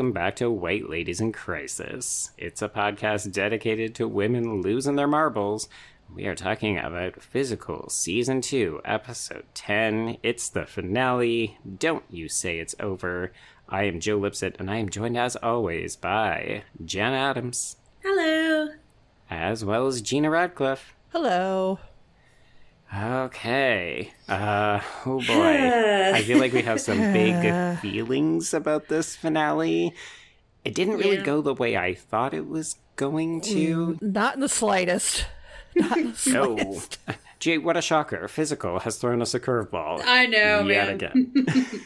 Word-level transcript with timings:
Welcome 0.00 0.12
back 0.14 0.34
to 0.34 0.50
White 0.50 0.88
Ladies 0.88 1.20
in 1.20 1.30
Crisis. 1.30 2.30
It's 2.38 2.62
a 2.62 2.70
podcast 2.70 3.30
dedicated 3.32 3.94
to 3.96 4.08
women 4.08 4.62
losing 4.62 4.96
their 4.96 5.06
marbles. 5.06 5.68
We 6.14 6.24
are 6.24 6.34
talking 6.34 6.78
about 6.78 7.20
Physical 7.20 7.86
Season 7.90 8.40
2, 8.40 8.80
Episode 8.82 9.44
10. 9.52 10.16
It's 10.22 10.48
the 10.48 10.64
finale. 10.64 11.58
Don't 11.78 12.04
you 12.08 12.30
say 12.30 12.58
it's 12.60 12.74
over. 12.80 13.30
I 13.68 13.82
am 13.84 14.00
Joe 14.00 14.16
Lipsett, 14.16 14.56
and 14.58 14.70
I 14.70 14.78
am 14.78 14.88
joined 14.88 15.18
as 15.18 15.36
always 15.36 15.96
by 15.96 16.62
Jen 16.82 17.12
Adams, 17.12 17.76
Hello. 18.02 18.68
as 19.28 19.66
well 19.66 19.86
as 19.86 20.00
Gina 20.00 20.30
Radcliffe. 20.30 20.94
Hello. 21.12 21.78
Okay. 22.96 24.12
Uh, 24.28 24.80
oh 25.06 25.20
boy. 25.20 26.12
I 26.14 26.22
feel 26.22 26.38
like 26.38 26.52
we 26.52 26.62
have 26.62 26.80
some 26.80 26.98
big 27.12 27.78
feelings 27.80 28.52
about 28.52 28.88
this 28.88 29.14
finale. 29.16 29.94
It 30.64 30.74
didn't 30.74 30.98
really 30.98 31.16
Yeah. 31.16 31.22
go 31.24 31.40
the 31.40 31.54
way 31.54 31.76
I 31.76 31.94
thought 31.94 32.34
it 32.34 32.48
was 32.48 32.76
going 32.96 33.40
to. 33.42 33.96
Not 34.00 34.34
in 34.34 34.40
the 34.40 34.48
slightest. 34.48 35.26
Not 35.76 35.96
in 35.98 36.12
the 36.12 36.30
No. 36.32 36.56
slightest. 36.56 36.98
Jay, 37.38 37.58
what 37.58 37.76
a 37.76 37.82
shocker. 37.82 38.26
Physical 38.28 38.80
has 38.80 38.96
thrown 38.98 39.22
us 39.22 39.34
a 39.34 39.40
curveball. 39.40 40.02
I 40.04 40.26
know, 40.26 40.66
Yet 40.66 40.66
man. 40.66 40.94
again. 40.94 41.84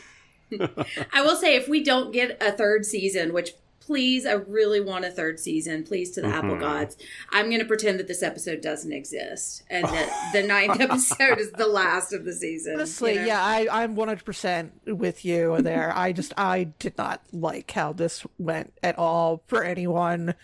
I 1.12 1.22
will 1.22 1.36
say, 1.36 1.54
if 1.56 1.68
we 1.68 1.82
don't 1.84 2.12
get 2.12 2.36
a 2.42 2.50
third 2.52 2.84
season, 2.86 3.32
which 3.32 3.52
please, 3.84 4.24
I 4.26 4.32
really 4.32 4.80
want 4.80 5.04
a 5.04 5.10
third 5.10 5.38
season, 5.38 5.84
please 5.84 6.10
to 6.12 6.20
the 6.22 6.28
Mm-hmm. 6.28 6.36
Apple 6.36 6.58
Gods, 6.58 6.96
I'm 7.30 7.46
going 7.46 7.60
to 7.60 7.66
pretend 7.66 7.98
that 8.00 8.08
this 8.08 8.22
episode 8.22 8.60
doesn't 8.60 8.92
exist 8.92 9.62
and 9.68 9.84
that 9.84 10.30
the 10.32 10.42
ninth 10.42 10.80
episode 10.80 11.38
is 11.38 11.50
the 11.52 11.66
last 11.66 12.12
of 12.12 12.24
the 12.24 12.32
season. 12.32 12.74
Honestly, 12.74 13.14
you 13.14 13.20
know? 13.20 13.26
yeah, 13.26 13.42
I, 13.44 13.68
I'm 13.70 13.94
100% 13.94 14.70
with 14.86 15.24
you 15.24 15.60
there. 15.60 15.92
I 15.94 16.12
just, 16.12 16.32
I 16.36 16.64
did 16.78 16.96
not 16.96 17.20
like 17.32 17.70
how 17.70 17.92
this 17.92 18.26
went 18.38 18.72
at 18.82 18.98
all 18.98 19.42
for 19.46 19.62
anyone. 19.62 20.34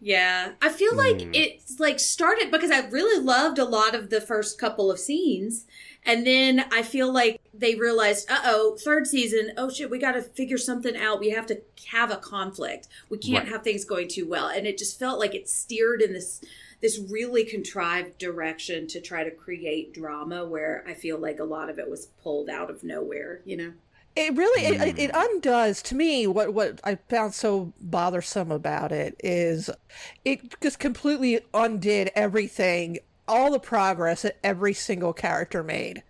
Yeah. 0.00 0.52
I 0.62 0.68
feel 0.68 0.94
like 0.94 1.20
Hmm. 1.22 1.30
it's 1.34 1.80
like 1.80 1.98
started 1.98 2.50
because 2.50 2.70
I 2.70 2.86
really 2.88 3.22
loved 3.22 3.58
a 3.58 3.64
lot 3.64 3.94
of 3.94 4.10
the 4.10 4.20
first 4.20 4.58
couple 4.58 4.90
of 4.90 4.98
scenes. 4.98 5.66
And 6.04 6.26
then 6.26 6.64
I 6.72 6.82
feel 6.82 7.12
like 7.12 7.37
they 7.58 7.74
realized, 7.74 8.30
uh 8.30 8.40
oh, 8.44 8.76
third 8.82 9.06
season, 9.06 9.52
oh 9.56 9.70
shit, 9.70 9.90
we 9.90 9.98
got 9.98 10.12
to 10.12 10.22
figure 10.22 10.58
something 10.58 10.96
out. 10.96 11.20
We 11.20 11.30
have 11.30 11.46
to 11.46 11.60
have 11.88 12.10
a 12.10 12.16
conflict. 12.16 12.88
We 13.08 13.18
can't 13.18 13.44
Right. 13.44 13.52
have 13.52 13.62
things 13.64 13.84
going 13.84 14.08
too 14.08 14.26
well. 14.28 14.48
And 14.48 14.66
it 14.66 14.78
just 14.78 14.98
felt 14.98 15.18
like 15.18 15.34
it 15.34 15.48
steered 15.48 16.00
in 16.02 16.12
this 16.12 16.40
this 16.80 17.00
really 17.10 17.44
contrived 17.44 18.18
direction 18.18 18.86
to 18.86 19.00
try 19.00 19.24
to 19.24 19.32
create 19.32 19.92
drama 19.92 20.44
where 20.46 20.84
I 20.86 20.94
feel 20.94 21.18
like 21.18 21.40
a 21.40 21.44
lot 21.44 21.68
of 21.68 21.78
it 21.80 21.90
was 21.90 22.06
pulled 22.22 22.48
out 22.48 22.70
of 22.70 22.84
nowhere, 22.84 23.40
you 23.44 23.56
know? 23.56 23.72
It 24.14 24.36
really, 24.36 24.64
it, 24.64 24.80
it, 24.80 24.98
it 24.98 25.10
undoes 25.12 25.82
to 25.82 25.96
me 25.96 26.28
what, 26.28 26.54
what 26.54 26.80
I 26.84 26.96
found 27.08 27.34
so 27.34 27.72
bothersome 27.80 28.52
about 28.52 28.92
it 28.92 29.16
is 29.22 29.70
it 30.24 30.60
just 30.60 30.78
completely 30.78 31.40
undid 31.52 32.10
everything, 32.14 32.98
all 33.26 33.50
the 33.50 33.58
progress 33.60 34.22
that 34.22 34.38
every 34.44 34.72
single 34.72 35.12
character 35.12 35.64
made. 35.64 36.04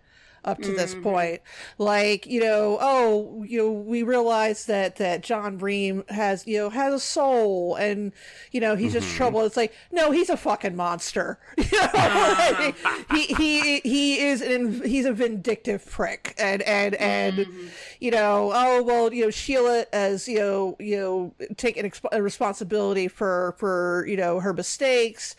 Up 0.45 0.61
to 0.61 0.71
this 0.71 0.93
mm-hmm. 0.93 1.03
point. 1.03 1.41
Like, 1.77 2.25
you 2.25 2.39
know, 2.39 2.77
oh, 2.79 3.43
you 3.47 3.57
know, 3.57 3.71
we 3.71 4.03
realize 4.03 4.65
that 4.65 4.95
that 4.97 5.21
John 5.21 5.59
Breem 5.59 6.09
has, 6.09 6.47
you 6.47 6.57
know, 6.57 6.69
has 6.69 6.93
a 6.93 6.99
soul 6.99 7.75
and, 7.75 8.13
you 8.51 8.61
know, 8.61 8.75
he's 8.75 8.93
just 8.93 9.07
mm-hmm. 9.07 9.17
trouble. 9.17 9.41
It's 9.41 9.57
like, 9.57 9.73
no, 9.91 10.11
he's 10.11 10.29
a 10.29 10.37
fucking 10.37 10.75
monster. 10.75 11.39
You 11.69 11.77
know, 11.77 11.89
ah. 11.93 12.55
like, 12.59 13.11
he 13.11 13.33
he 13.35 13.79
he 13.81 14.19
is 14.19 14.41
an 14.41 14.81
he's 14.83 15.05
a 15.05 15.13
vindictive 15.13 15.85
prick 15.85 16.33
and 16.37 16.61
and 16.63 16.95
and 16.95 17.37
mm-hmm. 17.37 17.67
you 17.99 18.11
know, 18.11 18.51
oh 18.53 18.81
well, 18.81 19.13
you 19.13 19.25
know, 19.25 19.29
Sheila 19.29 19.85
as, 19.93 20.27
you 20.27 20.39
know, 20.39 20.75
you 20.79 20.97
know, 20.97 21.33
taking 21.57 21.83
exp- 21.83 22.19
responsibility 22.19 23.07
for 23.07 23.55
for, 23.57 24.05
you 24.07 24.17
know, 24.17 24.39
her 24.39 24.53
mistakes 24.53 25.35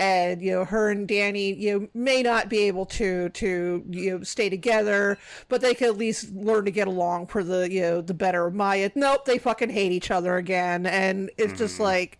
and 0.00 0.40
you 0.40 0.50
know 0.50 0.64
her 0.64 0.90
and 0.90 1.06
Danny 1.06 1.52
you 1.52 1.78
know 1.78 1.88
may 1.92 2.22
not 2.22 2.48
be 2.48 2.60
able 2.60 2.86
to 2.86 3.28
to 3.28 3.84
you 3.90 4.10
know 4.10 4.24
stay 4.24 4.48
together 4.48 5.18
but 5.48 5.60
they 5.60 5.74
could 5.74 5.88
at 5.88 5.98
least 5.98 6.32
learn 6.34 6.64
to 6.64 6.70
get 6.70 6.88
along 6.88 7.26
for 7.26 7.44
the 7.44 7.70
you 7.70 7.82
know 7.82 8.00
the 8.00 8.14
better 8.14 8.46
of 8.46 8.54
Maya 8.54 8.90
nope 8.94 9.26
they 9.26 9.38
fucking 9.38 9.68
hate 9.68 9.92
each 9.92 10.10
other 10.10 10.36
again 10.36 10.86
and 10.86 11.30
it's 11.36 11.58
just 11.58 11.76
mm. 11.76 11.80
like 11.80 12.18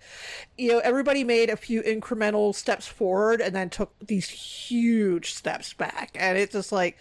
you 0.58 0.70
know 0.70 0.78
everybody 0.80 1.24
made 1.24 1.48
a 1.48 1.56
few 1.56 1.82
incremental 1.82 2.54
steps 2.54 2.86
forward 2.86 3.40
and 3.40 3.56
then 3.56 3.70
took 3.70 3.92
these 3.98 4.28
huge 4.28 5.32
steps 5.32 5.72
back 5.72 6.10
and 6.14 6.36
it's 6.36 6.52
just 6.52 6.70
like 6.70 6.98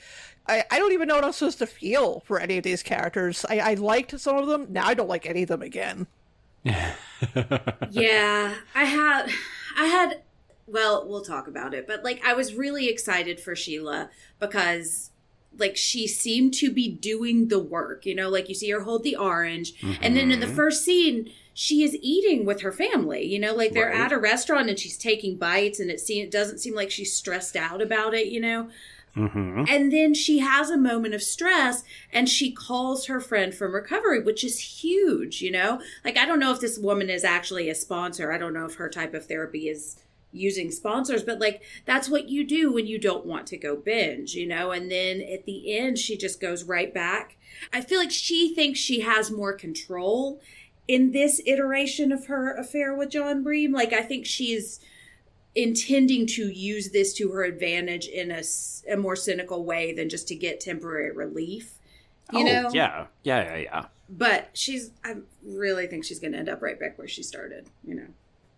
I, 0.48 0.64
I 0.72 0.80
don't 0.80 0.94
even 0.94 1.08
know 1.08 1.16
what 1.16 1.26
I'm 1.26 1.34
supposed 1.34 1.60
to 1.60 1.68
feel 1.68 2.22
for 2.22 2.40
any 2.40 2.58
of 2.58 2.64
these 2.64 2.82
characters. 2.82 3.46
I, 3.48 3.60
I 3.60 3.74
liked 3.76 4.20
some 4.20 4.36
of 4.36 4.48
them. 4.48 4.66
Now 4.70 4.88
I 4.88 4.96
don't 4.96 5.08
like 5.08 5.28
any 5.28 5.44
of 5.44 5.50
them 5.50 5.62
again. 5.62 6.08
yeah, 6.64 8.56
I 8.74 8.84
had, 8.84 9.30
I 9.78 9.86
had, 9.86 10.24
well, 10.72 11.06
we'll 11.08 11.22
talk 11.22 11.48
about 11.48 11.74
it, 11.74 11.88
but 11.88 12.04
like 12.04 12.22
I 12.26 12.34
was 12.34 12.54
really 12.54 12.88
excited 12.88 13.40
for 13.40 13.56
Sheila 13.56 14.10
because 14.40 15.12
like 15.58 15.76
she 15.76 16.08
seemed 16.08 16.54
to 16.54 16.72
be 16.72 16.88
doing 16.88 17.48
the 17.48 17.60
work, 17.60 18.06
you 18.06 18.16
know, 18.16 18.30
like 18.30 18.48
you 18.50 18.56
see 18.56 18.70
her 18.70 18.82
hold 18.82 19.04
the 19.04 19.16
orange. 19.16 19.74
And 20.02 20.16
then 20.16 20.32
in 20.32 20.40
the 20.40 20.48
first 20.48 20.86
scene, 20.86 21.32
she 21.54 21.84
is 21.84 21.98
eating 22.02 22.46
with 22.46 22.62
her 22.62 22.72
family, 22.72 23.26
you 23.26 23.40
know, 23.40 23.54
like 23.54 23.74
they're 23.74 23.88
Right. 23.90 24.00
at 24.00 24.12
a 24.14 24.18
restaurant 24.20 24.70
and 24.70 24.80
she's 24.80 24.98
taking 24.98 25.38
bites 25.38 25.80
and 25.80 25.90
it 25.90 26.00
seem, 26.00 26.24
it 26.24 26.32
doesn't 26.32 26.60
seem 26.60 26.76
like 26.76 26.92
she's 26.92 27.14
stressed 27.14 27.56
out 27.58 27.82
about 27.82 28.14
it, 28.14 28.28
you 28.28 28.40
know. 28.40 28.70
hmm 29.16 29.64
And 29.68 29.92
then 29.92 30.14
she 30.14 30.38
has 30.40 30.70
a 30.70 30.78
moment 30.78 31.16
of 31.16 31.22
stress 31.24 31.84
and 32.14 32.30
she 32.30 32.52
calls 32.52 33.08
her 33.08 33.20
friend 33.20 33.54
from 33.54 33.74
recovery, 33.74 34.22
which 34.22 34.44
is 34.44 34.60
huge, 34.84 35.42
you 35.42 35.52
know? 35.52 35.82
Like, 36.06 36.16
I 36.16 36.26
don't 36.26 36.40
know 36.40 36.54
if 36.54 36.62
this 36.62 36.78
woman 36.78 37.10
is 37.10 37.24
actually 37.26 37.70
a 37.70 37.76
sponsor. 37.76 38.32
I 38.32 38.38
don't 38.38 38.54
know 38.54 38.66
if 38.68 38.76
her 38.76 38.88
type 38.88 39.14
of 39.16 39.26
therapy 39.26 39.68
is 39.68 39.98
using 40.32 40.72
sponsors, 40.72 41.24
but 41.24 41.40
like, 41.40 41.62
that's 41.86 42.10
what 42.10 42.30
you 42.30 42.46
do 42.46 42.72
when 42.72 42.88
you 42.88 43.00
don't 43.00 43.26
want 43.26 43.48
to 43.48 43.58
go 43.58 43.76
binge, 43.76 44.36
you 44.36 44.48
know? 44.48 44.72
And 44.72 44.92
then 44.92 45.22
at 45.22 45.46
the 45.46 45.78
end, 45.78 45.98
she 45.98 46.18
just 46.18 46.40
goes 46.40 46.64
right 46.64 46.94
back. 46.94 47.38
I 47.74 47.82
feel 47.82 48.00
like 48.00 48.12
she 48.12 48.54
thinks 48.54 48.80
she 48.80 49.02
has 49.02 49.32
more 49.32 49.54
control 49.54 50.40
in 50.88 51.12
this 51.12 51.42
iteration 51.46 52.12
of 52.12 52.28
her 52.28 52.56
affair 52.56 52.96
with 52.96 53.10
John 53.10 53.44
Breem. 53.44 53.74
Like, 53.74 53.94
I 53.94 54.02
think 54.02 54.26
she's 54.26 54.80
intending 55.56 56.28
to 56.28 56.48
use 56.48 56.92
this 56.92 57.14
to 57.14 57.32
her 57.32 57.44
advantage 57.44 58.08
in 58.08 58.32
a, 58.32 58.44
a 58.92 58.96
more 58.96 59.16
cynical 59.16 59.66
way 59.66 59.94
than 59.94 60.10
just 60.10 60.28
to 60.28 60.36
get 60.36 60.60
temporary 60.60 61.12
relief 61.12 61.80
you 62.32 62.42
oh, 62.42 62.44
know 62.44 62.70
Yeah. 62.72 63.08
Yeah, 63.24 63.44
yeah, 63.44 63.58
yeah. 63.58 63.86
but 64.10 64.50
she's 64.54 64.92
i 65.04 65.16
really 65.44 65.88
think 65.88 66.06
she's 66.06 66.20
going 66.20 66.34
to 66.34 66.38
end 66.38 66.50
up 66.50 66.62
right 66.62 66.80
back 66.80 66.98
where 66.98 67.08
she 67.08 67.24
started 67.24 67.68
you 67.84 67.96
know 67.96 68.08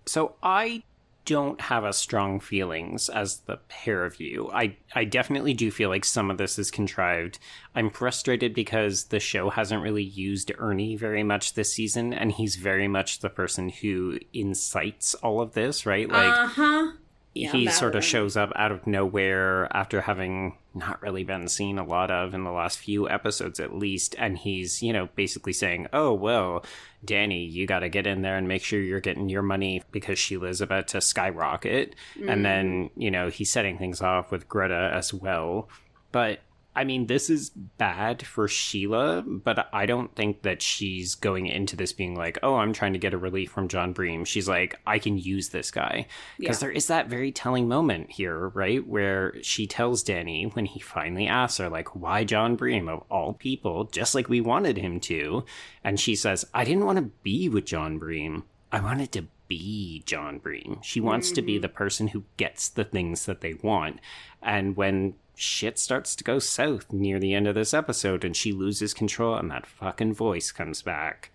So 0.05 0.35
I 0.43 0.83
don't 1.25 1.61
have 1.61 1.85
as 1.85 1.97
strong 1.97 2.39
feelings 2.39 3.09
as 3.09 3.39
the 3.41 3.57
pair 3.67 4.05
of 4.05 4.19
you. 4.19 4.49
I 4.53 4.77
I 4.95 5.05
definitely 5.05 5.53
do 5.53 5.71
feel 5.71 5.89
like 5.89 6.05
some 6.05 6.31
of 6.31 6.37
this 6.37 6.57
is 6.57 6.71
contrived. 6.71 7.39
I'm 7.75 7.89
frustrated 7.89 8.53
because 8.53 9.05
the 9.05 9.19
show 9.19 9.49
hasn't 9.49 9.83
really 9.83 10.03
used 10.03 10.51
Ernie 10.57 10.95
very 10.95 11.23
much 11.23 11.53
this 11.53 11.73
season 11.73 12.13
and 12.13 12.31
he's 12.31 12.55
very 12.55 12.87
much 12.87 13.19
the 13.19 13.29
person 13.29 13.69
who 13.69 14.19
incites 14.33 15.13
all 15.15 15.41
of 15.41 15.53
this, 15.53 15.85
right? 15.85 16.09
Like 16.09 16.33
uh-huh 16.33 16.91
Yeah, 17.33 17.51
he 17.51 17.67
sort 17.67 17.95
of 17.95 18.03
shows 18.03 18.35
up 18.35 18.51
out 18.55 18.71
of 18.71 18.87
nowhere 18.87 19.67
after 19.75 20.01
having 20.01 20.57
not 20.73 21.01
really 21.01 21.23
been 21.23 21.47
seen 21.47 21.77
a 21.77 21.83
lot 21.83 22.09
of 22.09 22.33
in 22.33 22.43
the 22.43 22.51
last 22.51 22.79
few 22.79 23.09
episodes 23.09 23.59
at 23.59 23.75
least 23.75 24.15
and 24.17 24.37
he's 24.37 24.81
you 24.81 24.93
know 24.93 25.09
basically 25.15 25.51
saying 25.51 25.85
oh 25.91 26.13
well 26.13 26.63
danny 27.03 27.43
you 27.43 27.67
got 27.67 27.79
to 27.79 27.89
get 27.89 28.07
in 28.07 28.21
there 28.21 28.37
and 28.37 28.47
make 28.47 28.63
sure 28.63 28.79
you're 28.79 28.99
getting 28.99 29.27
your 29.27 29.41
money 29.41 29.81
because 29.91 30.17
sheila's 30.17 30.61
about 30.61 30.87
to 30.87 31.01
skyrocket. 31.01 31.95
And 32.15 32.41
mm. 32.41 32.43
then 32.43 32.89
you 32.95 33.11
know 33.11 33.29
he's 33.29 33.51
setting 33.51 33.77
things 33.77 34.01
off 34.01 34.31
with 34.31 34.47
greta 34.47 34.91
as 34.93 35.13
well. 35.13 35.69
But 36.11 36.39
I 36.73 36.85
mean, 36.85 37.07
this 37.07 37.29
is 37.29 37.49
bad 37.49 38.25
for 38.25 38.47
Sheila, 38.47 39.23
but 39.25 39.67
I 39.73 39.85
don't 39.85 40.15
think 40.15 40.43
that 40.43 40.61
she's 40.61 41.15
going 41.15 41.47
into 41.47 41.75
this 41.75 41.91
being 41.91 42.15
like, 42.15 42.39
oh, 42.43 42.55
I'm 42.55 42.71
trying 42.71 42.93
to 42.93 42.99
get 42.99 43.13
a 43.13 43.17
relief 43.17 43.51
from 43.51 43.67
John 43.67 43.93
Breem. 43.93 44.25
She's 44.25 44.47
like, 44.47 44.79
I 44.87 44.97
can 44.97 45.17
use 45.17 45.49
this 45.49 45.69
guy. 45.69 46.07
Because 46.39 46.61
Yeah. 46.61 46.67
there 46.67 46.75
is 46.75 46.87
that 46.87 47.09
very 47.09 47.31
telling 47.31 47.67
moment 47.67 48.11
here, 48.11 48.47
right? 48.49 48.87
Where 48.87 49.33
she 49.43 49.67
tells 49.67 50.01
Danny 50.01 50.45
when 50.45 50.65
he 50.65 50.79
finally 50.79 51.27
asks 51.27 51.57
her, 51.57 51.69
like, 51.69 51.93
why 51.93 52.23
John 52.23 52.55
Breem 52.55 52.87
of 52.87 53.03
all 53.11 53.33
people, 53.33 53.85
just 53.85 54.15
like 54.15 54.29
we 54.29 54.39
wanted 54.39 54.77
him 54.77 55.01
to. 55.01 55.43
And 55.83 55.99
she 55.99 56.15
says, 56.15 56.45
I 56.53 56.63
didn't 56.63 56.85
want 56.85 56.99
to 56.99 57.11
be 57.21 57.49
with 57.49 57.65
John 57.65 57.99
Breem. 57.99 58.43
I 58.71 58.79
wanted 58.79 59.11
to 59.11 59.25
be 59.49 60.01
John 60.05 60.39
Breem. 60.39 60.81
She 60.81 61.01
wants 61.01 61.31
to 61.33 61.41
be 61.41 61.59
mm. 61.59 61.61
the 61.61 61.67
person 61.67 62.07
who 62.07 62.23
gets 62.37 62.69
the 62.69 62.85
things 62.85 63.25
that 63.25 63.41
they 63.41 63.55
want. 63.55 63.99
And 64.41 64.77
when 64.77 65.15
shit 65.41 65.79
starts 65.79 66.15
to 66.15 66.23
go 66.23 66.39
south 66.39 66.91
near 66.91 67.19
the 67.19 67.33
end 67.33 67.47
of 67.47 67.55
this 67.55 67.73
episode 67.73 68.23
and 68.23 68.35
she 68.35 68.51
loses 68.51 68.93
control 68.93 69.35
and 69.35 69.49
that 69.51 69.65
fucking 69.65 70.13
voice 70.13 70.51
comes 70.51 70.81
back, 70.81 71.31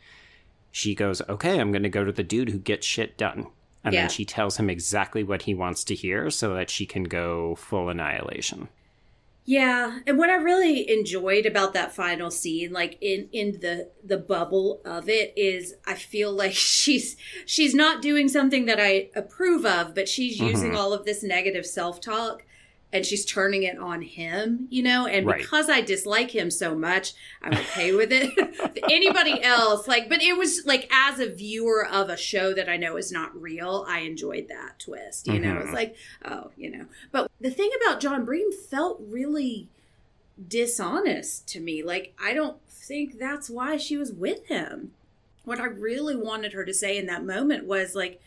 she 0.70 0.94
goes, 0.94 1.22
Okay, 1.28 1.60
I'm 1.60 1.72
going 1.72 1.82
to 1.82 1.88
go 1.88 2.04
to 2.04 2.12
the 2.12 2.22
dude 2.22 2.50
who 2.50 2.58
gets 2.58 2.86
shit 2.86 3.16
done. 3.16 3.46
And 3.84 3.94
Yeah. 3.94 4.02
then 4.02 4.10
she 4.10 4.24
tells 4.24 4.56
him 4.56 4.68
exactly 4.68 5.22
what 5.22 5.42
he 5.42 5.54
wants 5.54 5.84
to 5.84 5.94
hear 5.94 6.30
so 6.30 6.54
that 6.54 6.70
she 6.70 6.86
can 6.86 7.04
go 7.04 7.54
full 7.54 7.88
annihilation. 7.88 8.68
Yeah, 9.48 10.00
and 10.08 10.18
what 10.18 10.28
I 10.28 10.34
really 10.34 10.90
enjoyed 10.90 11.46
about 11.46 11.72
that 11.74 11.94
final 11.94 12.32
scene, 12.32 12.72
like 12.72 12.98
in 13.00 13.28
in 13.32 13.60
the 13.60 13.90
the 14.04 14.18
bubble 14.18 14.80
of 14.84 15.08
it, 15.08 15.32
is 15.36 15.74
I 15.86 15.94
feel 15.94 16.32
like 16.42 16.52
she's 16.52 17.16
she's 17.46 17.72
not 17.74 18.02
doing 18.02 18.28
something 18.28 18.66
that 18.66 18.80
I 18.80 19.08
approve 19.14 19.64
of, 19.64 19.94
but 19.94 20.08
she's 20.08 20.40
using 20.40 20.70
mm-hmm. 20.70 20.76
all 20.76 20.92
of 20.92 21.04
this 21.04 21.22
negative 21.22 21.64
self 21.64 22.00
talk, 22.00 22.42
and 22.92 23.04
she's 23.04 23.24
turning 23.24 23.62
it 23.64 23.76
on 23.78 24.00
him, 24.02 24.68
you 24.70 24.82
know. 24.82 25.06
And 25.06 25.26
Right. 25.26 25.40
because 25.42 25.68
I 25.68 25.80
dislike 25.80 26.30
him 26.30 26.50
so 26.50 26.74
much, 26.74 27.12
I'm 27.42 27.52
okay 27.54 27.92
with 27.92 28.10
it. 28.12 28.32
Anybody 28.90 29.42
else, 29.42 29.86
like, 29.88 30.08
but 30.08 30.22
it 30.22 30.36
was 30.36 30.64
like 30.64 30.88
as 30.92 31.18
a 31.18 31.28
viewer 31.28 31.84
of 31.86 32.08
a 32.08 32.16
show 32.16 32.54
that 32.54 32.68
I 32.68 32.76
know 32.76 32.96
is 32.96 33.10
not 33.12 33.38
real, 33.40 33.84
I 33.88 34.00
enjoyed 34.00 34.46
that 34.48 34.78
twist. 34.78 35.26
You 35.26 35.38
know, 35.40 35.54
Mhm. 35.56 35.64
it's 35.64 35.72
like, 35.74 35.96
oh, 36.24 36.52
you 36.56 36.70
know. 36.70 36.86
But 37.12 37.30
the 37.40 37.50
thing 37.50 37.70
about 37.82 38.00
John 38.00 38.24
Breem 38.24 38.54
felt 38.54 39.00
really 39.06 39.68
dishonest 40.48 41.46
to 41.48 41.60
me. 41.60 41.82
Like, 41.82 42.14
I 42.22 42.32
don't 42.34 42.56
think 42.68 43.18
that's 43.18 43.50
why 43.50 43.76
she 43.76 43.96
was 43.96 44.12
with 44.12 44.46
him. 44.46 44.92
What 45.44 45.60
I 45.60 45.64
really 45.66 46.16
wanted 46.16 46.52
her 46.52 46.64
to 46.64 46.74
say 46.74 46.96
in 46.96 47.06
that 47.06 47.24
moment 47.24 47.64
was 47.66 47.94
like, 47.94 48.20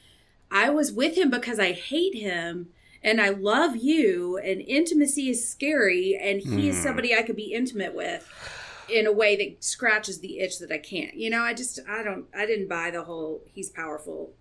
I 0.52 0.70
was 0.70 0.92
with 0.92 1.16
him 1.16 1.30
because 1.30 1.60
I 1.60 1.72
hate 1.74 2.16
him 2.16 2.70
and 3.04 3.22
I 3.22 3.30
love 3.30 3.76
you, 3.76 4.38
and 4.38 4.62
intimacy 4.62 5.30
is 5.30 5.50
scary, 5.50 6.18
and 6.22 6.42
he 6.42 6.70
is 6.70 6.78
Hmm. 6.78 6.84
somebody 6.84 7.16
I 7.16 7.22
could 7.22 7.36
be 7.36 7.54
intimate 7.54 7.94
with 7.96 8.28
in 8.90 9.06
a 9.06 9.12
way 9.12 9.36
that 9.36 9.64
scratches 9.64 10.20
the 10.20 10.40
itch 10.40 10.60
that 10.60 10.72
I 10.72 10.80
can't. 10.80 11.14
You 11.14 11.30
know, 11.30 11.42
I 11.42 11.54
just, 11.54 11.80
I 11.88 12.04
don't, 12.04 12.26
I 12.36 12.46
didn't 12.46 12.68
buy 12.68 12.92
the 12.92 13.04
whole 13.04 13.42
he's 13.54 13.70
powerful 13.70 14.34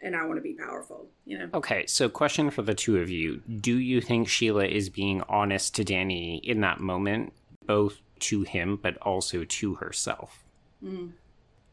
and 0.00 0.14
I 0.14 0.24
want 0.24 0.38
to 0.38 0.42
be 0.42 0.54
powerful, 0.54 1.08
you 1.26 1.38
know? 1.38 1.48
Okay, 1.52 1.84
so 1.86 2.08
question 2.08 2.50
for 2.50 2.62
the 2.62 2.74
two 2.74 2.98
of 2.98 3.10
you. 3.10 3.42
Do 3.60 3.76
you 3.76 4.00
think 4.00 4.28
Sheila 4.28 4.66
is 4.66 4.88
being 4.88 5.22
honest 5.28 5.74
to 5.76 5.84
Danny 5.84 6.36
in 6.44 6.60
that 6.60 6.78
moment, 6.78 7.32
both 7.66 8.00
to 8.20 8.42
him 8.42 8.78
but 8.80 8.96
also 8.98 9.44
to 9.44 9.74
herself? 9.74 10.44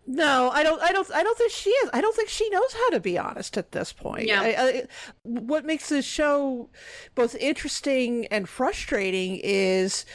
No, 0.08 0.52
I 0.52 0.62
don't. 0.62 0.82
I 0.82 0.92
don't. 0.92 1.12
I 1.12 1.24
don't 1.24 1.38
think 1.38 1.52
she 1.52 1.72
is. 1.72 1.90
I 1.92 2.00
don't 2.00 2.16
think 2.16 2.30
she 2.30 2.48
knows 2.50 2.74
how 2.74 2.90
to 2.92 3.00
be 3.00 3.18
honest 3.18 3.58
at 3.58 3.72
this 3.72 3.92
point. 3.92 4.28
Yeah. 4.28 4.42
I, 4.42 4.48
I, 4.48 4.84
what 5.24 5.66
makes 5.66 5.90
this 5.90 6.06
show 6.06 6.70
both 7.16 7.36
interesting 7.36 8.28
and 8.28 8.48
frustrating 8.48 9.40
is, 9.44 10.06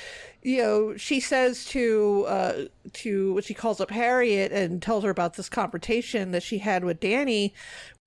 you 0.42 0.58
know, 0.58 0.96
she 0.96 1.18
says 1.18 1.64
to 1.66 2.24
uh, 2.28 2.52
to 2.92 3.34
what 3.34 3.44
she 3.44 3.54
calls 3.54 3.80
up 3.80 3.90
Harriet 3.90 4.52
and 4.52 4.80
tells 4.80 5.02
her 5.02 5.10
about 5.10 5.34
this 5.34 5.48
confrontation 5.48 6.30
that 6.30 6.44
she 6.44 6.58
had 6.58 6.84
with 6.84 7.00
Danny. 7.00 7.52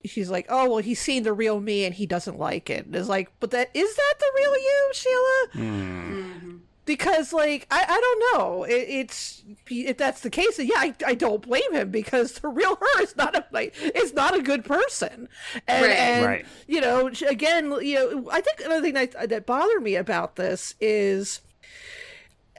She's 0.06 0.30
like, 0.30 0.46
"Oh 0.48 0.70
well, 0.70 0.78
he's 0.78 1.00
seen 1.00 1.22
the 1.22 1.34
real 1.34 1.60
me 1.60 1.84
and 1.84 1.94
he 1.94 2.06
doesn't 2.06 2.38
like 2.38 2.70
it." 2.70 2.86
And 2.86 2.96
it's 2.96 3.08
like, 3.08 3.30
but 3.40 3.50
that 3.50 3.70
is 3.74 3.94
that 3.94 4.14
the 4.18 4.32
real 4.36 4.56
you, 4.56 4.90
Sheila? 4.94 5.48
Mm-hmm. 5.54 6.56
Because 6.84 7.32
like 7.32 7.66
I, 7.70 7.82
I 7.88 8.00
don't 8.00 8.38
know 8.38 8.64
it, 8.64 8.72
it's 8.88 9.42
if 9.70 9.96
that's 9.96 10.20
the 10.20 10.30
case 10.30 10.58
yeah 10.58 10.74
I, 10.76 10.94
I 11.06 11.14
don't 11.14 11.42
blame 11.42 11.72
him 11.72 11.90
because 11.90 12.32
the 12.32 12.48
real 12.48 12.76
her 12.80 13.02
is 13.02 13.16
not 13.16 13.34
a 13.34 13.44
like 13.52 13.74
is 13.94 14.12
not 14.12 14.36
a 14.36 14.42
good 14.42 14.64
person 14.64 15.28
and, 15.66 15.82
Right. 15.86 15.96
and 15.96 16.24
Right. 16.26 16.46
you 16.66 16.80
know 16.80 17.10
again 17.28 17.72
you 17.82 17.94
know 17.94 18.28
I 18.30 18.40
think 18.40 18.60
another 18.60 18.82
thing 18.82 18.94
that, 18.94 19.28
that 19.28 19.46
bothered 19.46 19.82
me 19.82 19.96
about 19.96 20.36
this 20.36 20.74
is 20.80 21.40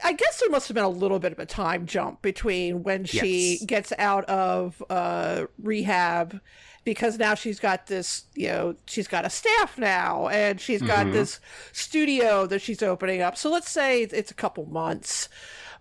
I 0.04 0.12
guess 0.12 0.40
there 0.40 0.50
must 0.50 0.68
have 0.68 0.74
been 0.74 0.84
a 0.84 0.88
little 0.90 1.18
bit 1.18 1.32
of 1.32 1.38
a 1.38 1.46
time 1.46 1.86
jump 1.86 2.20
between 2.20 2.82
when 2.82 3.06
she 3.06 3.52
Yes. 3.52 3.64
gets 3.64 3.92
out 3.98 4.24
of 4.26 4.82
uh, 4.90 5.46
rehab 5.62 6.38
because 6.86 7.18
now 7.18 7.34
she's 7.34 7.58
got 7.58 7.88
this, 7.88 8.26
you 8.36 8.46
know, 8.46 8.76
she's 8.86 9.08
got 9.08 9.24
a 9.24 9.28
staff 9.28 9.76
now 9.76 10.28
and 10.28 10.60
she's 10.60 10.80
got 10.80 11.00
mm-hmm. 11.00 11.14
this 11.14 11.40
studio 11.72 12.46
that 12.46 12.62
she's 12.62 12.80
opening 12.80 13.20
up. 13.20 13.36
So 13.36 13.50
let's 13.50 13.68
say 13.68 14.02
it's 14.02 14.30
a 14.30 14.34
couple 14.34 14.66
months. 14.66 15.28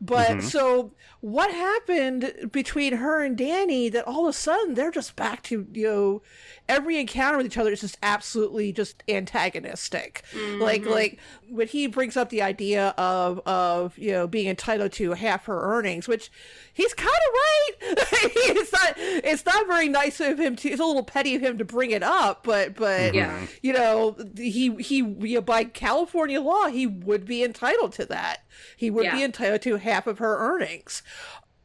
But 0.02 0.30
mm-hmm. 0.30 0.48
so 0.48 0.94
what 1.26 1.52
happened 1.52 2.52
between 2.52 2.98
her 2.98 3.24
and 3.24 3.36
Danny 3.36 3.90
that 3.90 4.06
all 4.06 4.28
of 4.28 4.30
a 4.30 4.34
sudden 4.38 4.76
they're 4.76 4.92
just 4.92 5.16
back 5.16 5.42
to, 5.42 5.66
you 5.74 5.88
know, 5.88 6.22
every 6.70 7.00
encounter 7.00 7.38
with 7.38 7.48
each 7.48 7.58
other 7.58 7.72
is 7.72 7.82
just 7.82 7.98
absolutely 8.04 8.72
just 8.72 9.02
antagonistic. 9.10 10.22
Like 10.60 10.84
mm-hmm. 10.84 10.92
like 10.92 11.20
when 11.50 11.68
he 11.68 11.88
brings 11.88 12.16
up 12.16 12.30
the 12.30 12.44
idea 12.44 12.94
of 12.96 13.40
of, 13.48 13.98
you 13.98 14.12
know, 14.12 14.28
being 14.28 14.48
entitled 14.48 14.92
to 14.94 15.14
half 15.14 15.46
her 15.46 15.60
earnings, 15.60 16.08
which 16.08 16.30
he's 16.72 16.94
kind 16.94 17.10
of 17.10 17.34
right. 17.34 17.72
it's 17.82 18.72
not 18.72 18.94
it's 18.98 19.46
not 19.48 19.66
very 19.66 19.90
nice 19.90 20.20
of 20.20 20.40
him 20.40 20.56
to 20.58 20.70
it's 20.70 20.80
a 20.80 20.86
little 20.86 21.02
petty 21.02 21.34
of 21.34 21.42
him 21.42 21.58
to 21.58 21.66
bring 21.66 21.90
it 21.90 22.04
up, 22.04 22.44
but 22.44 22.76
but 22.76 23.14
mm-hmm. 23.14 23.16
Yeah. 23.16 23.48
you 23.64 23.74
know, 23.74 24.16
he 24.38 24.76
he 24.76 24.98
you 24.98 25.36
know, 25.36 25.42
by 25.42 25.64
California 25.64 26.40
law, 26.40 26.68
he 26.68 26.86
would 26.86 27.26
be 27.26 27.44
entitled 27.44 27.94
to 27.94 28.06
that. 28.06 28.44
He 28.78 28.90
would 28.90 29.12
be 29.12 29.24
entitled 29.24 29.62
to 29.64 29.78
half 29.78 30.08
of 30.08 30.20
her 30.20 30.38
earnings. 30.38 31.02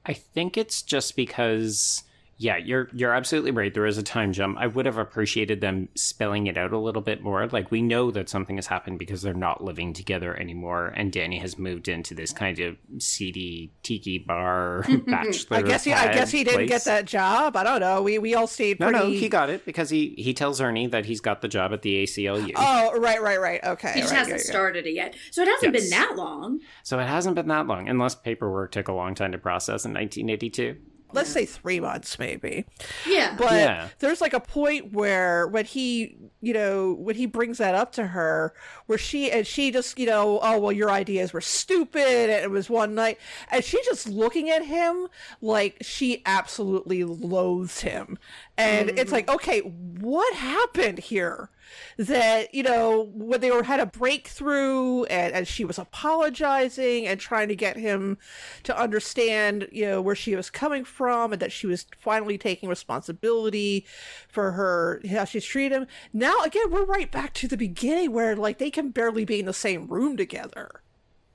I 0.06 0.12
think 0.12 0.56
it's 0.56 0.82
just 0.82 1.16
because 1.16 2.02
yeah, 2.42 2.56
you're 2.56 2.88
you're 2.94 3.12
absolutely 3.12 3.50
right. 3.50 3.72
There 3.74 3.84
is 3.84 3.98
a 3.98 4.02
time 4.02 4.32
jump. 4.32 4.56
I 4.58 4.66
would 4.66 4.86
have 4.86 4.96
appreciated 4.96 5.60
them 5.60 5.90
spelling 5.94 6.46
it 6.46 6.56
out 6.56 6.72
a 6.72 6.78
little 6.78 7.02
bit 7.02 7.22
more. 7.22 7.46
Like 7.48 7.70
we 7.70 7.82
know 7.82 8.10
that 8.12 8.30
something 8.30 8.56
has 8.56 8.66
happened 8.66 8.98
because 8.98 9.20
they're 9.20 9.34
not 9.34 9.62
living 9.62 9.92
together 9.92 10.34
anymore, 10.40 10.86
and 10.96 11.12
Danny 11.12 11.38
has 11.40 11.58
moved 11.58 11.86
into 11.86 12.14
this 12.14 12.32
kind 12.32 12.58
of 12.60 12.78
seedy 12.98 13.72
tiki 13.82 14.16
bar 14.16 14.86
bachelor. 15.06 15.58
I 15.58 15.62
guess 15.62 15.84
he 15.84 15.92
I 15.92 16.14
guess 16.14 16.30
he 16.30 16.42
didn't 16.42 16.60
place. 16.60 16.68
get 16.70 16.84
that 16.84 17.04
job. 17.04 17.56
I 17.56 17.62
don't 17.62 17.80
know. 17.80 18.00
We 18.00 18.18
we 18.18 18.34
all 18.34 18.46
stayed 18.46 18.80
No, 18.80 18.88
pretty 18.90 19.04
no, 19.04 19.10
he 19.10 19.28
got 19.28 19.50
it 19.50 19.66
because 19.66 19.90
he 19.90 20.14
he 20.16 20.32
tells 20.32 20.62
Ernie 20.62 20.86
that 20.86 21.04
he's 21.04 21.20
got 21.20 21.42
the 21.42 21.48
job 21.48 21.74
at 21.74 21.82
the 21.82 22.04
ACLU. 22.04 22.52
Oh, 22.56 22.98
right, 22.98 23.20
right, 23.20 23.38
right. 23.38 23.62
Okay. 23.62 23.92
He 23.92 24.00
just 24.00 24.12
right, 24.12 24.18
hasn't 24.20 24.38
yeah, 24.38 24.44
yeah. 24.46 24.50
started 24.50 24.86
it 24.86 24.94
yet. 24.94 25.14
So 25.30 25.42
it 25.42 25.48
hasn't 25.48 25.74
Yes. 25.74 25.82
been 25.82 25.90
that 25.90 26.16
long. 26.16 26.60
So 26.84 26.98
it 26.98 27.06
hasn't 27.06 27.34
been 27.34 27.48
that 27.48 27.66
long, 27.66 27.86
unless 27.86 28.14
paperwork 28.14 28.72
took 28.72 28.88
a 28.88 28.94
long 28.94 29.14
time 29.14 29.32
to 29.32 29.38
process 29.38 29.84
in 29.84 29.92
1982. 29.92 30.76
Let's 31.12 31.30
say 31.30 31.46
3 31.46 31.80
months 31.80 32.18
maybe. 32.18 32.64
Yeah. 33.06 33.34
But 33.36 33.52
Yeah. 33.52 33.88
there's 33.98 34.20
like 34.20 34.32
a 34.32 34.40
point 34.40 34.92
where 34.92 35.46
when 35.48 35.64
he, 35.64 36.16
you 36.40 36.52
know, 36.52 36.94
when 36.94 37.16
he 37.16 37.26
brings 37.26 37.58
that 37.58 37.74
up 37.74 37.92
to 37.92 38.08
her, 38.08 38.54
where 38.86 38.98
she 38.98 39.30
and 39.30 39.46
she 39.46 39.70
just, 39.70 39.98
you 39.98 40.06
know, 40.06 40.38
oh 40.42 40.58
well, 40.58 40.72
your 40.72 40.90
ideas 40.90 41.32
were 41.32 41.40
stupid, 41.40 42.30
and 42.30 42.42
it 42.42 42.50
was 42.50 42.70
one 42.70 42.94
night, 42.94 43.18
and 43.50 43.64
she's 43.64 43.84
just 43.84 44.08
looking 44.08 44.50
at 44.50 44.64
him 44.64 45.08
like 45.40 45.76
she 45.80 46.22
absolutely 46.26 47.04
loathes 47.04 47.80
him, 47.80 48.18
and 48.56 48.90
it's 48.90 49.04
mm-hmm. 49.04 49.12
like, 49.12 49.30
okay, 49.30 49.60
what 49.60 50.34
happened 50.34 50.98
here? 50.98 51.50
That 51.96 52.54
you 52.54 52.62
know 52.62 53.10
when 53.14 53.40
they 53.40 53.50
were 53.50 53.62
had 53.62 53.80
a 53.80 53.86
breakthrough, 53.86 55.04
and, 55.04 55.34
and 55.34 55.48
she 55.48 55.64
was 55.64 55.78
apologizing 55.78 57.06
and 57.06 57.20
trying 57.20 57.48
to 57.48 57.56
get 57.56 57.76
him 57.76 58.18
to 58.64 58.78
understand, 58.78 59.68
you 59.72 59.86
know, 59.86 60.00
where 60.00 60.14
she 60.14 60.36
was 60.36 60.50
coming 60.50 60.84
from, 60.84 61.32
and 61.32 61.42
that 61.42 61.52
she 61.52 61.66
was 61.66 61.86
finally 61.98 62.38
taking 62.38 62.68
responsibility 62.68 63.86
for 64.28 64.52
her 64.52 65.00
how 65.10 65.24
she's 65.24 65.44
treated 65.44 65.76
him. 65.76 65.86
Now 66.12 66.40
again, 66.42 66.70
we're 66.70 66.84
right 66.84 67.10
back 67.10 67.34
to 67.34 67.48
the 67.48 67.56
beginning 67.56 68.12
where 68.12 68.36
like 68.36 68.58
they 68.58 68.70
can 68.70 68.90
barely 68.90 69.24
be 69.24 69.40
in 69.40 69.46
the 69.46 69.52
same 69.52 69.86
room 69.86 70.16
together. 70.16 70.82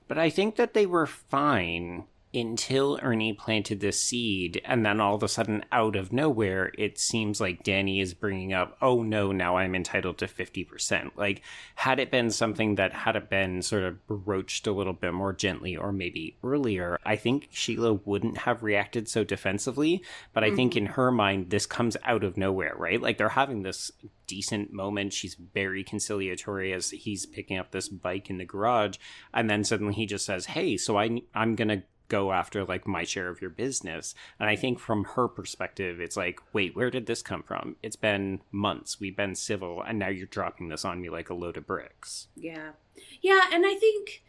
But 0.08 0.18
I 0.18 0.30
think 0.30 0.56
that 0.56 0.74
they 0.74 0.86
were 0.86 1.06
fine 1.06 2.04
until 2.36 2.98
Ernie 3.02 3.32
planted 3.32 3.80
this 3.80 4.00
seed, 4.00 4.60
and 4.64 4.84
then 4.84 5.00
all 5.00 5.14
of 5.14 5.22
a 5.22 5.28
sudden, 5.28 5.64
out 5.72 5.96
of 5.96 6.12
nowhere, 6.12 6.72
it 6.78 6.98
seems 6.98 7.40
like 7.40 7.64
Danny 7.64 8.00
is 8.00 8.14
bringing 8.14 8.52
up, 8.52 8.76
oh 8.80 9.02
no, 9.02 9.32
now 9.32 9.56
I'm 9.56 9.74
entitled 9.74 10.18
to 10.18 10.26
50%. 10.26 11.12
Like, 11.16 11.42
had 11.74 11.98
it 11.98 12.10
been 12.10 12.30
something 12.30 12.76
that 12.76 12.92
had 12.92 13.16
it 13.16 13.30
been 13.30 13.62
sort 13.62 13.82
of 13.82 14.06
broached 14.06 14.66
a 14.66 14.72
little 14.72 14.92
bit 14.92 15.14
more 15.14 15.32
gently 15.32 15.76
or 15.76 15.92
maybe 15.92 16.36
earlier, 16.44 16.98
I 17.04 17.16
think 17.16 17.48
Sheila 17.50 17.94
wouldn't 17.94 18.38
have 18.38 18.62
reacted 18.62 19.08
so 19.08 19.24
defensively. 19.24 20.02
But 20.32 20.44
I 20.44 20.54
think 20.54 20.72
mm-hmm. 20.72 20.86
in 20.86 20.92
her 20.92 21.10
mind, 21.10 21.50
this 21.50 21.66
comes 21.66 21.96
out 22.04 22.22
of 22.22 22.36
nowhere, 22.36 22.74
right? 22.76 23.00
Like, 23.00 23.18
they're 23.18 23.30
having 23.30 23.62
this 23.62 23.90
decent 24.26 24.72
moment. 24.72 25.12
She's 25.12 25.34
very 25.34 25.84
conciliatory 25.84 26.72
as 26.72 26.90
he's 26.90 27.26
picking 27.26 27.58
up 27.58 27.70
this 27.70 27.88
bike 27.88 28.30
in 28.30 28.38
the 28.38 28.44
garage, 28.44 28.96
and 29.32 29.48
then 29.48 29.64
suddenly 29.64 29.94
he 29.94 30.06
just 30.06 30.26
says, 30.26 30.46
"Hey, 30.46 30.76
so 30.76 30.98
I 30.98 31.22
I'm 31.34 31.54
gonna." 31.54 31.82
Go 32.08 32.32
after 32.32 32.64
like 32.64 32.86
my 32.86 33.04
share 33.04 33.28
of 33.28 33.40
your 33.40 33.50
business 33.50 34.14
and 34.38 34.48
i 34.48 34.56
think 34.56 34.78
from 34.78 35.04
her 35.04 35.28
perspective 35.28 36.00
it's 36.00 36.16
like 36.16 36.40
wait 36.52 36.74
where 36.76 36.90
did 36.90 37.06
this 37.06 37.22
come 37.22 37.42
from 37.42 37.76
it's 37.82 37.96
been 37.96 38.40
months 38.52 39.00
we've 39.00 39.16
been 39.16 39.34
civil 39.34 39.82
and 39.82 39.98
now 39.98 40.08
you're 40.08 40.26
dropping 40.26 40.68
this 40.68 40.84
on 40.84 41.00
me 41.00 41.08
like 41.08 41.30
a 41.30 41.34
load 41.34 41.56
of 41.56 41.66
bricks 41.66 42.28
Yeah. 42.36 42.72
Yeah, 43.20 43.40
and 43.52 43.66
I 43.66 43.74
think 43.74 44.22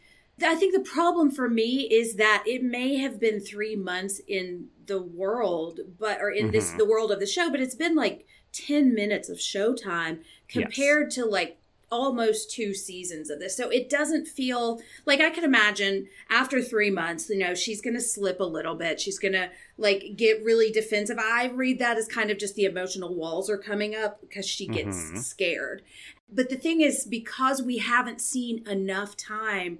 I 0.44 0.54
think 0.54 0.72
the 0.74 0.88
problem 0.88 1.30
for 1.30 1.48
me 1.48 1.88
is 1.90 2.14
that 2.16 2.44
it 2.46 2.62
may 2.62 2.96
have 2.96 3.18
been 3.18 3.40
3 3.40 3.74
months 3.76 4.20
in 4.28 4.68
the 4.86 5.02
world, 5.02 5.80
but 5.98 6.20
or 6.20 6.30
in 6.30 6.50
this 6.52 6.72
Mhm. 6.72 6.78
the 6.78 6.84
world 6.84 7.10
of 7.10 7.18
the 7.18 7.26
show, 7.26 7.50
but 7.50 7.60
it's 7.60 7.74
been 7.74 7.96
like 7.96 8.26
10 8.52 8.94
minutes 8.94 9.28
of 9.28 9.38
showtime 9.38 10.22
compared 10.48 11.06
yes. 11.06 11.14
to 11.16 11.24
like 11.24 11.58
almost 11.90 12.50
two 12.50 12.74
seasons 12.74 13.30
of 13.30 13.40
this. 13.40 13.56
So 13.56 13.70
it 13.70 13.88
doesn't 13.88 14.28
feel 14.28 14.80
like 15.06 15.20
I 15.20 15.30
could 15.30 15.44
imagine 15.44 16.08
after 16.30 16.62
three 16.62 16.90
months, 16.90 17.30
you 17.30 17.38
know, 17.38 17.54
she's 17.54 17.80
going 17.80 17.94
to 17.94 18.00
slip 18.00 18.40
a 18.40 18.44
little 18.44 18.74
bit. 18.74 19.00
She's 19.00 19.18
going 19.18 19.32
to 19.32 19.50
like 19.76 20.14
get 20.16 20.44
really 20.44 20.70
defensive. 20.70 21.18
I 21.18 21.46
read 21.46 21.78
that 21.78 21.96
as 21.96 22.06
kind 22.06 22.30
of 22.30 22.38
just 22.38 22.54
the 22.54 22.64
emotional 22.64 23.14
walls 23.14 23.48
are 23.48 23.58
coming 23.58 23.94
up 23.94 24.20
because 24.20 24.46
she 24.46 24.66
gets 24.66 24.96
mm-hmm. 24.96 25.16
scared. 25.18 25.82
But 26.30 26.50
the 26.50 26.56
thing 26.56 26.82
is, 26.82 27.06
because 27.06 27.62
we 27.62 27.78
haven't 27.78 28.20
seen 28.20 28.66
enough 28.68 29.16
time 29.16 29.78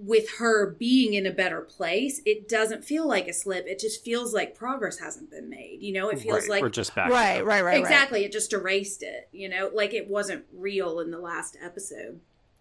with 0.00 0.30
her 0.38 0.70
being 0.70 1.14
in 1.14 1.26
a 1.26 1.30
better 1.30 1.60
place, 1.60 2.20
it 2.24 2.48
doesn't 2.48 2.84
feel 2.84 3.06
like 3.06 3.26
a 3.26 3.32
slip. 3.32 3.66
It 3.66 3.80
just 3.80 4.04
feels 4.04 4.32
like 4.32 4.54
progress 4.54 4.98
hasn't 4.98 5.30
been 5.30 5.50
made. 5.50 5.78
You 5.82 5.92
know, 5.92 6.08
it 6.08 6.20
feels 6.20 6.42
right. 6.42 6.50
like 6.50 6.62
we're 6.62 6.68
just 6.68 6.94
back. 6.94 7.10
Right, 7.10 7.44
right, 7.44 7.64
right. 7.64 7.78
Exactly. 7.78 8.20
Right. 8.20 8.26
It 8.26 8.32
just 8.32 8.52
erased 8.52 9.02
it. 9.02 9.28
You 9.32 9.48
know, 9.48 9.70
like 9.74 9.94
it 9.94 10.08
wasn't 10.08 10.44
real 10.52 11.00
in 11.00 11.10
the 11.10 11.18
last 11.18 11.56
episode. 11.62 12.20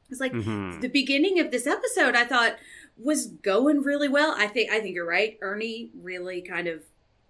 It's 0.09 0.19
like 0.19 0.33
mm-hmm. 0.33 0.79
the 0.79 0.87
beginning 0.87 1.39
of 1.39 1.51
this 1.51 1.67
episode. 1.67 2.15
I 2.15 2.25
thought 2.25 2.55
was 2.97 3.27
going 3.27 3.83
really 3.83 4.09
well. 4.09 4.33
I 4.35 4.47
think 4.47 4.71
I 4.71 4.79
think 4.79 4.95
you're 4.95 5.07
right. 5.07 5.37
Ernie 5.41 5.91
really 6.01 6.41
kind 6.41 6.67
of 6.67 6.83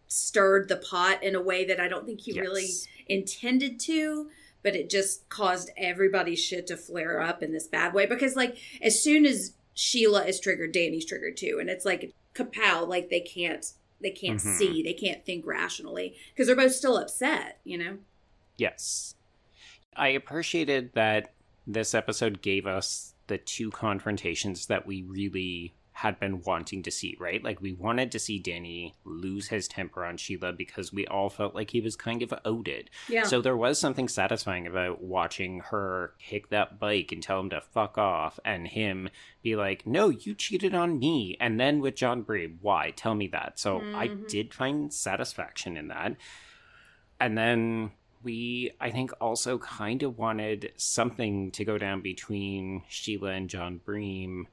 stirred 0.08 0.70
the 0.70 0.78
pot 0.78 1.22
in 1.22 1.36
a 1.36 1.42
way 1.42 1.66
that 1.66 1.82
I 1.82 1.90
don't 1.90 2.06
think 2.06 2.22
he 2.22 2.34
yes. 2.34 2.42
really 2.42 2.68
intended 3.08 3.80
to 3.82 4.30
but 4.64 4.76
it 4.76 4.90
just 4.90 5.30
caused 5.30 5.70
everybody's 5.78 6.44
shit 6.44 6.68
to 6.68 6.76
flare 6.76 7.22
up 7.22 7.42
in 7.42 7.54
this 7.54 7.68
bad 7.68 7.94
way 7.94 8.06
because 8.06 8.36
like 8.36 8.58
as 8.82 9.02
soon 9.02 9.26
as 9.26 9.54
Sheila 9.78 10.26
is 10.26 10.40
triggered, 10.40 10.72
Danny's 10.72 11.06
triggered 11.06 11.38
too. 11.38 11.58
And 11.62 11.70
it's 11.70 11.86
like 11.86 12.14
kapow, 12.34 12.88
like 12.88 13.10
they 13.10 13.22
can't 13.22 13.66
they 14.02 14.10
can't 14.12 14.40
mm-hmm. 14.40 14.58
see, 14.58 14.84
they 14.84 14.94
can't 14.94 15.26
think 15.26 15.46
rationally 15.46 16.16
because 16.30 16.48
they're 16.48 16.56
both 16.56 16.74
still 16.74 16.98
upset, 16.98 17.60
you 17.64 17.78
know? 17.78 17.98
Yes. 18.58 19.16
I 19.96 20.10
appreciated 20.10 20.92
that 20.94 21.34
this 21.66 21.94
episode 21.96 22.42
gave 22.42 22.66
us 22.66 23.14
the 23.28 23.38
two 23.38 23.72
confrontations 23.72 24.68
that 24.68 24.86
we 24.86 25.04
really 25.04 25.74
had 25.98 26.20
been 26.20 26.40
wanting 26.44 26.84
to 26.84 26.92
see, 26.92 27.18
right? 27.20 27.44
Like 27.44 27.60
we 27.60 27.74
wanted 27.74 28.12
to 28.12 28.20
see 28.20 28.38
Danny 28.38 28.94
lose 29.04 29.48
his 29.48 29.68
temper 29.68 30.06
on 30.06 30.18
Sheila 30.18 30.54
because 30.54 30.94
we 30.94 31.08
all 31.08 31.28
felt 31.28 31.56
like 31.56 31.72
he 31.72 31.82
was 31.82 31.96
kind 31.96 32.22
of 32.22 32.32
owed 32.46 32.68
it. 32.68 32.92
Yeah. 33.10 33.24
So 33.24 33.42
there 33.42 33.58
was 33.58 33.80
something 33.80 34.08
satisfying 34.08 34.68
about 34.68 35.02
watching 35.02 35.62
her 35.72 36.14
kick 36.20 36.50
that 36.50 36.80
bike 36.80 37.12
and 37.12 37.24
tell 37.24 37.40
him 37.40 37.50
to 37.50 37.62
fuck 37.62 37.98
off 37.98 38.40
and 38.46 38.68
him 38.68 39.10
be 39.42 39.56
like, 39.56 39.88
"No, 39.88 40.10
you 40.10 40.36
cheated 40.36 40.76
on 40.76 41.00
me." 41.00 41.36
And 41.40 41.60
then 41.60 41.82
with 41.82 41.96
John 41.96 42.22
Bray, 42.22 42.46
why? 42.62 42.92
Tell 42.96 43.16
me 43.16 43.26
that. 43.30 43.58
So 43.58 43.80
mm-hmm. 43.80 43.96
I 43.96 44.08
did 44.08 44.54
find 44.54 44.94
satisfaction 44.94 45.78
in 45.78 45.88
that. 45.88 46.16
And 47.20 47.36
then 47.36 47.90
we 48.22 48.70
I 48.80 48.92
think 48.92 49.14
also 49.20 49.58
kind 49.58 50.04
of 50.04 50.20
wanted 50.20 50.74
something 50.76 51.50
to 51.54 51.66
go 51.66 51.80
down 51.80 52.02
between 52.02 52.84
Sheila 52.88 53.32
and 53.32 53.50
John 53.50 53.82
Breem 53.84 54.44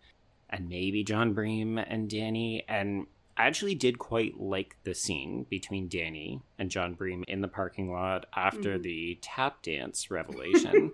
and 0.55 0.69
maybe 0.69 1.03
John 1.03 1.35
Breem 1.35 1.85
and 1.85 2.09
Danny. 2.09 2.65
And 2.69 3.07
I 3.37 3.47
actually 3.47 3.75
did 3.75 3.99
quite 3.99 4.41
like 4.41 4.77
the 4.85 4.95
scene 4.95 5.47
between 5.51 5.89
Danny 5.89 6.41
and 6.59 6.71
John 6.71 6.95
Breem 6.95 7.25
in 7.27 7.41
the 7.41 7.49
parking 7.49 7.93
lot 7.93 8.27
after 8.35 8.79
mm. 8.79 8.83
the 8.83 9.19
tap 9.21 9.63
dance 9.63 10.13
revelation. 10.13 10.93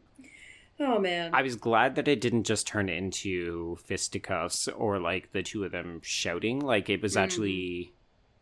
oh 0.80 0.98
man. 0.98 1.34
I 1.34 1.42
was 1.42 1.56
glad 1.56 1.94
that 1.96 2.08
it 2.08 2.22
didn't 2.22 2.44
just 2.44 2.66
turn 2.66 2.88
into 2.88 3.76
fisticuffs 3.84 4.66
or 4.66 4.98
like 4.98 5.32
the 5.32 5.42
two 5.42 5.64
of 5.64 5.72
them 5.72 6.00
shouting. 6.02 6.60
Like 6.60 6.88
it 6.88 7.02
was 7.02 7.16
mm. 7.16 7.20
actually 7.20 7.92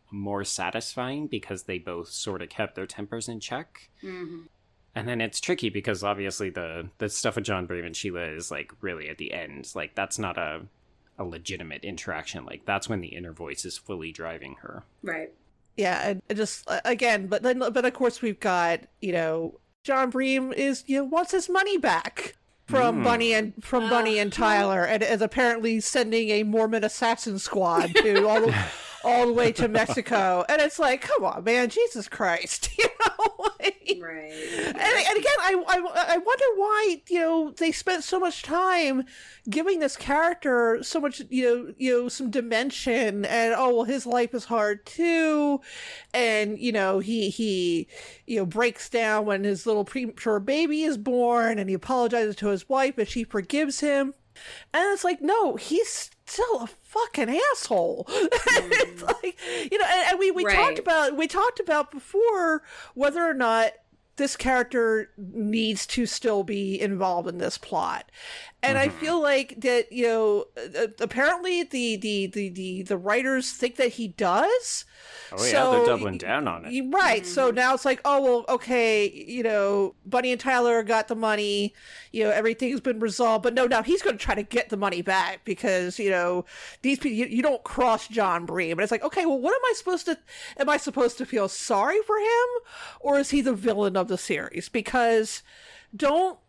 more 0.09 0.45
satisfying 0.45 1.27
because 1.27 1.63
they 1.63 1.79
both 1.79 2.07
sort 2.07 2.41
of 2.41 2.47
kept 2.47 2.75
their 2.75 2.87
tempers 2.87 3.27
in 3.27 3.41
check. 3.41 3.89
Mm-hmm. 4.01 4.43
And 4.95 5.07
then 5.07 5.21
it's 5.21 5.39
tricky 5.39 5.69
because 5.69 6.03
obviously 6.03 6.49
the 6.49 6.89
the 6.97 7.09
stuff 7.09 7.35
with 7.35 7.45
John 7.45 7.67
Breem 7.67 7.85
and 7.85 7.95
Sheila 7.95 8.23
is 8.23 8.51
like 8.51 8.71
really 8.81 9.09
at 9.09 9.17
the 9.17 9.33
end. 9.33 9.71
Like 9.75 9.95
that's 9.95 10.19
not 10.19 10.37
a 10.37 10.61
a 11.17 11.23
legitimate 11.23 11.83
interaction. 11.83 12.45
Like 12.45 12.65
that's 12.65 12.89
when 12.89 13.01
the 13.01 13.09
inner 13.09 13.33
voice 13.33 13.65
is 13.65 13.77
fully 13.77 14.11
driving 14.11 14.55
her. 14.61 14.83
Right. 15.03 15.31
Yeah, 15.77 16.09
and 16.09 16.37
just 16.37 16.67
again, 16.83 17.27
but 17.27 17.43
then 17.43 17.59
but 17.59 17.85
of 17.85 17.93
course 17.93 18.21
we've 18.21 18.39
got 18.39 18.81
you 19.01 19.13
know 19.13 19.59
John 19.83 20.11
Breem 20.11 20.53
is 20.53 20.83
you 20.87 20.97
know 20.97 21.05
wants 21.05 21.31
his 21.31 21.49
money 21.49 21.77
back 21.77 22.35
from 22.65 22.99
mm. 22.99 23.03
Bunny 23.03 23.33
and 23.33 23.53
from 23.63 23.85
uh, 23.85 23.89
Bunny 23.89 24.19
and 24.19 24.31
Tyler, 24.31 24.83
and 24.83 25.01
is 25.01 25.21
apparently 25.21 25.79
sending 25.79 26.29
a 26.29 26.43
Mormon 26.43 26.83
assassin 26.83 27.39
squad 27.39 27.95
to 27.95 28.27
all 28.27 28.41
the 28.47 28.65
all 29.03 29.27
the 29.27 29.33
way 29.33 29.51
to 29.53 29.67
Mexico, 29.67 30.45
and 30.49 30.61
it's 30.61 30.79
like, 30.79 31.01
come 31.01 31.23
on, 31.23 31.43
man, 31.43 31.69
Jesus 31.69 32.07
Christ, 32.07 32.69
you 32.77 32.85
know. 32.85 33.47
right. 34.01 34.31
And, 34.67 34.77
and 34.77 35.17
again, 35.17 35.39
I, 35.39 35.63
I 35.67 36.13
I 36.13 36.17
wonder 36.17 36.45
why 36.55 37.01
you 37.09 37.19
know 37.19 37.51
they 37.51 37.71
spent 37.71 38.03
so 38.03 38.19
much 38.19 38.43
time 38.43 39.05
giving 39.49 39.79
this 39.79 39.95
character 39.95 40.79
so 40.83 40.99
much 40.99 41.21
you 41.29 41.43
know 41.43 41.73
you 41.77 41.91
know 41.91 42.09
some 42.09 42.29
dimension, 42.29 43.25
and 43.25 43.53
oh 43.57 43.77
well, 43.77 43.83
his 43.83 44.05
life 44.05 44.33
is 44.33 44.45
hard 44.45 44.85
too, 44.85 45.61
and 46.13 46.59
you 46.59 46.71
know 46.71 46.99
he 46.99 47.29
he 47.29 47.87
you 48.27 48.37
know 48.37 48.45
breaks 48.45 48.89
down 48.89 49.25
when 49.25 49.43
his 49.43 49.65
little 49.65 49.85
premature 49.85 50.39
baby 50.39 50.83
is 50.83 50.97
born, 50.97 51.59
and 51.59 51.69
he 51.69 51.75
apologizes 51.75 52.35
to 52.37 52.47
his 52.47 52.67
wife, 52.69 52.97
and 52.97 53.07
she 53.07 53.23
forgives 53.23 53.79
him. 53.79 54.13
And 54.73 54.93
it's 54.93 55.03
like, 55.03 55.21
no, 55.21 55.55
he's 55.55 56.11
still 56.29 56.61
a 56.61 56.67
fucking 56.67 57.37
asshole. 57.51 58.07
Mm. 58.49 58.69
it's 58.71 59.03
like, 59.03 59.39
you 59.71 59.77
know, 59.77 59.85
and, 59.85 60.09
and 60.11 60.19
we, 60.19 60.31
we 60.31 60.43
right. 60.45 60.55
talked 60.55 60.79
about 60.79 61.15
we 61.15 61.27
talked 61.27 61.59
about 61.59 61.91
before 61.91 62.63
whether 62.93 63.21
or 63.21 63.33
not 63.33 63.73
this 64.17 64.35
character 64.35 65.11
needs 65.17 65.87
to 65.87 66.05
still 66.05 66.43
be 66.43 66.79
involved 66.79 67.27
in 67.27 67.37
this 67.37 67.57
plot 67.57 68.11
and 68.61 68.77
mm-hmm. 68.77 68.89
i 68.89 68.89
feel 68.89 69.21
like 69.21 69.59
that 69.61 69.91
you 69.91 70.05
know 70.05 70.45
apparently 70.99 71.63
the, 71.63 71.95
the 71.97 72.27
the 72.27 72.49
the 72.49 72.83
the 72.83 72.97
writers 72.97 73.51
think 73.51 73.75
that 73.75 73.93
he 73.93 74.07
does. 74.07 74.85
Oh 75.31 75.43
yeah 75.43 75.51
so, 75.51 75.71
they're 75.71 75.85
doubling 75.85 76.17
down 76.17 76.47
on 76.47 76.65
it. 76.65 76.85
right. 76.91 77.23
Mm-hmm. 77.23 77.31
so 77.31 77.51
now 77.51 77.73
it's 77.73 77.85
like 77.85 78.01
oh 78.05 78.21
well 78.21 78.45
okay 78.49 79.09
you 79.09 79.43
know 79.43 79.95
bunny 80.05 80.31
and 80.31 80.41
tyler 80.41 80.81
got 80.83 81.07
the 81.07 81.15
money 81.15 81.73
you 82.11 82.23
know 82.23 82.31
everything's 82.31 82.81
been 82.81 82.99
resolved. 82.99 83.43
But 83.43 83.53
no 83.53 83.67
now 83.67 83.83
he's 83.83 84.01
going 84.01 84.17
to 84.17 84.23
try 84.23 84.35
to 84.35 84.43
get 84.43 84.69
the 84.69 84.77
money 84.77 85.01
back 85.01 85.45
because 85.45 85.99
you 85.99 86.09
know 86.09 86.45
these 86.81 86.99
people 86.99 87.17
you, 87.17 87.25
you 87.25 87.41
don't 87.41 87.63
cross 87.63 88.07
John 88.07 88.45
breem. 88.45 88.73
And 88.73 88.81
it's 88.81 88.91
like 88.91 89.03
okay 89.03 89.25
well 89.25 89.39
what 89.39 89.53
am 89.53 89.61
i 89.69 89.73
supposed 89.75 90.05
to 90.05 90.17
am 90.57 90.69
i 90.69 90.77
supposed 90.77 91.17
to 91.19 91.25
feel 91.25 91.47
sorry 91.47 92.01
for 92.05 92.17
him? 92.17 92.47
Or 92.99 93.19
is 93.19 93.31
he 93.31 93.41
the 93.41 93.53
villain 93.53 93.95
of 93.95 94.07
the 94.07 94.17
series? 94.17 94.69
Because 94.69 95.43
don't 95.95 96.39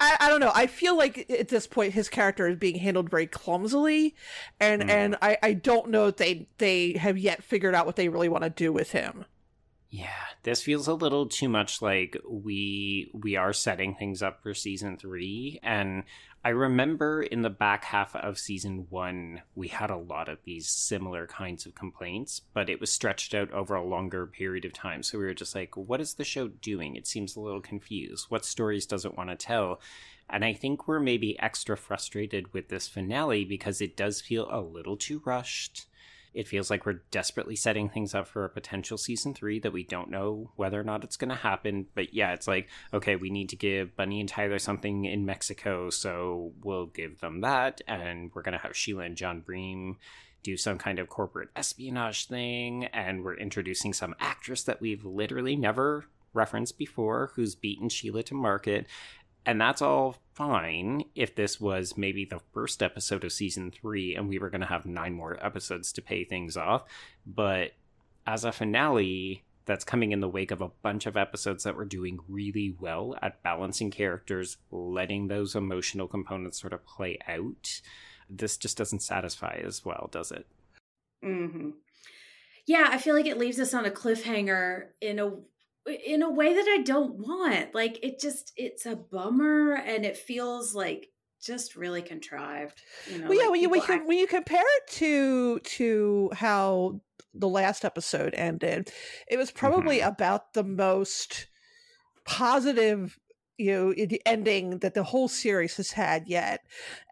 I, 0.00 0.16
I 0.20 0.28
don't 0.28 0.40
know. 0.40 0.52
I 0.54 0.66
feel 0.66 0.96
like 0.96 1.30
at 1.30 1.48
this 1.48 1.66
point 1.66 1.92
his 1.92 2.08
character 2.08 2.48
is 2.48 2.56
being 2.56 2.76
handled 2.76 3.10
very 3.10 3.26
clumsily, 3.26 4.14
and 4.60 4.82
mm. 4.82 4.88
and 4.90 5.16
I, 5.22 5.38
I 5.42 5.52
don't 5.54 5.90
know 5.90 6.06
if 6.06 6.16
they 6.16 6.48
they 6.58 6.92
have 6.94 7.18
yet 7.18 7.42
figured 7.42 7.74
out 7.74 7.86
what 7.86 7.96
they 7.96 8.08
really 8.08 8.28
want 8.28 8.44
to 8.44 8.50
do 8.50 8.72
with 8.72 8.92
him. 8.92 9.24
Yeah, 9.88 10.08
this 10.42 10.62
feels 10.62 10.88
a 10.88 10.94
little 10.94 11.26
too 11.26 11.48
much 11.48 11.80
like 11.80 12.16
we 12.28 13.10
we 13.14 13.36
are 13.36 13.52
setting 13.52 13.94
things 13.94 14.22
up 14.22 14.42
for 14.42 14.52
season 14.52 14.96
three, 14.96 15.60
and 15.62 16.04
I 16.46 16.50
remember 16.50 17.24
in 17.24 17.42
the 17.42 17.50
back 17.50 17.86
half 17.86 18.14
of 18.14 18.38
season 18.38 18.86
one, 18.88 19.42
we 19.56 19.66
had 19.66 19.90
a 19.90 19.96
lot 19.96 20.28
of 20.28 20.38
these 20.44 20.68
similar 20.68 21.26
kinds 21.26 21.66
of 21.66 21.74
complaints, 21.74 22.40
but 22.54 22.70
it 22.70 22.80
was 22.80 22.92
stretched 22.92 23.34
out 23.34 23.50
over 23.50 23.74
a 23.74 23.84
longer 23.84 24.28
period 24.28 24.64
of 24.64 24.72
time. 24.72 25.02
So 25.02 25.18
we 25.18 25.24
were 25.24 25.34
just 25.34 25.56
like, 25.56 25.76
what 25.76 26.00
is 26.00 26.14
the 26.14 26.22
show 26.22 26.46
doing? 26.46 26.94
It 26.94 27.08
seems 27.08 27.34
a 27.34 27.40
little 27.40 27.60
confused. 27.60 28.26
What 28.28 28.44
stories 28.44 28.86
does 28.86 29.04
it 29.04 29.16
want 29.16 29.30
to 29.30 29.34
tell? 29.34 29.80
And 30.30 30.44
I 30.44 30.52
think 30.52 30.86
we're 30.86 31.00
maybe 31.00 31.36
extra 31.40 31.76
frustrated 31.76 32.52
with 32.54 32.68
this 32.68 32.86
finale 32.86 33.44
because 33.44 33.80
it 33.80 33.96
does 33.96 34.20
feel 34.20 34.46
a 34.48 34.60
little 34.60 34.96
too 34.96 35.22
rushed. 35.24 35.86
It 36.36 36.46
feels 36.46 36.68
like 36.68 36.84
we're 36.84 37.00
desperately 37.10 37.56
setting 37.56 37.88
things 37.88 38.14
up 38.14 38.28
for 38.28 38.44
a 38.44 38.50
potential 38.50 38.98
season 38.98 39.32
three 39.32 39.58
that 39.60 39.72
we 39.72 39.82
don't 39.82 40.10
know 40.10 40.52
whether 40.54 40.78
or 40.78 40.84
not 40.84 41.02
it's 41.02 41.16
going 41.16 41.30
to 41.30 41.34
happen. 41.34 41.86
But 41.94 42.12
yeah, 42.12 42.34
it's 42.34 42.46
like, 42.46 42.68
okay, 42.92 43.16
we 43.16 43.30
need 43.30 43.48
to 43.48 43.56
give 43.56 43.96
Bunny 43.96 44.20
and 44.20 44.28
Tyler 44.28 44.58
something 44.58 45.06
in 45.06 45.24
Mexico, 45.24 45.88
so 45.88 46.52
we'll 46.62 46.86
give 46.86 47.20
them 47.20 47.40
that. 47.40 47.80
And 47.88 48.30
we're 48.34 48.42
going 48.42 48.52
to 48.52 48.62
have 48.62 48.76
Sheila 48.76 49.04
and 49.04 49.16
John 49.16 49.40
Breem 49.40 49.96
do 50.42 50.58
some 50.58 50.76
kind 50.76 50.98
of 50.98 51.08
corporate 51.08 51.48
espionage 51.56 52.26
thing. 52.28 52.84
And 52.84 53.24
we're 53.24 53.38
introducing 53.38 53.94
some 53.94 54.14
actress 54.20 54.62
that 54.64 54.80
we've 54.82 55.06
literally 55.06 55.56
never 55.56 56.04
referenced 56.34 56.76
before 56.76 57.32
who's 57.34 57.54
beaten 57.54 57.88
Sheila 57.88 58.22
to 58.24 58.34
market. 58.34 58.86
And 59.46 59.60
that's 59.60 59.80
all 59.80 60.16
fine 60.34 61.04
if 61.14 61.34
this 61.34 61.60
was 61.60 61.96
maybe 61.96 62.24
the 62.24 62.40
first 62.52 62.82
episode 62.82 63.24
of 63.24 63.32
season 63.32 63.70
three 63.70 64.14
and 64.14 64.28
we 64.28 64.38
were 64.38 64.50
going 64.50 64.60
to 64.60 64.66
have 64.66 64.84
nine 64.84 65.14
more 65.14 65.38
episodes 65.44 65.92
to 65.92 66.02
pay 66.02 66.24
things 66.24 66.56
off. 66.56 66.82
But 67.24 67.72
as 68.26 68.44
a 68.44 68.52
finale, 68.52 69.44
that's 69.66 69.84
coming 69.84 70.12
in 70.12 70.20
the 70.20 70.28
wake 70.28 70.50
of 70.50 70.60
a 70.60 70.70
bunch 70.82 71.06
of 71.06 71.16
episodes 71.16 71.64
that 71.64 71.76
were 71.76 71.84
doing 71.84 72.18
really 72.28 72.74
well 72.78 73.16
at 73.22 73.42
balancing 73.42 73.90
characters, 73.90 74.58
letting 74.70 75.28
those 75.28 75.54
emotional 75.54 76.08
components 76.08 76.60
sort 76.60 76.72
of 76.72 76.84
play 76.86 77.18
out. 77.28 77.80
This 78.28 78.56
just 78.56 78.76
doesn't 78.76 79.02
satisfy 79.02 79.60
as 79.64 79.84
well, 79.84 80.08
does 80.10 80.32
it? 80.32 80.46
Mm-hmm. 81.24 81.70
Yeah, 82.66 82.88
I 82.90 82.98
feel 82.98 83.14
like 83.14 83.26
it 83.26 83.38
leaves 83.38 83.60
us 83.60 83.74
on 83.74 83.86
a 83.86 83.90
cliffhanger 83.90 84.88
in 85.00 85.18
a 85.18 85.32
in 85.86 86.22
a 86.22 86.30
way 86.30 86.54
that 86.54 86.66
I 86.68 86.82
don't 86.82 87.14
want. 87.14 87.74
Like 87.74 87.98
it 88.02 88.20
just 88.20 88.52
it's 88.56 88.86
a 88.86 88.96
bummer 88.96 89.74
and 89.74 90.04
it 90.04 90.16
feels 90.16 90.74
like 90.74 91.08
just 91.42 91.76
really 91.76 92.02
contrived. 92.02 92.82
You 93.10 93.18
know, 93.18 93.28
well, 93.28 93.38
yeah, 93.38 93.42
like 93.44 93.50
when 93.52 93.60
you 93.62 93.68
when 93.68 93.80
people 93.80 93.94
you, 93.96 94.06
when 94.06 94.18
you 94.18 94.26
compare 94.26 94.62
it 94.62 94.86
to 94.92 95.58
to 95.60 96.30
how 96.34 97.00
the 97.34 97.48
last 97.48 97.84
episode 97.84 98.34
ended, 98.34 98.90
it 99.28 99.36
was 99.36 99.50
probably 99.50 99.98
mm-hmm. 99.98 100.08
about 100.08 100.54
the 100.54 100.64
most 100.64 101.46
positive 102.24 103.18
you 103.58 103.72
know 103.72 104.06
the 104.06 104.20
ending 104.26 104.78
that 104.78 104.94
the 104.94 105.02
whole 105.02 105.28
series 105.28 105.76
has 105.76 105.92
had 105.92 106.24
yet 106.26 106.60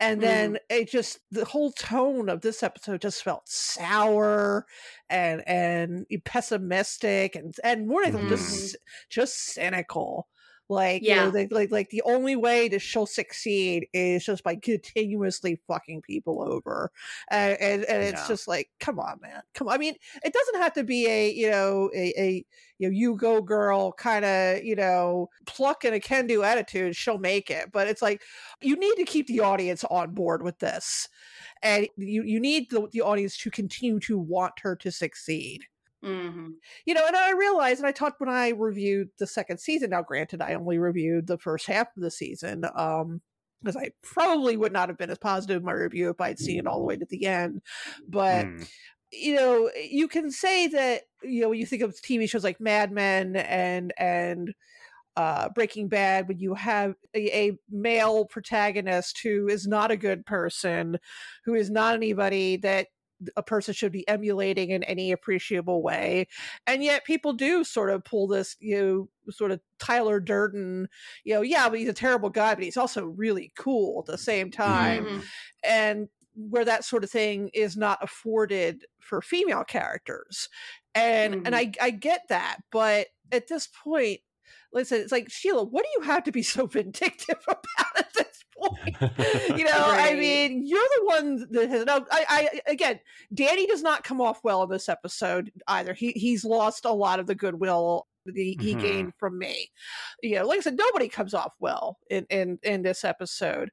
and 0.01 0.19
mm. 0.19 0.23
then 0.23 0.59
it 0.69 0.89
just 0.89 1.21
the 1.31 1.45
whole 1.45 1.73
tone 1.73 2.29
of 2.29 2.41
this 2.41 2.63
episode 2.63 3.01
just 3.01 3.23
felt 3.23 3.49
sour 3.49 4.67
and 5.09 5.43
and 5.47 6.07
eh, 6.11 6.19
pessimistic 6.25 7.35
and 7.35 7.55
and 7.65 7.89
more 7.89 8.05
than 8.11 8.29
just 8.29 8.75
mm. 8.75 8.77
just 9.09 9.37
cynical 9.37 10.29
like 10.69 11.05
you 11.07 11.15
know, 11.15 11.31
Yeah. 11.31 11.31
they, 11.31 11.47
like 11.49 11.71
like 11.71 11.91
the 11.91 12.03
only 12.03 12.37
way 12.37 12.69
that 12.69 12.81
she'll 12.81 13.07
succeed 13.07 13.87
is 13.93 14.25
just 14.25 14.43
by 14.43 14.57
continuously 14.57 15.61
fucking 15.67 16.03
people 16.03 16.43
over 16.43 16.91
and 17.31 17.59
and, 17.61 17.85
and 17.85 18.03
it's 18.03 18.25
Yeah. 18.25 18.27
just 18.27 18.49
like 18.49 18.71
come 18.81 18.99
on 18.99 19.19
man 19.21 19.43
come 19.55 19.69
on 19.69 19.75
i 19.75 19.79
mean 19.79 19.95
it 20.25 20.33
doesn't 20.33 20.57
have 20.61 20.73
to 20.73 20.85
be 20.85 21.07
a 21.07 21.31
you 21.31 21.51
know 21.51 21.91
a, 21.95 22.13
a 22.21 22.47
you 22.79 22.89
know 22.89 22.93
you 22.97 23.17
go 23.17 23.41
girl 23.43 23.93
kind 23.93 24.25
of 24.25 24.63
you 24.65 24.75
know 24.75 25.29
pluck 25.47 25.85
and 25.85 25.95
a 25.95 26.01
can 26.01 26.27
do 26.27 26.43
attitude 26.43 26.97
she'll 26.97 27.19
make 27.19 27.51
it 27.51 27.71
but 27.73 27.87
it's 27.89 28.03
like 28.03 28.23
you 28.61 28.77
need 28.77 28.95
to 28.97 29.05
keep 29.05 29.27
the 29.27 29.41
audience 29.41 29.85
on 29.85 30.13
board 30.15 30.43
with 30.43 30.59
this 30.59 31.09
and 31.63 31.89
you 31.97 32.23
you 32.25 32.41
need 32.41 32.71
the, 32.71 32.89
the 32.93 33.01
audience 33.01 33.37
to 33.39 33.51
continue 33.51 34.01
to 34.01 34.19
want 34.19 34.55
her 34.61 34.77
to 34.77 34.91
succeed 34.91 35.65
Mhm. 36.05 36.55
you 36.87 36.95
know, 36.95 37.07
and 37.07 37.17
I 37.17 37.33
realized, 37.33 37.81
and 37.81 37.87
I 37.87 37.93
talked 37.93 38.21
when 38.21 38.29
I 38.29 38.51
reviewed 38.51 39.11
the 39.19 39.27
second 39.27 39.59
season. 39.59 39.91
Now, 39.91 40.03
granted, 40.03 40.43
I 40.43 40.55
only 40.55 40.79
reviewed 40.79 41.27
the 41.27 41.39
first 41.39 41.67
half 41.67 41.89
of 41.97 42.03
the 42.03 42.11
season, 42.11 42.65
um, 42.75 43.23
because 43.63 43.77
I 43.77 43.93
probably 44.03 44.57
would 44.59 44.73
not 44.73 44.89
have 44.91 44.99
been 44.99 45.11
as 45.11 45.19
positive 45.19 45.59
in 45.59 45.65
my 45.65 45.73
review 45.73 46.11
if 46.11 46.21
I'd 46.21 46.39
seen 46.39 46.59
it 46.59 46.67
all 46.67 46.79
the 46.81 46.85
way 46.85 46.97
to 46.97 47.07
the 47.09 47.27
end. 47.27 47.63
But 48.09 48.51
Mm. 48.51 48.69
you 49.13 49.35
know, 49.35 49.71
you 49.77 50.09
can 50.09 50.31
say 50.31 50.67
that 50.69 51.05
you 51.23 51.41
know 51.43 51.51
when 51.51 51.59
you 51.61 51.67
think 51.67 51.83
of 51.83 52.01
TV 52.03 52.27
shows 52.27 52.45
like 52.45 52.61
Mad 52.61 52.93
Men 52.93 53.37
and 53.37 53.93
and 53.99 54.55
uh, 55.17 55.49
Breaking 55.51 55.89
Bad, 55.89 56.29
when 56.29 56.39
you 56.39 56.55
have 56.55 56.95
a, 57.15 57.49
a 57.51 57.59
male 57.71 58.27
protagonist 58.27 59.21
who 59.23 59.49
is 59.49 59.67
not 59.67 59.91
a 59.93 59.97
good 59.97 60.27
person, 60.27 60.99
who 61.45 61.55
is 61.55 61.71
not 61.71 61.95
anybody 61.95 62.57
that 62.59 62.89
a 63.37 63.43
person 63.43 63.75
should 63.75 63.93
be 63.93 64.07
emulating 64.09 64.71
in 64.71 64.83
any 64.85 65.13
appreciable 65.13 65.83
way, 65.83 66.27
and 66.67 66.83
yet 66.83 67.05
people 67.05 67.33
do 67.33 67.65
sort 67.65 67.91
of 67.91 68.05
pull 68.05 68.27
this, 68.27 68.57
you 68.61 68.77
know, 69.27 69.33
sort 69.33 69.51
of 69.51 69.61
Tyler 69.79 70.21
Durden, 70.21 70.89
you 71.25 71.35
know, 71.35 71.41
yeah, 71.43 71.69
but 71.69 71.79
he's 71.79 71.89
a 71.89 71.93
terrible 71.95 72.31
guy, 72.31 72.55
but 72.55 72.65
he's 72.65 72.77
also 72.77 73.05
really 73.07 73.53
cool 73.57 74.01
at 74.07 74.13
the 74.13 74.19
same 74.19 74.51
time 74.51 75.07
Mhm. 75.07 75.31
and 75.63 76.09
where 76.37 76.65
that 76.65 76.85
sort 76.85 77.05
of 77.05 77.11
thing 77.11 77.49
is 77.55 77.77
not 77.77 78.03
afforded 78.03 78.85
for 79.01 79.23
female 79.23 79.63
characters 79.65 80.49
and 80.95 81.37
and 81.45 81.55
i 81.55 81.71
i 81.81 81.91
get 81.91 82.23
that 82.29 82.59
but 82.73 83.07
at 83.31 83.47
this 83.47 83.69
point 83.69 84.21
listen 84.73 85.01
it's 85.01 85.13
like 85.13 85.31
sheila 85.31 85.63
what 85.65 85.85
do 85.85 85.91
you 85.97 86.01
have 86.07 86.25
to 86.25 86.33
be 86.33 86.43
so 86.43 86.67
vindictive 86.67 87.37
about 87.49 87.99
at 87.99 88.13
this 88.15 88.34
point 88.69 89.13
you 89.59 89.65
know 89.65 89.71
i 89.75 90.15
mean 90.15 90.67
you're 90.67 90.79
the 90.99 91.05
one 91.05 91.47
that 91.51 91.69
has 91.71 91.85
no 91.85 92.05
I, 92.11 92.49
I 92.67 92.71
again 92.71 93.01
danny 93.33 93.67
does 93.67 93.83
not 93.83 94.05
come 94.05 94.21
off 94.21 94.41
well 94.45 94.63
in 94.63 94.71
this 94.71 94.89
episode 94.89 95.53
either 95.69 95.95
he 95.95 96.13
he's 96.13 96.45
lost 96.45 96.85
a 96.85 96.93
lot 96.93 97.21
of 97.21 97.27
the 97.27 97.35
goodwill 97.35 98.07
that 98.27 98.37
he, 98.37 98.57
he 98.61 98.75
Mhm. 98.75 98.81
gained 98.81 99.13
from 99.19 99.39
me 99.39 99.71
you 100.23 100.37
know 100.37 100.47
like 100.47 100.59
i 100.59 100.63
said 100.63 100.77
nobody 100.79 101.09
comes 101.09 101.35
off 101.35 101.55
well 101.61 101.99
in 102.11 102.27
in 102.31 102.59
in 102.63 102.83
this 102.83 103.05
episode 103.05 103.71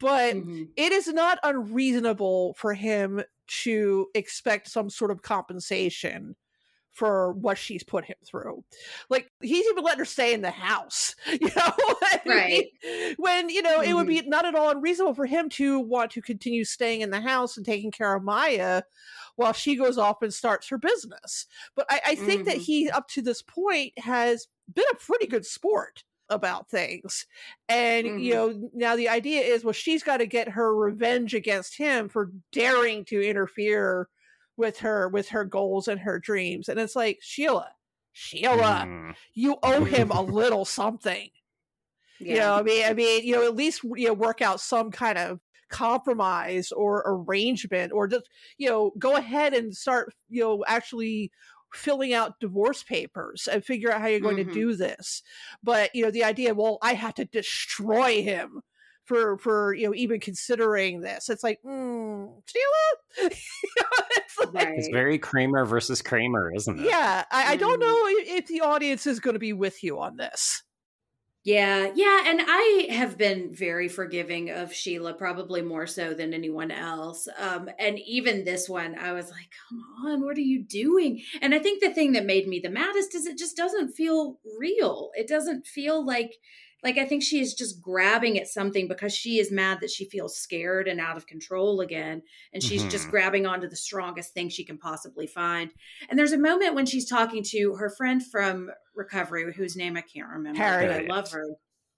but 0.00 0.34
Mhm. 0.34 0.68
it 0.76 0.90
is 0.92 1.06
not 1.06 1.38
unreasonable 1.44 2.54
for 2.54 2.74
him 2.74 3.22
to 3.46 4.08
expect 4.14 4.68
some 4.68 4.88
sort 4.90 5.10
of 5.10 5.22
compensation 5.22 6.34
for 6.92 7.32
what 7.32 7.58
she's 7.58 7.82
put 7.82 8.04
him 8.04 8.16
through. 8.26 8.64
Like 9.08 9.30
he's 9.40 9.66
even 9.66 9.82
letting 9.84 10.00
her 10.00 10.04
stay 10.04 10.34
in 10.34 10.42
the 10.42 10.50
house, 10.50 11.14
you 11.26 11.50
know? 11.56 11.72
Right. 12.24 12.66
When, 13.16 13.48
you 13.48 13.62
know, 13.62 13.80
it 13.80 13.94
would 13.94 14.06
Mm-hmm. 14.06 14.06
be 14.06 14.22
not 14.22 14.44
at 14.44 14.54
all 14.54 14.70
unreasonable 14.70 15.14
for 15.14 15.26
him 15.26 15.48
to 15.50 15.78
want 15.80 16.10
to 16.12 16.22
continue 16.22 16.64
staying 16.64 17.00
in 17.00 17.10
the 17.10 17.20
house 17.20 17.56
and 17.56 17.64
taking 17.64 17.90
care 17.90 18.14
of 18.14 18.22
Maya 18.22 18.82
while 19.36 19.52
she 19.52 19.76
goes 19.76 19.98
off 19.98 20.22
and 20.22 20.32
starts 20.32 20.68
her 20.68 20.78
business. 20.78 21.46
But 21.74 21.86
I, 21.90 22.00
I 22.08 22.14
think 22.14 22.44
that 22.44 22.56
Mhm. 22.56 22.58
he, 22.58 22.90
up 22.90 23.08
to 23.08 23.22
this 23.22 23.42
point, 23.42 23.98
has 23.98 24.48
been 24.72 24.84
a 24.92 24.96
pretty 24.96 25.26
good 25.26 25.46
sport 25.46 26.04
about 26.28 26.70
things. 26.70 27.26
And, 27.68 28.12
you 28.16 28.32
Mhm. 28.32 28.34
know, 28.34 28.70
now 28.72 28.96
the 28.96 29.08
idea 29.08 29.40
is, 29.42 29.64
well, 29.64 29.72
she's 29.72 30.02
got 30.02 30.18
to 30.18 30.26
get 30.26 30.48
her 30.48 30.74
revenge 30.74 31.34
against 31.34 31.76
him 31.76 32.08
for 32.08 32.32
daring 32.52 33.04
to 33.06 33.20
interfere 33.20 34.08
with 34.56 34.78
her 34.78 35.08
with 35.08 35.28
her 35.30 35.44
goals 35.44 35.88
and 35.88 36.00
her 36.00 36.18
dreams. 36.18 36.68
And 36.68 36.78
it's 36.80 36.96
like, 36.96 37.18
Sheila, 37.20 37.70
Sheila, 38.12 38.86
Mm. 38.86 39.14
you 39.34 39.56
owe 39.62 39.84
him 39.84 40.10
a 40.10 40.22
little 40.22 40.64
something. 40.64 41.30
You 42.18 42.36
know, 42.36 42.54
I 42.54 42.62
mean, 42.62 42.84
I 42.84 42.92
mean, 42.94 43.24
you 43.26 43.34
know, 43.34 43.44
at 43.44 43.56
least 43.56 43.82
you 43.82 44.06
know, 44.08 44.12
work 44.14 44.40
out 44.42 44.60
some 44.60 44.90
kind 44.90 45.18
of 45.18 45.40
compromise 45.70 46.70
or 46.70 47.02
arrangement, 47.06 47.92
or 47.92 48.06
just 48.06 48.28
you 48.58 48.68
know, 48.68 48.92
go 48.98 49.16
ahead 49.16 49.54
and 49.54 49.74
start, 49.76 50.14
you 50.28 50.40
know, 50.42 50.64
actually 50.68 51.32
filling 51.74 52.12
out 52.12 52.38
divorce 52.38 52.82
papers 52.82 53.48
and 53.50 53.64
figure 53.64 53.90
out 53.90 54.00
how 54.02 54.06
you're 54.06 54.20
going 54.20 54.36
Mhm. 54.36 54.46
to 54.46 54.52
do 54.52 54.76
this. 54.76 55.22
But 55.62 55.94
you 55.94 56.04
know, 56.04 56.10
the 56.10 56.24
idea, 56.24 56.54
well, 56.54 56.78
I 56.82 56.94
had 56.94 57.16
to 57.16 57.24
destroy 57.24 58.22
him 58.22 58.62
for 59.04 59.38
for 59.38 59.74
you 59.74 59.86
know 59.88 59.94
even 59.94 60.20
considering 60.20 61.00
this. 61.00 61.28
It's 61.28 61.42
like, 61.42 61.60
mm, 61.64 62.42
Sheila, 62.46 63.30
you 63.30 63.70
know, 63.80 64.04
it's 64.16 64.38
like, 64.38 64.52
Right. 64.54 64.74
It's 64.76 64.88
very 64.92 65.18
Kramer 65.18 65.64
versus 65.64 66.02
Kramer, 66.02 66.52
isn't 66.54 66.78
it? 66.78 66.86
yeah, 66.86 67.24
I, 67.30 67.52
I 67.52 67.56
don't 67.56 67.80
Mm. 67.80 67.86
know 67.86 68.06
if, 68.20 68.28
if 68.42 68.46
the 68.48 68.60
audience 68.60 69.06
is 69.06 69.20
going 69.20 69.34
to 69.34 69.40
be 69.40 69.52
with 69.52 69.82
you 69.82 69.98
on 70.00 70.16
this. 70.16 70.62
Yeah, 71.44 71.90
yeah, 71.96 72.22
and 72.26 72.40
I 72.46 72.86
have 72.90 73.18
been 73.18 73.52
very 73.52 73.88
forgiving 73.88 74.50
of 74.50 74.72
Sheila, 74.72 75.14
probably 75.14 75.60
more 75.60 75.88
so 75.88 76.14
than 76.14 76.32
anyone 76.32 76.70
else. 76.70 77.26
Um, 77.36 77.68
and 77.80 77.98
even 77.98 78.44
this 78.44 78.68
one, 78.68 78.96
I 78.96 79.12
was 79.12 79.28
like, 79.28 79.50
"Come 79.68 79.82
on, 80.06 80.22
what 80.24 80.36
are 80.36 80.40
you 80.40 80.62
doing?" 80.62 81.20
And 81.40 81.52
I 81.52 81.58
think 81.58 81.82
the 81.82 81.92
thing 81.92 82.12
that 82.12 82.26
made 82.26 82.46
me 82.46 82.60
the 82.60 82.70
maddest 82.70 83.16
is 83.16 83.26
it 83.26 83.38
just 83.38 83.56
doesn't 83.56 83.94
feel 83.96 84.38
real. 84.56 85.10
It 85.16 85.26
doesn't 85.26 85.66
feel 85.66 86.06
like, 86.06 86.36
like 86.82 86.98
I 86.98 87.04
think 87.04 87.22
she 87.22 87.40
is 87.40 87.54
just 87.54 87.80
grabbing 87.80 88.38
at 88.38 88.48
something 88.48 88.88
because 88.88 89.14
she 89.14 89.38
is 89.38 89.50
mad 89.52 89.80
that 89.80 89.90
she 89.90 90.04
feels 90.08 90.36
scared 90.36 90.88
and 90.88 91.00
out 91.00 91.16
of 91.16 91.26
control 91.26 91.80
again, 91.80 92.22
and 92.52 92.62
she's 92.62 92.86
just 92.86 93.06
Mhm. 93.06 93.10
grabbing 93.10 93.46
onto 93.46 93.68
the 93.68 93.76
strongest 93.76 94.34
thing 94.34 94.48
she 94.48 94.64
can 94.64 94.78
possibly 94.78 95.26
find. 95.26 95.72
And 96.08 96.18
there's 96.18 96.32
a 96.32 96.38
moment 96.38 96.74
when 96.74 96.86
she's 96.86 97.08
talking 97.08 97.42
to 97.50 97.74
her 97.76 97.90
friend 97.90 98.24
from 98.24 98.70
recovery, 98.94 99.52
whose 99.54 99.76
name 99.76 99.96
I 99.96 100.02
can't 100.02 100.28
remember, 100.28 100.76
but 100.78 100.90
I 100.90 100.98
love 100.98 101.30
her. 101.30 101.44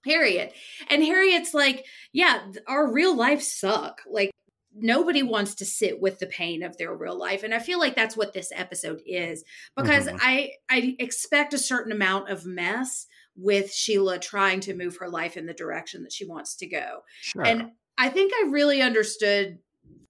Harriet. 0.05 0.53
And 0.89 1.03
Harriet's 1.03 1.53
like, 1.53 1.85
yeah, 2.13 2.51
our 2.67 2.91
real 2.91 3.15
life 3.15 3.41
suck. 3.41 4.01
Like, 4.07 4.29
nobody 4.71 5.23
wants 5.23 5.55
to 5.55 5.65
sit 5.65 5.99
with 5.99 6.19
the 6.19 6.27
pain 6.27 6.61
of 6.61 6.77
their 6.77 6.93
real 6.95 7.17
life. 7.17 7.43
And 7.43 7.53
I 7.53 7.59
feel 7.59 7.79
like 7.79 7.95
that's 7.95 8.15
what 8.17 8.33
this 8.33 8.51
episode 8.53 9.01
is 9.05 9.43
because 9.75 10.07
Mhm. 10.07 10.17
I, 10.19 10.51
I 10.69 10.95
expect 10.99 11.53
a 11.53 11.57
certain 11.57 11.91
amount 11.91 12.29
of 12.29 12.45
mess 12.45 13.07
with 13.35 13.73
Sheila 13.73 14.19
trying 14.19 14.61
to 14.61 14.73
move 14.73 14.97
her 14.97 15.09
life 15.09 15.37
in 15.37 15.45
the 15.45 15.53
direction 15.53 16.03
that 16.03 16.13
she 16.13 16.25
wants 16.25 16.55
to 16.57 16.67
go. 16.67 17.01
Sure. 17.21 17.45
And 17.45 17.71
I 17.97 18.09
think 18.09 18.33
I 18.33 18.49
really 18.49 18.81
understood 18.81 19.59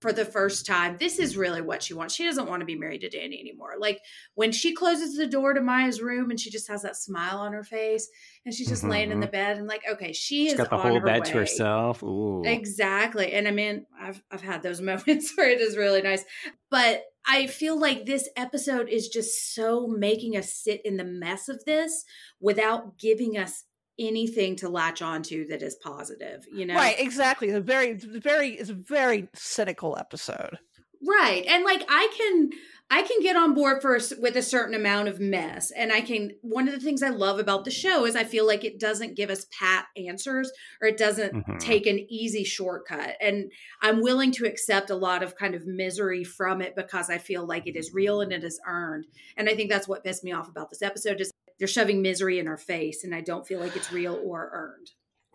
for 0.05 0.13
the 0.13 0.23
first 0.23 0.67
time 0.67 0.97
this 0.99 1.17
is 1.17 1.35
really 1.35 1.61
what 1.61 1.81
she 1.81 1.95
wants. 1.95 2.13
She 2.13 2.25
doesn't 2.25 2.47
want 2.47 2.59
to 2.59 2.65
be 2.65 2.75
married 2.75 3.01
to 3.01 3.09
Danny 3.09 3.39
anymore. 3.39 3.71
Like 3.79 4.01
when 4.35 4.51
she 4.51 4.75
closes 4.75 5.17
the 5.17 5.25
door 5.25 5.55
to 5.55 5.61
Maya's 5.61 5.99
room 5.99 6.29
and 6.29 6.39
she 6.39 6.51
just 6.51 6.67
has 6.67 6.83
that 6.83 6.95
smile 6.95 7.39
on 7.39 7.53
her 7.53 7.63
face 7.63 8.07
and 8.45 8.53
she's 8.53 8.67
just 8.67 8.83
laying 8.83 9.09
in 9.09 9.19
the 9.19 9.25
mm-hmm. 9.25 9.31
bed 9.31 9.57
and 9.57 9.65
like, 9.65 9.81
okay, 9.89 10.13
she 10.13 10.43
She's 10.43 10.51
is 10.51 10.57
got 10.59 10.69
the 10.69 10.77
whole 10.77 10.99
bed 10.99 11.21
way. 11.21 11.31
to 11.31 11.37
herself. 11.39 12.03
Ooh. 12.03 12.43
Exactly. 12.45 13.33
And 13.33 13.47
I 13.47 13.51
mean, 13.51 13.87
I've 13.99 14.21
I've 14.29 14.43
had 14.43 14.61
those 14.61 14.79
moments 14.91 15.33
where 15.35 15.49
it 15.49 15.59
is 15.59 15.75
really 15.75 16.03
nice. 16.03 16.23
But 16.69 17.01
I 17.27 17.47
feel 17.47 17.79
like 17.79 18.05
this 18.05 18.29
episode 18.37 18.89
is 18.89 19.07
just 19.07 19.55
so 19.55 19.87
making 19.87 20.37
us 20.37 20.53
sit 20.53 20.81
in 20.85 20.97
the 20.97 21.03
mess 21.03 21.49
of 21.49 21.65
this 21.65 22.05
without 22.39 22.99
giving 22.99 23.37
us 23.37 23.63
anything 23.99 24.55
to 24.58 24.69
latch 24.69 25.01
onto 25.01 25.47
that 25.47 25.62
is 25.62 25.75
positive, 25.75 26.45
you 26.51 26.65
know? 26.65 26.75
Right, 26.75 26.99
exactly. 26.99 27.47
It's 27.49 27.58
a 27.58 27.62
very, 27.62 27.89
it's 27.91 28.03
very, 28.03 28.49
it's 28.51 28.69
a 28.69 28.73
very 28.73 29.27
cynical 29.34 29.97
episode. 29.97 30.58
Right. 31.05 31.45
And 31.47 31.63
like 31.63 31.84
I 31.88 32.10
can 32.17 32.49
I 32.89 33.01
can 33.01 33.19
get 33.21 33.36
on 33.36 33.53
board 33.53 33.81
for 33.81 33.95
a 33.95 33.99
s- 33.99 34.13
with 34.19 34.36
a 34.38 34.41
certain 34.41 34.73
amount 34.75 35.08
of 35.08 35.19
mess 35.19 35.69
and 35.71 35.91
I 35.91 36.01
can 36.01 36.31
one 36.41 36.67
of 36.67 36.73
the 36.73 36.79
things 36.79 37.03
I 37.03 37.10
love 37.10 37.38
about 37.38 37.65
the 37.65 37.69
show 37.71 38.05
is 38.05 38.15
I 38.15 38.23
feel 38.23 38.47
like 38.47 38.63
it 38.63 38.79
doesn't 38.79 39.15
give 39.15 39.29
us 39.29 39.45
pat 39.60 39.86
answers 39.97 40.51
or 40.81 40.88
it 40.88 40.97
doesn't 40.97 41.34
Mhm. 41.34 41.60
take 41.60 41.86
an 41.86 41.99
easy 42.10 42.43
shortcut 42.43 43.17
and 43.21 43.51
I'm 43.81 44.01
willing 44.01 44.31
to 44.34 44.45
accept 44.45 44.89
a 44.89 44.95
lot 44.95 45.21
of 45.21 45.36
kind 45.36 45.53
of 45.53 45.67
misery 45.67 46.23
from 46.23 46.62
it 46.62 46.75
because 46.75 47.10
I 47.10 47.17
feel 47.17 47.45
like 47.45 47.67
it 47.67 47.75
is 47.75 47.93
real 47.93 48.21
and 48.21 48.31
it 48.31 48.43
is 48.43 48.60
earned. 48.65 49.05
And 49.38 49.49
I 49.49 49.55
think 49.55 49.69
that's 49.69 49.88
what 49.88 50.03
pissed 50.03 50.23
me 50.23 50.31
off 50.31 50.47
about 50.47 50.69
this 50.69 50.81
episode 50.81 51.21
is 51.21 51.31
they're 51.59 51.67
shoving 51.67 52.01
misery 52.01 52.39
in 52.39 52.47
our 52.47 52.57
face, 52.57 53.03
and 53.03 53.13
I 53.15 53.21
don't 53.21 53.47
feel 53.47 53.59
like 53.59 53.75
it's 53.75 53.91
real 53.91 54.19
or 54.23 54.49
earned. 54.53 54.87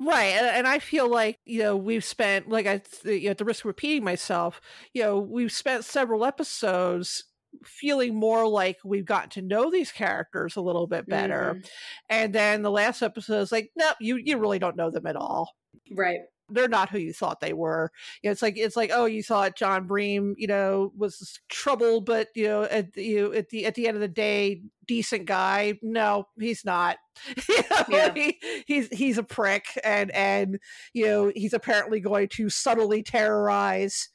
Right, 0.02 0.28
and, 0.32 0.46
and 0.46 0.66
I 0.66 0.78
feel 0.78 1.08
like 1.10 1.38
you 1.44 1.58
know 1.60 1.76
we've 1.76 2.04
spent 2.04 2.48
like 2.48 2.66
I 2.66 2.82
you 3.04 3.24
know, 3.24 3.30
at 3.30 3.38
the 3.38 3.44
risk 3.44 3.62
of 3.64 3.66
repeating 3.68 4.02
myself, 4.04 4.60
you 4.94 5.02
know 5.02 5.18
we've 5.18 5.52
spent 5.52 5.84
several 5.84 6.24
episodes 6.24 7.24
feeling 7.64 8.14
more 8.14 8.46
like 8.48 8.78
we've 8.84 9.04
gotten 9.04 9.28
to 9.30 9.42
know 9.42 9.70
these 9.70 9.92
characters 9.92 10.56
a 10.56 10.60
little 10.62 10.86
bit 10.86 11.08
better, 11.08 11.56
Mhm. 11.56 11.68
and 12.08 12.32
then 12.34 12.62
the 12.62 12.70
last 12.70 13.02
episode 13.02 13.40
is 13.40 13.52
like, 13.52 13.70
no, 13.76 13.92
you 14.00 14.16
you 14.16 14.38
really 14.38 14.58
don't 14.58 14.76
know 14.76 14.90
them 14.90 15.06
at 15.06 15.16
all. 15.16 15.50
Right. 15.92 16.20
They're 16.50 16.68
not 16.68 16.90
who 16.90 16.98
you 16.98 17.12
thought 17.12 17.40
they 17.40 17.52
were. 17.52 17.90
You 18.22 18.28
know, 18.28 18.32
it's 18.32 18.42
like 18.42 18.56
it's 18.56 18.76
like 18.76 18.90
oh, 18.92 19.06
you 19.06 19.22
thought 19.22 19.56
John 19.56 19.86
Breem, 19.88 20.34
you 20.36 20.46
know, 20.46 20.92
was 20.96 21.40
trouble, 21.48 22.00
but 22.00 22.28
you 22.34 22.46
know, 22.48 22.62
at 22.64 22.92
the, 22.92 23.04
you 23.04 23.32
at 23.34 23.48
the 23.50 23.66
at 23.66 23.74
the 23.74 23.86
end 23.88 23.96
of 23.96 24.00
the 24.00 24.08
day, 24.08 24.62
decent 24.86 25.26
guy. 25.26 25.78
No, 25.82 26.26
he's 26.38 26.64
not. 26.64 26.96
Know, 27.48 27.86
Yeah. 27.88 28.14
he, 28.14 28.38
he's 28.66 28.88
he's 28.88 29.18
a 29.18 29.22
prick, 29.22 29.64
and 29.84 30.10
and 30.12 30.58
you 30.92 31.06
know 31.06 31.32
he's 31.34 31.52
apparently 31.52 32.00
going 32.00 32.28
to 32.28 32.48
subtly 32.48 33.02
terrorize 33.02 34.08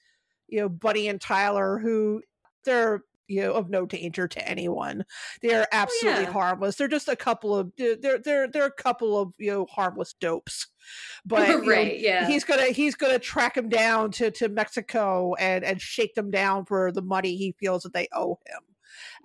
you 0.48 0.60
know 0.60 0.70
Bunny 0.70 1.08
and 1.08 1.20
Tyler, 1.22 1.80
who 1.80 2.22
they're 2.64 3.02
you 3.28 3.42
know 3.42 3.54
of 3.54 3.70
no 3.70 3.86
danger 3.86 4.28
to 4.28 4.48
anyone. 4.48 5.06
They're 5.42 5.68
absolutely 5.72 6.24
yeah. 6.24 6.32
harmless. 6.32 6.76
They're 6.76 6.88
just 6.88 7.08
a 7.08 7.16
couple 7.16 7.56
of 7.56 7.72
they're 7.78 8.20
they're 8.20 8.48
they're 8.48 8.66
a 8.66 8.72
couple 8.72 9.18
of 9.20 9.34
you 9.38 9.52
know 9.52 9.66
harmless 9.70 10.14
dopes. 10.14 10.68
But 11.26 11.48
you 11.50 11.62
know, 11.62 11.68
right. 11.68 12.00
Yeah. 12.00 12.28
he's 12.28 12.44
gonna 12.44 12.68
he's 12.68 12.94
gonna 12.94 13.18
track 13.18 13.58
him 13.58 13.70
down 13.70 14.12
to 14.12 14.30
to 14.32 14.50
Mexico 14.50 15.34
and 15.40 15.64
and 15.66 15.82
shake 15.82 16.14
them 16.14 16.30
down 16.30 16.66
for 16.66 16.92
the 16.92 17.02
money 17.02 17.36
he 17.38 17.56
feels 17.60 17.82
that 17.84 17.94
they 17.94 18.08
owe 18.14 18.38
him. 18.46 18.62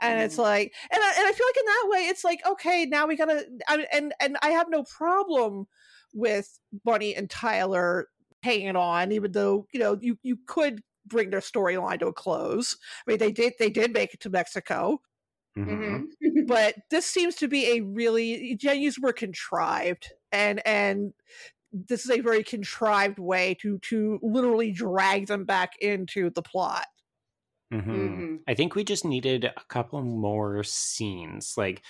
And 0.01 0.21
it's 0.21 0.37
Mm. 0.37 0.39
like, 0.39 0.75
and 0.91 1.03
I, 1.03 1.15
and 1.19 1.27
I 1.27 1.33
feel 1.33 1.47
like 1.47 1.57
in 1.59 1.67
that 1.67 1.89
way, 1.91 1.99
it's 2.09 2.25
like, 2.25 2.41
okay, 2.47 2.87
now 2.87 3.07
we 3.07 3.17
gotta, 3.17 3.47
I, 3.69 3.87
and 3.93 4.15
and 4.21 4.37
I 4.43 4.51
have 4.51 4.69
no 4.71 4.85
problem 4.85 5.67
with 6.15 6.59
Bunny 6.85 7.15
and 7.15 7.29
Tyler 7.31 8.09
hanging 8.43 8.77
on, 8.77 9.13
even 9.13 9.33
though 9.33 9.67
you 9.73 9.81
know 9.81 9.99
you 10.01 10.19
you 10.23 10.39
could 10.47 10.83
bring 11.11 11.31
their 11.31 11.41
storyline 11.41 12.01
to 12.01 12.09
a 12.09 12.15
close. 12.15 12.79
I 13.07 13.13
mean, 13.13 13.19
they 13.19 13.33
did 13.33 13.55
they 13.61 13.71
did 13.71 13.93
make 13.95 14.15
it 14.15 14.21
to 14.23 14.31
Mexico, 14.31 15.03
Mhm. 15.57 16.05
Mhm. 16.05 16.07
but 16.47 16.77
this 16.91 17.07
seems 17.07 17.37
to 17.37 17.49
be 17.49 17.79
a 17.79 17.81
really 17.83 18.57
Jenny's 18.57 18.99
were 18.99 19.13
contrived 19.13 20.13
and 20.33 20.67
and 20.67 21.13
this 21.73 22.05
is 22.05 22.11
a 22.11 22.21
very 22.21 22.45
contrived 22.45 23.19
way 23.19 23.55
to 23.63 23.79
to 23.81 24.19
literally 24.23 24.73
drag 24.73 25.27
them 25.29 25.45
back 25.45 25.77
into 25.81 26.31
the 26.31 26.43
plot 26.43 26.87
Mhm. 27.73 28.25
Mhm. 28.25 28.45
I 28.49 28.55
think 28.55 28.75
we 28.75 28.85
just 28.85 29.05
needed 29.05 29.45
a 29.45 29.53
couple 29.69 30.03
more 30.03 30.63
scenes. 30.65 31.55
Like, 31.57 31.85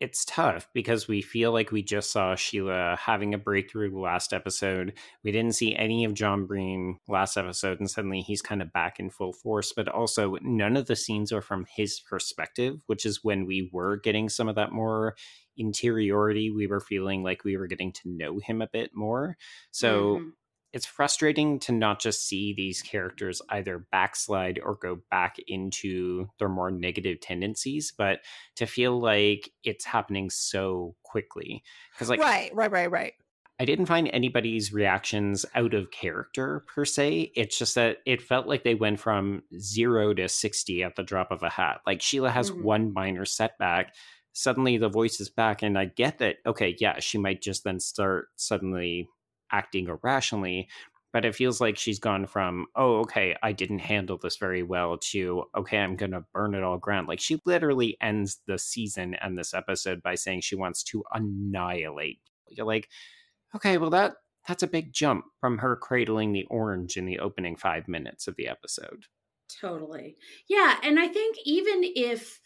it's 0.00 0.24
tough 0.24 0.68
because 0.72 1.06
we 1.06 1.20
feel 1.20 1.52
like 1.52 1.70
we 1.70 1.82
just 1.82 2.10
saw 2.10 2.34
Sheila 2.34 2.96
having 2.98 3.34
a 3.34 3.38
breakthrough 3.38 3.96
last 4.00 4.32
episode. 4.32 4.94
We 5.22 5.30
didn't 5.30 5.54
see 5.54 5.76
any 5.76 6.04
of 6.04 6.14
John 6.14 6.46
Breem 6.46 6.94
last 7.06 7.36
episode, 7.36 7.78
and 7.80 7.90
suddenly 7.90 8.20
he's 8.22 8.40
kind 8.40 8.62
of 8.62 8.72
back 8.72 8.98
in 8.98 9.10
full 9.10 9.34
force. 9.34 9.72
But 9.74 9.88
also, 9.88 10.36
none 10.40 10.76
of 10.76 10.86
the 10.86 10.96
scenes 10.96 11.32
are 11.32 11.42
from 11.42 11.66
his 11.76 12.00
perspective, 12.00 12.80
which 12.86 13.04
is 13.04 13.22
when 13.22 13.46
we 13.46 13.68
were 13.72 13.98
getting 13.98 14.28
some 14.30 14.48
of 14.48 14.54
that 14.56 14.72
more 14.72 15.14
interiority. 15.56 16.50
We 16.50 16.66
were 16.66 16.80
feeling 16.80 17.22
like 17.22 17.44
we 17.44 17.56
were 17.56 17.66
getting 17.66 17.92
to 17.92 18.00
know 18.06 18.38
him 18.38 18.62
a 18.62 18.68
bit 18.72 18.90
more. 18.94 19.36
So 19.70 20.16
Mhm. 20.16 20.32
It's 20.72 20.86
frustrating 20.86 21.58
to 21.60 21.72
not 21.72 22.00
just 22.00 22.26
see 22.26 22.52
these 22.52 22.82
characters 22.82 23.42
either 23.50 23.78
backslide 23.90 24.60
or 24.62 24.76
go 24.76 25.00
back 25.10 25.36
into 25.48 26.28
their 26.38 26.48
more 26.48 26.70
negative 26.70 27.20
tendencies, 27.20 27.92
but 27.96 28.20
to 28.56 28.66
feel 28.66 29.00
like 29.00 29.50
it's 29.64 29.84
happening 29.84 30.30
so 30.30 30.94
quickly. 31.02 31.62
Because, 31.92 32.08
like, 32.08 32.20
right 32.20 32.54
right 32.54 32.70
right 32.70 32.90
right 32.90 33.14
I 33.58 33.66
didn't 33.66 33.86
find 33.86 34.08
anybody's 34.08 34.72
reactions 34.72 35.44
out 35.54 35.74
of 35.74 35.90
character 35.90 36.64
per 36.66 36.86
se. 36.86 37.32
It's 37.36 37.58
just 37.58 37.74
that 37.74 37.98
it 38.06 38.22
felt 38.22 38.46
like 38.46 38.64
they 38.64 38.74
went 38.74 39.00
from 39.00 39.42
zero 39.58 40.14
to 40.14 40.30
60 40.30 40.82
at 40.82 40.96
the 40.96 41.02
drop 41.02 41.30
of 41.30 41.42
a 41.42 41.50
hat. 41.50 41.82
Like 41.86 42.00
Sheila 42.00 42.30
has 42.30 42.50
Mhm. 42.50 42.62
one 42.62 42.92
minor 42.94 43.26
setback. 43.26 43.94
Suddenly 44.32 44.78
the 44.78 44.88
voice 44.88 45.20
is 45.20 45.28
back. 45.28 45.62
And 45.62 45.76
I 45.78 45.84
get 45.84 46.16
that, 46.20 46.36
okay, 46.46 46.74
yeah, 46.78 47.00
she 47.00 47.18
might 47.18 47.42
just 47.42 47.64
then 47.64 47.80
start 47.80 48.28
suddenly 48.36 49.08
acting 49.52 49.88
irrationally. 49.88 50.68
But 51.12 51.24
it 51.24 51.34
feels 51.34 51.60
like 51.60 51.76
she's 51.76 51.98
gone 51.98 52.26
from, 52.26 52.66
oh, 52.76 52.98
okay, 53.00 53.34
I 53.42 53.50
didn't 53.50 53.80
handle 53.80 54.16
this 54.16 54.36
very 54.36 54.62
well 54.62 54.96
to, 55.10 55.42
okay, 55.56 55.78
I'm 55.78 55.96
going 55.96 56.12
to 56.12 56.24
burn 56.32 56.54
it 56.54 56.62
all 56.62 56.78
ground. 56.78 57.08
Like 57.08 57.18
she 57.18 57.40
literally 57.44 57.96
ends 58.00 58.40
the 58.46 58.60
season 58.60 59.14
and 59.14 59.36
this 59.36 59.52
episode 59.52 60.04
by 60.04 60.14
saying 60.14 60.42
she 60.42 60.54
wants 60.54 60.84
to 60.84 61.02
annihilate. 61.12 62.20
You're 62.48 62.64
like, 62.64 62.88
Okay, 63.54 63.78
well 63.78 63.90
that 63.90 64.14
that's 64.46 64.62
a 64.62 64.68
big 64.68 64.92
jump 64.92 65.24
from 65.40 65.58
her 65.58 65.76
cradling 65.76 66.32
the 66.32 66.46
orange 66.50 66.96
in 66.96 67.04
the 67.04 67.18
opening 67.18 67.56
5 67.56 67.88
minutes 67.88 68.26
of 68.26 68.36
the 68.36 68.48
episode. 68.48 69.04
Totally. 69.60 70.16
Yeah. 70.48 70.76
And 70.82 70.98
I 70.98 71.08
think 71.08 71.36
even 71.44 71.82
if 71.82 72.39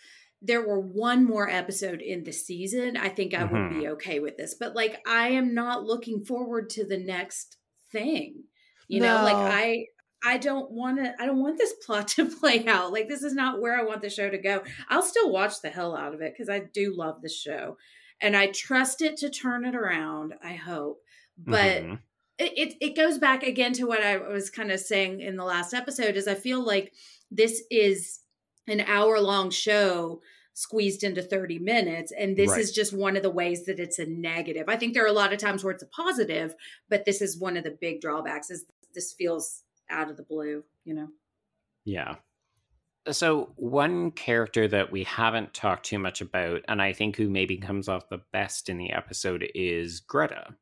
there 0.46 0.66
were 0.66 0.78
one 0.80 1.24
more 1.24 1.48
episode 1.48 2.02
in 2.02 2.22
the 2.24 2.33
season, 2.33 2.96
I 2.96 3.09
think 3.09 3.33
I 3.35 3.44
would 3.44 3.70
be 3.80 3.88
okay 3.88 4.20
with 4.20 4.37
this. 4.37 4.54
But 4.54 4.74
like, 4.76 5.00
I 5.07 5.28
am 5.28 5.54
not 5.54 5.85
looking 5.85 6.24
forward 6.24 6.68
to 6.70 6.85
the 6.87 6.98
next 6.98 7.57
thing. 7.90 8.44
You 8.88 9.00
know, 9.00 9.22
like 9.24 9.37
I. 9.37 9.87
I 10.26 10.38
don't 10.38 10.70
want 10.70 10.96
to. 11.04 11.12
I 11.20 11.26
don't 11.26 11.42
want 11.42 11.59
this 11.59 11.74
plot 11.87 12.09
to 12.09 12.24
play 12.24 12.66
out. 12.66 12.92
Like 12.92 13.09
this 13.09 13.22
is 13.22 13.35
not 13.35 13.61
where 13.61 13.78
I 13.78 13.85
want 13.85 14.00
the 14.00 14.09
show 14.09 14.30
to 14.30 14.38
go. 14.38 14.62
I'll 14.88 15.02
still 15.02 15.30
watch 15.30 15.61
the 15.62 15.68
hell 15.68 15.94
out 15.94 16.14
of 16.14 16.22
it 16.22 16.33
because 16.33 16.48
I 16.48 16.61
do 16.72 16.94
love 16.96 17.20
the 17.20 17.28
show, 17.28 17.76
and 18.22 18.35
I 18.35 18.46
trust 18.46 19.02
it 19.02 19.18
to 19.18 19.28
turn 19.28 19.66
it 19.66 19.74
around. 19.74 20.33
I 20.42 20.54
hope, 20.54 21.00
but 21.37 21.83
Mhm. 21.83 21.98
it, 22.38 22.52
it 22.57 22.74
it 22.80 22.96
goes 22.96 23.18
back 23.18 23.42
again 23.42 23.74
to 23.74 23.85
what 23.85 24.02
I 24.02 24.16
was 24.16 24.48
kind 24.48 24.72
of 24.72 24.80
saying 24.80 25.20
in 25.20 25.37
the 25.37 25.44
last 25.44 25.74
episode 25.74 26.16
is 26.16 26.26
I 26.26 26.35
feel 26.37 26.64
like 26.64 26.94
this 27.30 27.62
is 27.70 28.20
an 28.66 28.80
hour 28.80 29.20
long 29.20 29.50
show 29.50 30.22
squeezed 30.54 31.02
into 31.02 31.20
30 31.20 31.58
minutes 31.58 32.12
and 32.16 32.36
this 32.36 32.50
Right. 32.50 32.60
is 32.60 32.72
just 32.72 32.92
one 32.92 33.16
of 33.16 33.22
the 33.22 33.30
ways 33.30 33.66
that 33.66 33.80
it's 33.80 33.98
a 33.98 34.06
negative. 34.06 34.68
I 34.68 34.76
think 34.76 34.94
there 34.94 35.04
are 35.04 35.08
a 35.08 35.12
lot 35.12 35.32
of 35.32 35.38
times 35.38 35.62
where 35.64 35.74
it's 35.74 35.82
a 35.82 35.86
positive, 35.88 36.54
but 36.88 37.04
this 37.04 37.20
is 37.20 37.38
one 37.38 37.56
of 37.56 37.64
the 37.64 37.76
big 37.78 38.00
drawbacks 38.00 38.50
is 38.50 38.64
this 38.94 39.12
feels 39.12 39.64
out 39.90 40.10
of 40.10 40.16
the 40.16 40.22
blue, 40.22 40.64
you 40.84 40.94
know. 40.94 41.08
Yeah. 41.84 42.16
So, 43.10 43.52
one 43.56 44.12
character 44.12 44.66
that 44.68 44.90
we 44.90 45.04
haven't 45.04 45.52
talked 45.52 45.84
too 45.84 45.98
much 45.98 46.22
about, 46.22 46.62
and 46.68 46.80
I 46.80 46.94
think 46.94 47.16
who 47.16 47.28
maybe 47.28 47.56
mm-hmm. 47.56 47.66
comes 47.66 47.88
off 47.88 48.08
the 48.08 48.22
best 48.32 48.70
in 48.70 48.78
the 48.78 48.92
episode, 48.92 49.46
is 49.54 50.00
Greta. 50.00 50.56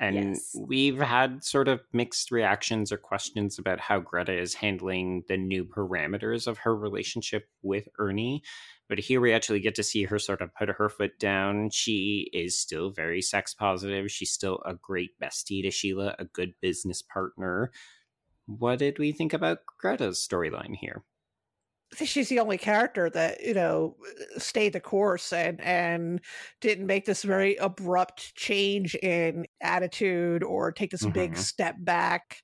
And 0.00 0.30
Yes. 0.30 0.56
we've 0.58 0.98
had 0.98 1.44
sort 1.44 1.68
of 1.68 1.80
mixed 1.92 2.30
reactions 2.30 2.90
or 2.90 2.96
questions 2.96 3.58
about 3.58 3.80
how 3.80 4.00
Greta 4.00 4.36
is 4.36 4.54
handling 4.54 5.24
the 5.28 5.36
new 5.36 5.64
parameters 5.64 6.46
of 6.46 6.58
her 6.58 6.74
relationship 6.74 7.48
with 7.62 7.88
Ernie. 7.98 8.42
But 8.88 8.98
here 8.98 9.20
we 9.20 9.32
actually 9.32 9.60
get 9.60 9.74
to 9.76 9.82
see 9.82 10.04
her 10.04 10.18
sort 10.18 10.42
of 10.42 10.54
put 10.54 10.68
her 10.68 10.88
foot 10.88 11.18
down. 11.18 11.70
She 11.70 12.30
is 12.32 12.58
still 12.58 12.90
very 12.90 13.22
sex 13.22 13.54
positive. 13.54 14.10
She's 14.10 14.32
still 14.32 14.60
a 14.66 14.74
great 14.74 15.18
bestie 15.20 15.62
to 15.62 15.70
Sheila, 15.70 16.14
a 16.18 16.24
good 16.26 16.54
business 16.60 17.02
partner. 17.02 17.72
What 18.46 18.78
did 18.80 18.98
we 18.98 19.12
think 19.12 19.32
about 19.32 19.66
Greta's 19.78 20.26
storyline 20.26 20.76
here? 20.76 21.04
I 21.92 21.96
think 21.96 22.10
she's 22.10 22.28
the 22.28 22.40
only 22.40 22.58
character 22.58 23.08
that 23.10 23.40
you 23.44 23.54
know 23.54 23.96
stayed 24.36 24.72
the 24.72 24.80
course 24.80 25.32
and 25.32 25.60
and 25.60 26.20
didn't 26.60 26.86
make 26.86 27.04
this 27.04 27.22
very 27.22 27.54
abrupt 27.56 28.34
change 28.34 28.96
in 28.96 29.46
attitude 29.60 30.42
or 30.42 30.72
take 30.72 30.90
this 30.90 31.06
big 31.06 31.34
Mhm. 31.34 31.36
step 31.36 31.76
back 31.78 32.42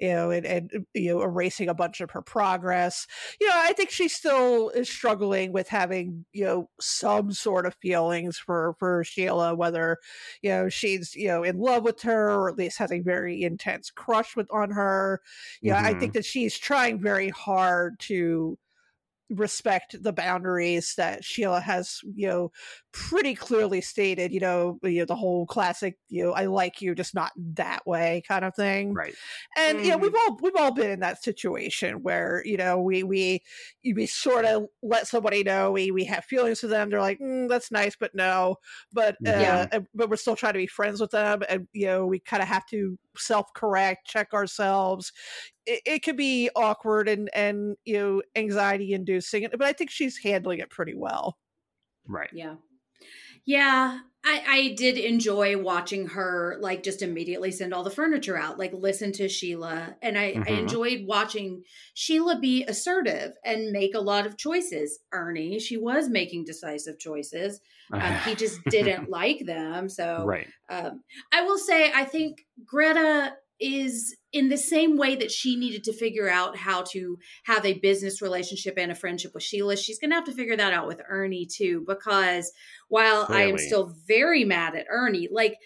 you 0.00 0.08
know 0.08 0.30
and, 0.30 0.46
and 0.46 0.86
you 0.94 1.14
know 1.14 1.22
erasing 1.22 1.68
a 1.68 1.74
bunch 1.74 2.00
of 2.00 2.10
her 2.10 2.22
progress. 2.22 3.06
You 3.40 3.48
know 3.48 3.54
i 3.56 3.72
think 3.72 3.90
she 3.90 4.08
still 4.08 4.70
is 4.70 4.88
struggling 4.88 5.52
with 5.52 5.68
having 5.68 6.24
you 6.32 6.44
know 6.44 6.70
some 6.80 7.32
sort 7.32 7.66
of 7.66 7.74
feelings 7.74 8.38
for 8.38 8.74
for 8.78 9.04
sheila 9.04 9.54
whether 9.54 9.98
you 10.42 10.50
know 10.50 10.68
she's 10.68 11.14
you 11.14 11.28
know 11.28 11.42
in 11.42 11.58
love 11.58 11.84
with 11.84 12.02
her 12.02 12.30
or 12.30 12.48
at 12.48 12.56
least 12.56 12.78
has 12.78 12.92
a 12.92 13.00
very 13.00 13.42
intense 13.42 13.90
crush 13.90 14.36
with 14.36 14.50
on 14.50 14.70
her. 14.70 15.20
Yeah 15.62 15.80
i 15.80 15.90
think 15.90 16.00
mm-hmm. 16.00 16.12
that 16.12 16.24
she's 16.24 16.58
trying 16.58 17.00
very 17.00 17.28
hard 17.30 17.98
to 18.00 18.58
respect 19.30 19.96
the 20.02 20.12
boundaries 20.12 20.94
that 20.96 21.24
Sheila 21.24 21.60
has, 21.60 22.00
you 22.14 22.26
know, 22.28 22.52
pretty 22.92 23.34
clearly 23.34 23.80
stated, 23.80 24.32
you 24.32 24.40
know, 24.40 24.78
you 24.82 24.98
know, 24.98 25.04
the 25.04 25.14
whole 25.14 25.46
classic, 25.46 25.96
you 26.08 26.24
know, 26.24 26.32
I 26.32 26.46
like 26.46 26.82
you, 26.82 26.94
just 26.94 27.14
not 27.14 27.30
that 27.54 27.86
way 27.86 28.22
kind 28.26 28.44
of 28.44 28.54
thing. 28.54 28.92
Right. 28.92 29.14
And 29.56 29.80
you 29.84 29.90
know, 29.90 29.98
we've 29.98 30.14
all 30.14 30.38
we've 30.42 30.56
all 30.56 30.72
been 30.72 30.90
in 30.90 31.00
that 31.00 31.22
situation 31.22 32.02
where, 32.02 32.42
you 32.44 32.56
know, 32.56 32.80
we 32.80 33.02
we 33.04 33.42
we 33.84 34.06
sort 34.06 34.44
of 34.44 34.66
let 34.82 35.06
somebody 35.06 35.44
know 35.44 35.70
we 35.70 35.90
we 35.90 36.04
have 36.06 36.24
feelings 36.24 36.60
for 36.60 36.66
them. 36.66 36.90
They're 36.90 37.00
like, 37.00 37.20
mm, 37.20 37.48
that's 37.48 37.70
nice, 37.70 37.96
but 37.98 38.14
no. 38.14 38.56
But 38.92 39.14
uh, 39.26 39.30
Yeah. 39.30 39.66
uh, 39.72 39.80
but 39.94 40.10
we're 40.10 40.16
still 40.16 40.36
trying 40.36 40.54
to 40.54 40.58
be 40.58 40.66
friends 40.66 41.00
with 41.00 41.12
them, 41.12 41.42
and 41.48 41.68
you 41.72 41.86
know, 41.86 42.06
we 42.06 42.18
kind 42.18 42.42
of 42.42 42.48
have 42.48 42.66
to 42.70 42.98
self 43.16 43.52
correct, 43.54 44.06
check 44.06 44.32
ourselves. 44.34 45.12
It, 45.66 45.82
it 45.86 45.98
could 46.02 46.16
be 46.16 46.50
awkward 46.56 47.08
and 47.08 47.30
and 47.34 47.76
you 47.84 47.94
know 47.98 48.22
anxiety 48.36 48.92
inducing, 48.92 49.48
but 49.50 49.62
I 49.62 49.72
think 49.72 49.90
she's 49.90 50.18
handling 50.18 50.60
it 50.60 50.70
pretty 50.70 50.94
well. 50.94 51.38
Right. 52.06 52.30
Yeah. 52.30 52.56
Yeah, 53.46 54.00
I, 54.24 54.44
I 54.48 54.74
did 54.74 54.98
enjoy 54.98 55.60
watching 55.62 56.08
her 56.08 56.58
like 56.60 56.82
just 56.82 57.02
immediately 57.02 57.52
send 57.52 57.74
all 57.74 57.84
the 57.84 57.90
furniture 57.90 58.36
out, 58.38 58.58
like 58.58 58.72
listen 58.74 59.12
to 59.14 59.28
Sheila. 59.28 59.96
And 60.02 60.18
I, 60.18 60.42
I 60.46 60.50
Mhm. 60.50 60.50
enjoyed 60.52 61.06
watching 61.06 61.64
Sheila 61.94 62.40
be 62.40 62.64
assertive 62.64 63.34
and 63.44 63.72
make 63.72 63.94
a 63.94 64.00
lot 64.00 64.26
of 64.26 64.38
choices. 64.38 65.00
Ernie, 65.12 65.58
she 65.60 65.76
was 65.76 66.08
making 66.08 66.44
decisive 66.44 66.98
choices. 66.98 67.60
Um, 67.92 68.14
he 68.24 68.34
just 68.34 68.62
didn't 68.70 69.10
like 69.10 69.44
them. 69.46 69.88
So 69.88 70.24
right. 70.26 70.46
um, 70.70 71.02
I 71.32 71.42
will 71.42 71.58
say, 71.58 71.90
I 71.92 72.04
think 72.04 72.38
Greta 72.64 73.34
is 73.60 74.16
in 74.32 74.48
the 74.48 74.56
same 74.56 74.96
way 74.96 75.16
that 75.16 75.30
she 75.30 75.54
needed 75.56 75.84
to 75.84 75.92
figure 75.92 76.30
out 76.30 76.56
how 76.56 76.82
to 76.82 77.18
have 77.44 77.64
a 77.66 77.74
business 77.80 78.22
relationship 78.22 78.74
and 78.78 78.90
a 78.90 78.94
friendship 78.94 79.32
with 79.34 79.42
Sheila. 79.42 79.76
She's 79.76 79.98
going 79.98 80.10
to 80.10 80.14
have 80.14 80.24
to 80.24 80.32
figure 80.32 80.56
that 80.56 80.72
out 80.72 80.86
with 80.86 81.02
Ernie 81.08 81.46
too, 81.46 81.84
because 81.86 82.50
while 82.88 83.26
I 83.28 83.42
am 83.42 83.58
still 83.58 83.94
very 84.08 84.44
mad 84.44 84.74
at 84.76 84.86
Ernie, 84.90 85.28
like 85.30 85.56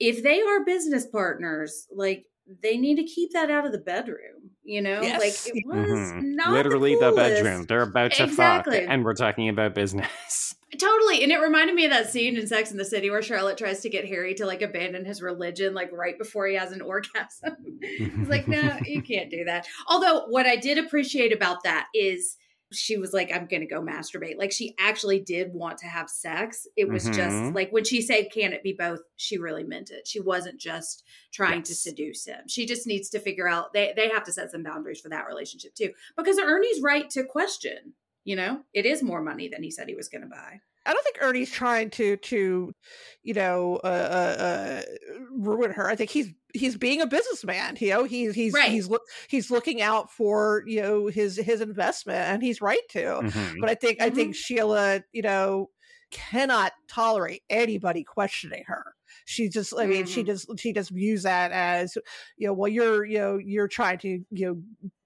if 0.00 0.22
they 0.22 0.40
are 0.40 0.64
business 0.64 1.06
partners, 1.06 1.86
like 1.94 2.24
they 2.62 2.76
need 2.78 2.96
to 2.96 3.04
keep 3.04 3.32
that 3.32 3.50
out 3.50 3.66
of 3.66 3.72
the 3.72 3.78
bedroom. 3.78 4.50
You 4.64 4.80
know, 4.80 5.02
Yes. 5.02 5.20
like 5.20 5.54
it 5.56 5.66
was 5.66 5.76
Mhm. 6.12 6.22
not 6.36 6.52
Literally 6.52 6.94
the, 6.94 7.10
the, 7.10 7.16
bedroom. 7.16 7.64
They're 7.68 7.82
about 7.82 8.12
to 8.12 8.24
Exactly. 8.24 8.80
fuck, 8.80 8.88
and 8.88 9.04
we're 9.04 9.14
talking 9.14 9.48
about 9.48 9.74
business. 9.74 10.41
Totally. 10.78 11.22
And 11.22 11.30
it 11.30 11.38
reminded 11.38 11.74
me 11.76 11.84
of 11.84 11.90
that 11.90 12.10
scene 12.10 12.36
in 12.36 12.46
Sex 12.46 12.70
in 12.70 12.78
the 12.78 12.84
City 12.84 13.10
where 13.10 13.20
Charlotte 13.22 13.58
tries 13.58 13.80
to 13.80 13.90
get 13.90 14.06
Harry 14.06 14.34
to 14.34 14.46
like 14.46 14.62
abandon 14.62 15.04
his 15.04 15.20
religion, 15.20 15.74
like 15.74 15.90
right 15.92 16.16
before 16.18 16.46
he 16.46 16.54
has 16.54 16.72
an 16.72 16.80
orgasm. 16.82 17.78
He's 17.82 18.28
like, 18.28 18.48
no, 18.48 18.78
you 18.86 19.02
can't 19.02 19.30
do 19.30 19.44
that. 19.44 19.66
Although, 19.88 20.26
what 20.28 20.46
I 20.46 20.56
did 20.56 20.78
appreciate 20.78 21.32
about 21.32 21.62
that 21.64 21.88
is 21.94 22.36
she 22.74 22.96
was 22.96 23.12
like, 23.12 23.30
I'm 23.30 23.46
going 23.48 23.60
to 23.60 23.66
go 23.66 23.82
masturbate. 23.82 24.38
Like, 24.38 24.50
she 24.50 24.74
actually 24.78 25.20
did 25.20 25.52
want 25.52 25.76
to 25.80 25.86
have 25.86 26.08
sex. 26.08 26.66
It 26.74 26.88
was 26.88 27.04
just 27.04 27.18
Mhm. 27.36 27.54
like 27.54 27.70
when 27.70 27.84
she 27.84 28.00
said, 28.00 28.28
Can 28.32 28.54
it 28.54 28.62
be 28.62 28.72
both? 28.72 29.00
She 29.18 29.36
really 29.36 29.62
meant 29.64 29.90
it. 29.90 30.08
She 30.08 30.20
wasn't 30.20 30.58
just 30.58 31.04
trying 31.34 31.64
to 31.64 31.74
seduce 31.74 32.24
him. 32.24 32.48
She 32.48 32.64
just 32.64 32.86
needs 32.86 33.10
to 33.10 33.18
figure 33.18 33.46
out, 33.46 33.74
they, 33.74 33.92
they 33.94 34.08
have 34.08 34.24
to 34.24 34.32
set 34.32 34.50
some 34.50 34.62
boundaries 34.62 35.02
for 35.02 35.10
that 35.10 35.26
relationship 35.26 35.74
too. 35.74 35.90
Because 36.16 36.38
Ernie's 36.38 36.80
right 36.80 37.10
to 37.10 37.24
question. 37.24 37.92
You 38.24 38.36
know, 38.36 38.62
it 38.72 38.86
is 38.86 39.02
more 39.02 39.22
money 39.22 39.48
than 39.48 39.62
he 39.62 39.70
said 39.70 39.88
he 39.88 39.94
was 39.94 40.08
going 40.08 40.22
to 40.22 40.28
buy. 40.28 40.60
I 40.84 40.92
don't 40.92 41.04
think 41.04 41.18
Ernie's 41.20 41.50
trying 41.50 41.90
to 41.90 42.16
to, 42.16 42.74
you 43.22 43.34
know, 43.34 43.76
uh, 43.84 43.86
uh, 43.86 44.42
uh, 44.42 44.82
ruin 45.30 45.70
her. 45.72 45.88
I 45.88 45.94
think 45.94 46.10
he's 46.10 46.32
he's 46.54 46.76
being 46.76 47.00
a 47.00 47.06
businessman. 47.06 47.76
You 47.80 47.90
know, 47.90 48.04
he's 48.04 48.34
he's 48.34 48.52
Right. 48.54 48.70
he's 48.70 48.88
look 48.88 49.02
he's 49.28 49.50
looking 49.50 49.80
out 49.80 50.10
for 50.10 50.64
you 50.66 50.82
know 50.82 51.06
his 51.06 51.36
his 51.36 51.60
investment, 51.60 52.18
and 52.18 52.42
he's 52.42 52.60
right 52.60 52.82
to. 52.90 53.22
Mhm. 53.22 53.60
But 53.60 53.70
I 53.70 53.74
think 53.76 54.00
I 54.00 54.10
Mhm. 54.10 54.14
think 54.14 54.34
Sheila, 54.34 55.02
you 55.12 55.22
know, 55.22 55.70
cannot 56.10 56.72
tolerate 56.88 57.42
anybody 57.48 58.02
questioning 58.04 58.64
her. 58.66 58.94
She 59.24 59.48
just, 59.48 59.72
I 59.78 59.86
mean, 59.86 60.06
she 60.06 60.22
Mhm. 60.22 60.26
just 60.26 60.58
she 60.58 60.72
just 60.72 60.90
views 60.90 61.22
that 61.24 61.52
as, 61.52 61.96
you 62.36 62.46
know, 62.46 62.52
well, 62.52 62.68
you're 62.68 63.04
you 63.04 63.18
know 63.18 63.38
you're 63.38 63.68
trying 63.68 63.98
to 63.98 64.24
you 64.30 64.46
know 64.46 64.62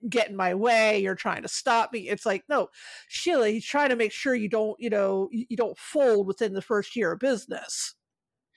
get 0.08 0.30
in 0.30 0.36
my 0.36 0.54
way. 0.54 0.98
You're 1.00 1.14
trying 1.14 1.42
to 1.42 1.48
stop 1.48 1.92
me. 1.92 2.08
It's 2.08 2.26
like 2.26 2.44
no, 2.48 2.68
Sheila, 3.08 3.48
he's 3.48 3.64
trying 3.66 3.90
to 3.90 3.96
make 3.96 4.12
sure 4.12 4.34
you 4.34 4.48
don't 4.48 4.76
you 4.78 4.90
know 4.90 5.28
you, 5.32 5.46
you 5.50 5.56
don't 5.56 5.78
fold 5.78 6.26
within 6.26 6.54
the 6.54 6.62
first 6.62 6.96
year 6.96 7.12
of 7.12 7.18
business. 7.20 7.94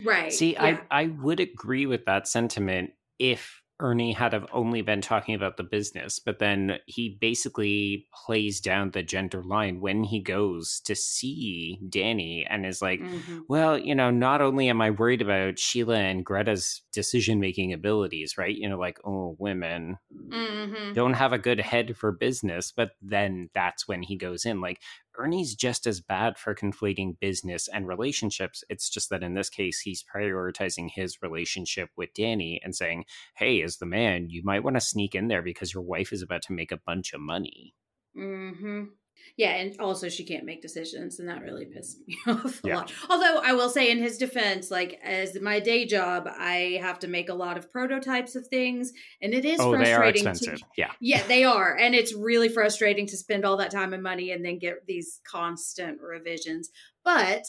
Right. 0.03 0.31
See, 0.31 0.53
yeah. 0.53 0.81
I 0.91 1.03
I 1.03 1.07
would 1.07 1.39
agree 1.39 1.85
with 1.85 2.05
that 2.05 2.27
sentiment 2.27 2.91
if 3.17 3.58
Ernie 3.79 4.11
had 4.13 4.33
have 4.33 4.45
only 4.51 4.81
been 4.81 5.01
talking 5.01 5.35
about 5.35 5.57
the 5.57 5.63
business, 5.63 6.19
but 6.19 6.39
then 6.39 6.79
he 6.85 7.17
basically 7.21 8.07
plays 8.13 8.59
down 8.59 8.91
the 8.91 9.03
gender 9.03 9.41
line 9.43 9.79
when 9.79 10.03
he 10.03 10.19
goes 10.19 10.81
to 10.81 10.95
see 10.95 11.79
Danny 11.89 12.45
and 12.49 12.65
is 12.65 12.81
like, 12.81 12.99
Mhm. 12.99 13.45
well, 13.47 13.77
you 13.77 13.95
know, 13.95 14.09
not 14.11 14.41
only 14.41 14.69
am 14.69 14.81
I 14.81 14.91
worried 14.91 15.21
about 15.21 15.59
Sheila 15.59 15.97
and 15.99 16.25
Greta's 16.25 16.81
decision 16.91 17.39
making 17.39 17.71
abilities, 17.73 18.37
right? 18.37 18.55
You 18.55 18.67
know, 18.69 18.77
like, 18.79 18.99
oh, 19.05 19.35
women 19.39 19.97
Mhm. 20.11 20.93
don't 20.95 21.13
have 21.13 21.33
a 21.33 21.37
good 21.37 21.59
head 21.59 21.95
for 21.97 22.11
business, 22.11 22.71
but 22.71 22.91
then 23.01 23.49
that's 23.53 23.87
when 23.87 24.01
he 24.03 24.17
goes 24.17 24.45
in. 24.45 24.59
Like, 24.59 24.81
Ernie's 25.19 25.55
just 25.55 25.85
as 25.85 26.01
bad 26.01 26.37
for 26.37 26.55
conflating 26.55 27.19
business 27.19 27.67
and 27.67 27.87
relationships. 27.87 28.63
It's 28.69 28.89
just 28.89 29.09
that 29.09 29.23
in 29.23 29.33
this 29.33 29.49
case, 29.49 29.81
he's 29.81 30.03
prioritizing 30.03 30.89
his 30.93 31.21
relationship 31.21 31.89
with 31.97 32.13
Danny 32.13 32.59
and 32.63 32.75
saying, 32.75 33.05
hey, 33.35 33.61
as 33.61 33.77
the 33.77 33.85
man, 33.85 34.29
you 34.29 34.41
might 34.43 34.63
want 34.63 34.77
to 34.77 34.81
sneak 34.81 35.15
in 35.15 35.27
there 35.27 35.41
because 35.41 35.73
your 35.73 35.83
wife 35.83 36.13
is 36.13 36.21
about 36.21 36.41
to 36.43 36.53
make 36.53 36.71
a 36.71 36.77
bunch 36.77 37.13
of 37.13 37.21
money. 37.21 37.75
hmm 38.13 38.99
Yeah, 39.37 39.51
and 39.51 39.79
also 39.79 40.09
she 40.09 40.25
can't 40.25 40.43
make 40.45 40.61
decisions, 40.61 41.19
and 41.19 41.29
that 41.29 41.41
really 41.41 41.65
pissed 41.65 41.99
me 42.07 42.17
off 42.27 42.61
a 42.63 42.67
Yeah. 42.67 42.75
lot. 42.77 42.93
Although 43.09 43.39
I 43.43 43.53
will 43.53 43.69
say, 43.69 43.89
in 43.89 43.99
his 43.99 44.17
defense, 44.17 44.69
like 44.69 44.99
as 45.03 45.39
my 45.41 45.59
day 45.59 45.85
job, 45.85 46.27
I 46.27 46.77
have 46.81 46.99
to 46.99 47.07
make 47.07 47.29
a 47.29 47.33
lot 47.33 47.57
of 47.57 47.71
prototypes 47.71 48.35
of 48.35 48.47
things, 48.47 48.91
and 49.21 49.33
it 49.33 49.45
is 49.45 49.59
oh, 49.59 49.71
they 49.77 49.93
are 49.93 49.97
frustrating. 50.01 50.27
expensive. 50.27 50.59
To, 50.59 50.65
Yeah. 50.77 50.91
yeah, 50.99 51.23
they 51.27 51.43
are, 51.43 51.75
and 51.77 51.95
it's 51.95 52.13
really 52.13 52.49
frustrating 52.49 53.07
to 53.07 53.17
spend 53.17 53.45
all 53.45 53.57
that 53.57 53.71
time 53.71 53.93
and 53.93 54.03
money 54.03 54.31
and 54.31 54.43
then 54.43 54.59
get 54.59 54.85
these 54.85 55.21
constant 55.23 56.01
revisions. 56.01 56.69
But 57.05 57.45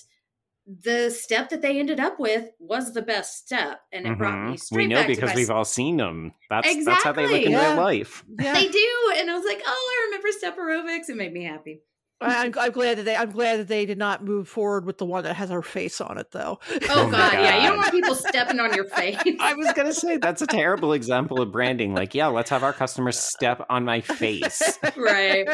the 0.83 1.11
step 1.11 1.49
that 1.51 1.63
they 1.63 1.79
ended 1.79 1.99
up 1.99 2.21
with 2.21 2.51
was 2.59 2.93
the 2.93 3.03
best 3.03 3.39
step, 3.39 3.81
and 3.93 4.07
it 4.07 4.17
brought 4.19 4.45
me 4.47 4.53
Mhm. 4.57 4.61
straight 4.61 4.83
We 4.83 4.87
know 4.89 4.97
back 5.01 5.07
because 5.09 5.31
to 5.31 5.37
we've 5.37 5.51
all 5.51 5.65
seen 5.65 5.97
them. 5.97 6.33
That's 6.49 6.85
that's 6.85 7.03
how 7.03 7.13
they 7.13 7.27
look 7.27 7.43
in 7.43 7.53
Yeah. 7.53 7.73
real 7.75 7.83
life. 7.83 8.25
Yeah, 8.41 8.55
They 8.55 8.69
do, 8.69 9.13
and 9.17 9.31
I 9.31 9.35
was 9.37 9.45
like, 9.45 9.63
"Oh, 9.67 9.91
I 9.93 10.05
remember 10.07 10.29
step 10.33 10.57
aerobics." 10.57 11.09
It 11.09 11.17
made 11.17 11.33
me 11.33 11.45
happy. 11.45 11.81
I- 12.23 12.45
I'm, 12.45 12.53
I'm 12.59 12.71
glad 12.73 12.99
that 12.99 13.05
they 13.05 13.17
I'm 13.17 13.31
glad 13.31 13.61
that 13.61 13.69
they 13.69 13.87
did 13.87 13.97
not 13.97 14.23
move 14.23 14.47
forward 14.47 14.85
with 14.85 14.99
the 14.99 15.07
one 15.07 15.25
that 15.25 15.37
has 15.37 15.49
her 15.49 15.63
face 15.63 16.03
on 16.03 16.19
it 16.19 16.31
though. 16.33 16.59
Oh, 16.71 16.79
Oh 16.91 17.07
my 17.07 17.13
god, 17.19 17.33
yeah, 17.33 17.63
you 17.63 17.69
don't 17.69 17.79
want 17.79 17.91
people 17.93 18.15
stepping 18.15 18.61
on 18.61 18.75
your 18.75 18.85
face. 18.91 19.17
I 19.41 19.55
was 19.55 19.73
gonna 19.73 19.95
say 19.95 20.19
that's 20.19 20.43
a 20.43 20.47
terrible 20.47 20.93
example 20.93 21.41
of 21.41 21.51
branding. 21.51 21.95
Like, 21.95 22.15
yeah, 22.15 22.27
let's 22.27 22.51
have 22.51 22.63
our 22.63 22.75
customers 22.75 23.19
step 23.19 23.65
on 23.71 23.87
my 23.87 24.03
face. 24.03 24.79
right. 24.99 25.49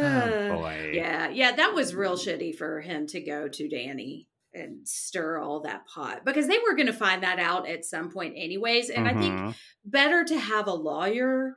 Oh 0.00 0.56
boy. 0.56 0.90
yeah, 0.94 1.28
yeah, 1.28 1.52
that 1.56 1.74
was 1.74 1.94
real 1.94 2.16
shitty 2.16 2.54
for 2.56 2.80
him 2.80 3.06
to 3.08 3.20
go 3.20 3.48
to 3.48 3.68
Danny 3.68 4.28
and 4.54 4.86
stir 4.88 5.38
all 5.38 5.60
that 5.60 5.86
pot 5.86 6.24
because 6.24 6.46
they 6.48 6.58
were 6.58 6.74
going 6.74 6.86
to 6.86 6.92
find 6.92 7.22
that 7.22 7.38
out 7.38 7.68
at 7.68 7.84
some 7.84 8.10
point, 8.10 8.34
anyways. 8.36 8.88
And 8.90 9.06
I 9.06 9.12
think 9.14 9.34
Mhm. 9.40 9.54
better 9.84 10.24
to 10.24 10.38
have 10.38 10.66
a 10.66 10.72
lawyer 10.74 11.56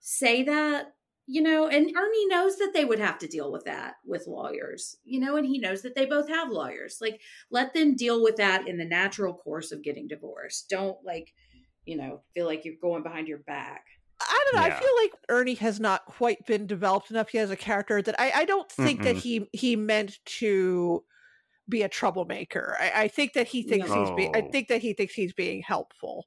say 0.00 0.42
that, 0.44 0.94
you 1.26 1.42
know, 1.42 1.68
and 1.68 1.94
Ernie 1.96 2.26
knows 2.26 2.56
that 2.56 2.72
they 2.72 2.84
would 2.84 2.98
have 2.98 3.18
to 3.18 3.28
deal 3.28 3.52
with 3.52 3.64
that 3.64 3.96
with 4.04 4.26
lawyers, 4.26 4.96
you 5.04 5.20
know, 5.20 5.36
and 5.36 5.46
he 5.46 5.58
knows 5.58 5.82
that 5.82 5.94
they 5.94 6.06
both 6.06 6.28
have 6.28 6.48
lawyers. 6.50 6.98
Like, 7.00 7.20
let 7.50 7.74
them 7.74 7.94
deal 7.94 8.22
with 8.22 8.36
that 8.36 8.66
in 8.66 8.78
the 8.78 8.84
natural 8.86 9.34
course 9.34 9.70
of 9.70 9.82
getting 9.82 10.08
divorced. 10.08 10.68
Don't, 10.70 10.96
like, 11.04 11.32
you 11.84 11.96
know, 11.96 12.22
feel 12.34 12.46
like 12.46 12.64
you're 12.64 12.74
going 12.80 13.02
behind 13.02 13.28
your 13.28 13.38
back. 13.38 13.84
I 14.20 14.44
don't 14.52 14.60
know. 14.60 14.66
Yeah. 14.66 14.74
I 14.76 14.80
feel 14.80 14.90
like 15.02 15.12
Ernie 15.28 15.54
has 15.54 15.80
not 15.80 16.04
quite 16.06 16.44
been 16.46 16.66
developed 16.66 17.10
enough 17.10 17.32
yet 17.34 17.44
as 17.44 17.50
a 17.50 17.56
character 17.56 18.02
that 18.02 18.20
I, 18.20 18.32
I 18.42 18.44
don't 18.44 18.70
think 18.70 19.02
that 19.02 19.16
Mm-mm. 19.16 19.22
he 19.22 19.48
he 19.52 19.76
meant 19.76 20.18
to 20.40 21.04
be 21.68 21.82
a 21.82 21.88
troublemaker. 21.88 22.76
I, 22.80 23.04
I 23.04 23.08
think 23.08 23.34
that 23.34 23.48
he 23.48 23.62
thinks 23.62 23.92
he's 23.92 24.10
being 24.10 24.30
I 24.34 24.42
think 24.42 24.68
that 24.68 24.82
he 24.82 24.92
thinks 24.94 25.14
he's 25.14 25.32
being 25.34 25.62
helpful. 25.62 26.26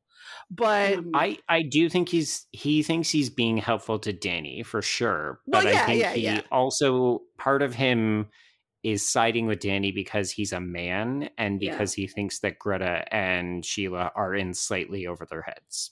But 0.49 0.99
Um, 0.99 1.11
I 1.13 1.37
I 1.49 1.61
do 1.63 1.89
think 1.89 2.09
he's 2.09 2.47
he 2.51 2.83
thinks 2.83 3.09
he's 3.09 3.29
being 3.29 3.57
helpful 3.57 3.99
to 3.99 4.13
Danny 4.13 4.63
for 4.63 4.81
sure, 4.81 5.41
Well, 5.45 5.63
but 5.63 5.65
yeah, 5.65 5.83
I 5.83 5.85
think 5.85 6.01
yeah, 6.01 6.13
he 6.13 6.21
yeah. 6.23 6.41
also 6.51 7.21
part 7.37 7.61
of 7.61 7.75
him 7.75 8.29
is 8.83 9.07
siding 9.09 9.47
with 9.47 9.59
Danny 9.61 9.91
because 9.91 10.31
he's 10.31 10.53
a 10.53 10.59
man 10.61 11.29
and 11.37 11.61
Yeah. 11.61 11.71
because 11.71 11.93
he 11.93 12.07
thinks 12.07 12.39
that 12.39 12.59
Greta 12.59 13.05
and 13.13 13.65
Sheila 13.65 14.11
are 14.15 14.35
in 14.35 14.53
slightly 14.53 15.07
over 15.07 15.25
their 15.25 15.43
heads. 15.43 15.91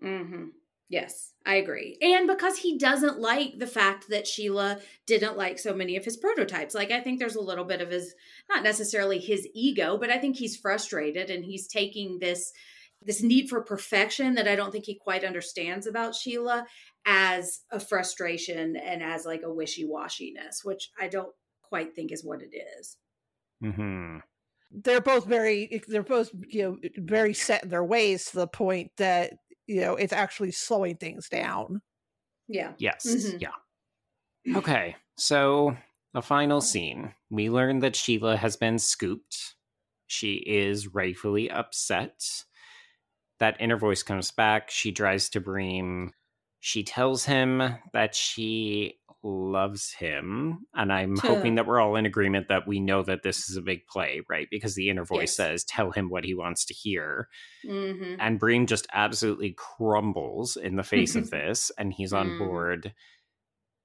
hmm 0.00 0.48
Yes, 0.90 1.34
I 1.44 1.56
agree. 1.56 1.98
And 2.00 2.26
because 2.26 2.58
he 2.58 2.78
doesn't 2.78 3.20
like 3.20 3.58
the 3.58 3.66
fact 3.66 4.08
that 4.08 4.26
Sheila 4.26 4.78
didn't 5.06 5.36
like 5.36 5.58
so 5.58 5.74
many 5.74 5.96
of 5.96 6.04
his 6.04 6.16
prototypes. 6.16 6.74
Like, 6.74 6.90
I 6.90 7.00
think 7.00 7.18
there's 7.18 7.36
a 7.36 7.42
little 7.42 7.64
bit 7.64 7.82
of 7.82 7.90
his, 7.90 8.14
not 8.48 8.62
necessarily 8.62 9.18
his 9.18 9.46
ego, 9.54 9.98
but 9.98 10.08
I 10.08 10.18
think 10.18 10.36
he's 10.36 10.56
frustrated 10.56 11.28
and 11.28 11.44
he's 11.44 11.66
taking 11.66 12.18
this 12.18 12.52
this 13.00 13.22
need 13.22 13.48
for 13.48 13.62
perfection 13.62 14.34
that 14.34 14.48
I 14.48 14.56
don't 14.56 14.72
think 14.72 14.86
he 14.86 14.96
quite 14.96 15.22
understands 15.22 15.86
about 15.86 16.16
Sheila 16.16 16.66
as 17.06 17.60
a 17.70 17.78
frustration 17.78 18.74
and 18.76 19.04
as 19.04 19.24
like 19.24 19.42
a 19.44 19.52
wishy-washiness, 19.54 20.64
which 20.64 20.90
I 21.00 21.06
don't 21.06 21.32
quite 21.62 21.94
think 21.94 22.10
is 22.10 22.24
what 22.24 22.42
it 22.42 22.50
is. 22.78 22.96
Mm-hmm. 23.62 24.18
they're 24.70 25.00
both 25.00 25.26
very 25.26 25.82
they're 25.88 26.02
both 26.02 26.30
you 26.48 26.62
know 26.62 26.76
very 26.96 27.34
set 27.34 27.64
in 27.64 27.70
their 27.70 27.84
ways 27.84 28.26
to 28.26 28.36
the 28.36 28.46
point 28.46 28.90
that 28.96 29.34
you 29.68 29.80
know 29.82 29.94
it's 29.94 30.12
actually 30.12 30.50
slowing 30.50 30.96
things 30.96 31.28
down. 31.28 31.82
Yeah. 32.48 32.72
Yes. 32.78 33.06
Mhm. 33.06 33.40
Yeah. 33.40 33.50
Okay. 34.56 34.96
So 35.16 35.76
the 36.14 36.22
final 36.22 36.60
scene, 36.60 37.14
we 37.30 37.50
learn 37.50 37.80
that 37.80 37.94
Sheila 37.96 38.36
has 38.36 38.56
been 38.56 38.78
scooped. 38.78 39.54
She 40.06 40.36
is 40.36 40.94
rightfully 40.94 41.50
upset. 41.50 42.44
That 43.40 43.60
inner 43.60 43.76
voice 43.76 44.02
comes 44.02 44.30
back. 44.30 44.70
She 44.70 44.90
drives 44.90 45.28
to 45.30 45.40
Breem. 45.40 46.12
She 46.60 46.82
tells 46.82 47.24
him 47.24 47.62
that 47.92 48.14
she 48.14 48.98
loves 49.22 49.92
him. 49.92 50.66
And 50.74 50.92
I'm 50.92 51.18
hoping 51.18 51.56
that 51.56 51.66
we're 51.66 51.80
all 51.80 51.96
in 51.96 52.06
agreement 52.06 52.48
that 52.48 52.66
we 52.66 52.80
know 52.80 53.02
that 53.02 53.22
this 53.22 53.48
is 53.50 53.56
a 53.56 53.62
big 53.62 53.86
play, 53.86 54.22
right? 54.28 54.46
Because 54.50 54.74
the 54.74 54.90
inner 54.90 55.04
voice 55.04 55.30
Yes. 55.30 55.36
says, 55.36 55.64
tell 55.64 55.90
him 55.90 56.08
what 56.10 56.24
he 56.24 56.34
wants 56.34 56.64
to 56.66 56.74
hear. 56.74 57.28
hmm 57.66 58.14
And 58.18 58.40
Breem 58.40 58.66
just 58.66 58.86
absolutely 58.92 59.54
crumbles 59.56 60.56
in 60.56 60.76
the 60.76 60.82
face 60.82 61.16
of 61.16 61.30
this, 61.30 61.70
and 61.78 61.92
he's 61.92 62.12
on 62.12 62.32
Mm. 62.32 62.38
board. 62.38 62.94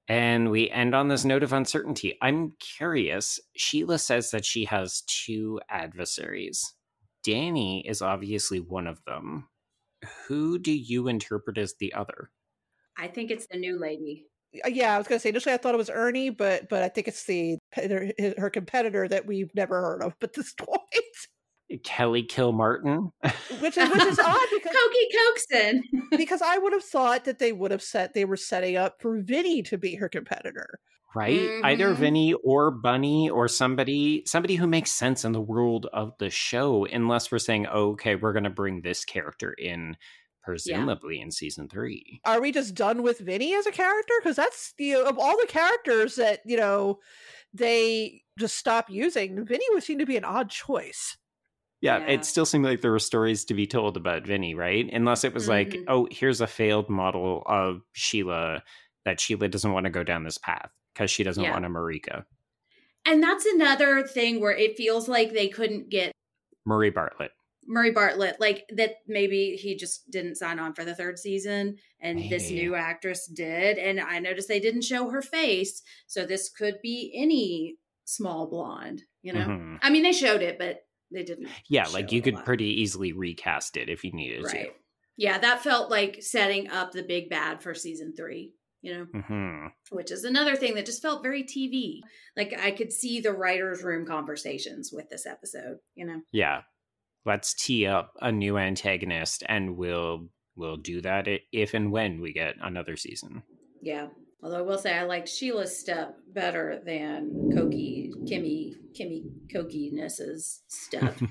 And 0.07 0.51
we 0.51 0.69
end 0.69 0.93
on 0.93 1.07
this 1.07 1.23
note 1.25 1.43
of 1.43 1.53
uncertainty. 1.53 2.17
I'm 2.21 2.53
curious. 2.59 3.39
Sheila 3.55 3.97
says 3.99 4.31
that 4.31 4.45
she 4.45 4.65
has 4.65 5.01
two 5.07 5.61
adversaries. 5.69 6.73
Danny 7.23 7.87
is 7.87 8.01
obviously 8.01 8.59
one 8.59 8.85
of 8.85 9.03
them. 9.05 9.47
Who 10.27 10.59
do 10.59 10.73
you 10.73 11.07
interpret 11.07 11.57
as 11.57 11.75
the 11.79 11.93
other? 11.93 12.31
I 12.97 13.07
think 13.07 13.31
it's 13.31 13.47
the 13.47 13.57
new 13.57 13.79
lady. 13.79 14.25
Uh, 14.65 14.67
Yeah, 14.69 14.95
I 14.95 14.97
was 14.97 15.07
gonna 15.07 15.19
say 15.19 15.29
initially 15.29 15.53
I 15.53 15.57
thought 15.57 15.73
it 15.73 15.77
was 15.77 15.89
Ernie, 15.89 16.29
but 16.29 16.69
but 16.69 16.83
I 16.83 16.89
think 16.89 17.07
it's 17.07 17.25
the 17.25 17.57
her, 17.73 18.11
her 18.37 18.49
competitor 18.49 19.07
that 19.07 19.25
we've 19.25 19.53
never 19.55 19.81
heard 19.81 20.01
of 20.03 20.13
at 20.21 20.33
this 20.33 20.53
point, 20.57 21.81
Kelly 21.83 22.23
Kilmartin? 22.23 23.09
which 23.59 23.77
is 23.77 23.89
which 23.89 24.03
is 24.03 24.19
odd 24.23 24.47
because 24.53 24.75
Cokie 24.75 25.17
Coaxon. 25.17 25.81
because 26.17 26.41
I 26.41 26.57
would 26.57 26.73
have 26.73 26.83
thought 26.83 27.25
that 27.25 27.39
they 27.39 27.51
would 27.51 27.71
have 27.71 27.81
set 27.81 28.13
they 28.13 28.25
were 28.25 28.37
setting 28.37 28.75
up 28.77 28.95
for 29.01 29.21
Vinny 29.21 29.63
to 29.63 29.77
be 29.77 29.95
her 29.95 30.09
competitor. 30.09 30.79
right? 31.15 31.61
Either 31.63 31.93
Mhm. 31.93 31.97
Vinny 31.97 32.33
or 32.43 32.69
Bunny 32.71 33.29
or 33.29 33.47
somebody 33.47 34.23
somebody 34.25 34.55
who 34.55 34.67
makes 34.67 34.91
sense 34.91 35.25
in 35.25 35.31
the 35.31 35.41
world 35.41 35.87
of 35.93 36.13
the 36.19 36.29
show, 36.29 36.85
unless 36.85 37.31
we're 37.31 37.39
saying, 37.39 37.67
oh, 37.71 37.91
okay, 37.91 38.15
we're 38.15 38.33
gonna 38.33 38.49
bring 38.49 38.81
this 38.81 39.03
character 39.05 39.53
in, 39.53 39.95
presumably 40.43 41.19
in 41.21 41.31
season 41.31 41.67
three. 41.69 42.19
Are 42.25 42.41
we 42.41 42.51
just 42.51 42.75
done 42.75 43.01
with 43.03 43.19
Vinny 43.19 43.53
as 43.55 43.65
a 43.65 43.71
character? 43.71 44.13
Because 44.21 44.35
that's 44.35 44.73
you 44.77 44.93
know, 44.93 45.05
of 45.05 45.17
all 45.17 45.37
the 45.39 45.47
characters 45.47 46.15
that 46.15 46.41
you 46.45 46.57
know 46.57 46.99
they 47.53 48.21
just 48.39 48.57
stop 48.57 48.89
using. 48.89 49.45
Vinny 49.45 49.65
would 49.71 49.83
seem 49.83 49.99
to 49.99 50.05
be 50.05 50.17
an 50.17 50.25
odd 50.25 50.49
choice. 50.49 51.17
Yeah, 51.81 51.99
Yeah. 51.99 52.13
it 52.13 52.25
still 52.25 52.45
seemed 52.45 52.65
like 52.65 52.81
there 52.81 52.91
were 52.91 52.99
stories 52.99 53.45
to 53.45 53.53
be 53.53 53.67
told 53.67 53.97
about 53.97 54.25
Vinny, 54.25 54.55
right? 54.55 54.89
Unless 54.91 55.23
it 55.23 55.33
was 55.33 55.47
like, 55.49 55.69
Mhm. 55.69 55.83
oh, 55.87 56.07
here's 56.09 56.39
a 56.41 56.47
failed 56.47 56.89
model 56.89 57.43
of 57.45 57.81
Sheila 57.91 58.63
that 59.05 59.19
Sheila 59.19 59.49
doesn't 59.49 59.71
want 59.73 59.83
to 59.85 59.89
go 59.89 60.03
down 60.03 60.23
this 60.23 60.37
path 60.37 60.71
because 60.93 61.11
she 61.11 61.23
doesn't 61.23 61.43
Yeah. 61.43 61.51
want 61.51 61.65
a 61.65 61.69
Marika. 61.69 62.25
And 63.05 63.21
that's 63.21 63.45
another 63.45 64.03
thing 64.07 64.39
where 64.39 64.55
it 64.55 64.77
feels 64.77 65.09
like 65.09 65.33
they 65.33 65.49
couldn't 65.49 65.89
get 65.89 66.13
Murray 66.65 66.89
Bartlett. 66.89 67.31
Murray 67.67 67.91
Bartlett, 67.91 68.39
like 68.39 68.65
that 68.75 68.95
maybe 69.07 69.55
he 69.55 69.75
just 69.75 70.09
didn't 70.11 70.35
sign 70.35 70.59
on 70.59 70.73
for 70.73 70.83
the 70.85 70.95
third 70.95 71.17
season 71.17 71.77
and 71.99 72.29
this 72.29 72.49
new 72.49 72.75
actress 72.75 73.27
did. 73.27 73.77
And 73.77 73.99
I 73.99 74.19
noticed 74.19 74.47
they 74.47 74.59
didn't 74.59 74.83
show 74.83 75.09
her 75.09 75.21
face. 75.21 75.81
So 76.07 76.25
this 76.25 76.49
could 76.49 76.75
be 76.81 77.11
any 77.15 77.77
small 78.05 78.47
blonde, 78.47 79.03
you 79.21 79.33
know? 79.33 79.45
Mhm. 79.47 79.79
I 79.81 79.89
mean, 79.89 80.03
they 80.03 80.11
showed 80.13 80.41
it, 80.41 80.57
but 80.59 80.85
they 81.11 81.23
didn't. 81.23 81.47
Yeah, 81.69 81.87
like 81.87 82.11
you 82.11 82.21
could 82.21 82.35
lot. 82.35 82.45
pretty 82.45 82.81
easily 82.81 83.13
recast 83.13 83.77
it 83.77 83.89
if 83.89 84.03
you 84.03 84.11
needed 84.11 84.43
Right. 84.43 84.73
Yeah, 85.15 85.37
that 85.37 85.61
felt 85.63 85.91
like 85.91 86.21
setting 86.23 86.69
up 86.69 86.91
the 86.91 87.03
big 87.03 87.29
bad 87.29 87.61
for 87.61 87.73
season 87.75 88.13
three, 88.15 88.53
you 88.81 88.93
know? 88.93 89.05
to. 89.05 89.21
hmm 89.21 89.67
which 89.91 90.11
is 90.11 90.23
another 90.23 90.55
thing 90.55 90.73
that 90.73 90.85
just 90.87 91.01
felt 91.01 91.21
very 91.21 91.43
TV. 91.43 92.01
Like 92.35 92.53
I 92.59 92.71
could 92.71 92.91
see 92.91 93.19
the 93.19 93.31
writers' 93.31 93.83
room 93.83 94.05
conversations 94.07 94.91
with 94.91 95.07
this 95.09 95.25
episode, 95.25 95.77
you 95.93 96.05
know. 96.05 96.21
Yeah. 96.31 96.61
Let's 97.25 97.53
tee 97.53 97.85
up 97.85 98.13
a 98.21 98.31
new 98.31 98.57
antagonist 98.57 99.43
and 99.47 99.77
we'll 99.77 100.29
we'll 100.55 100.77
do 100.77 101.01
that 101.01 101.27
if 101.51 101.73
and 101.73 101.91
when 101.91 102.21
we 102.21 102.33
get 102.33 102.55
another 102.61 102.95
season. 102.95 103.43
Yeah. 103.81 104.07
Although 104.43 104.59
I 104.59 104.61
will 104.61 104.77
say 104.77 104.93
I 104.93 105.03
liked 105.03 105.29
Sheila's 105.29 105.77
step 105.77 106.17
better 106.33 106.81
than 106.85 107.51
Koki 107.55 108.11
Kimmy 108.25 108.73
Kimmy 108.97 109.23
Koki-ness's 109.51 110.61
step. 110.67 111.17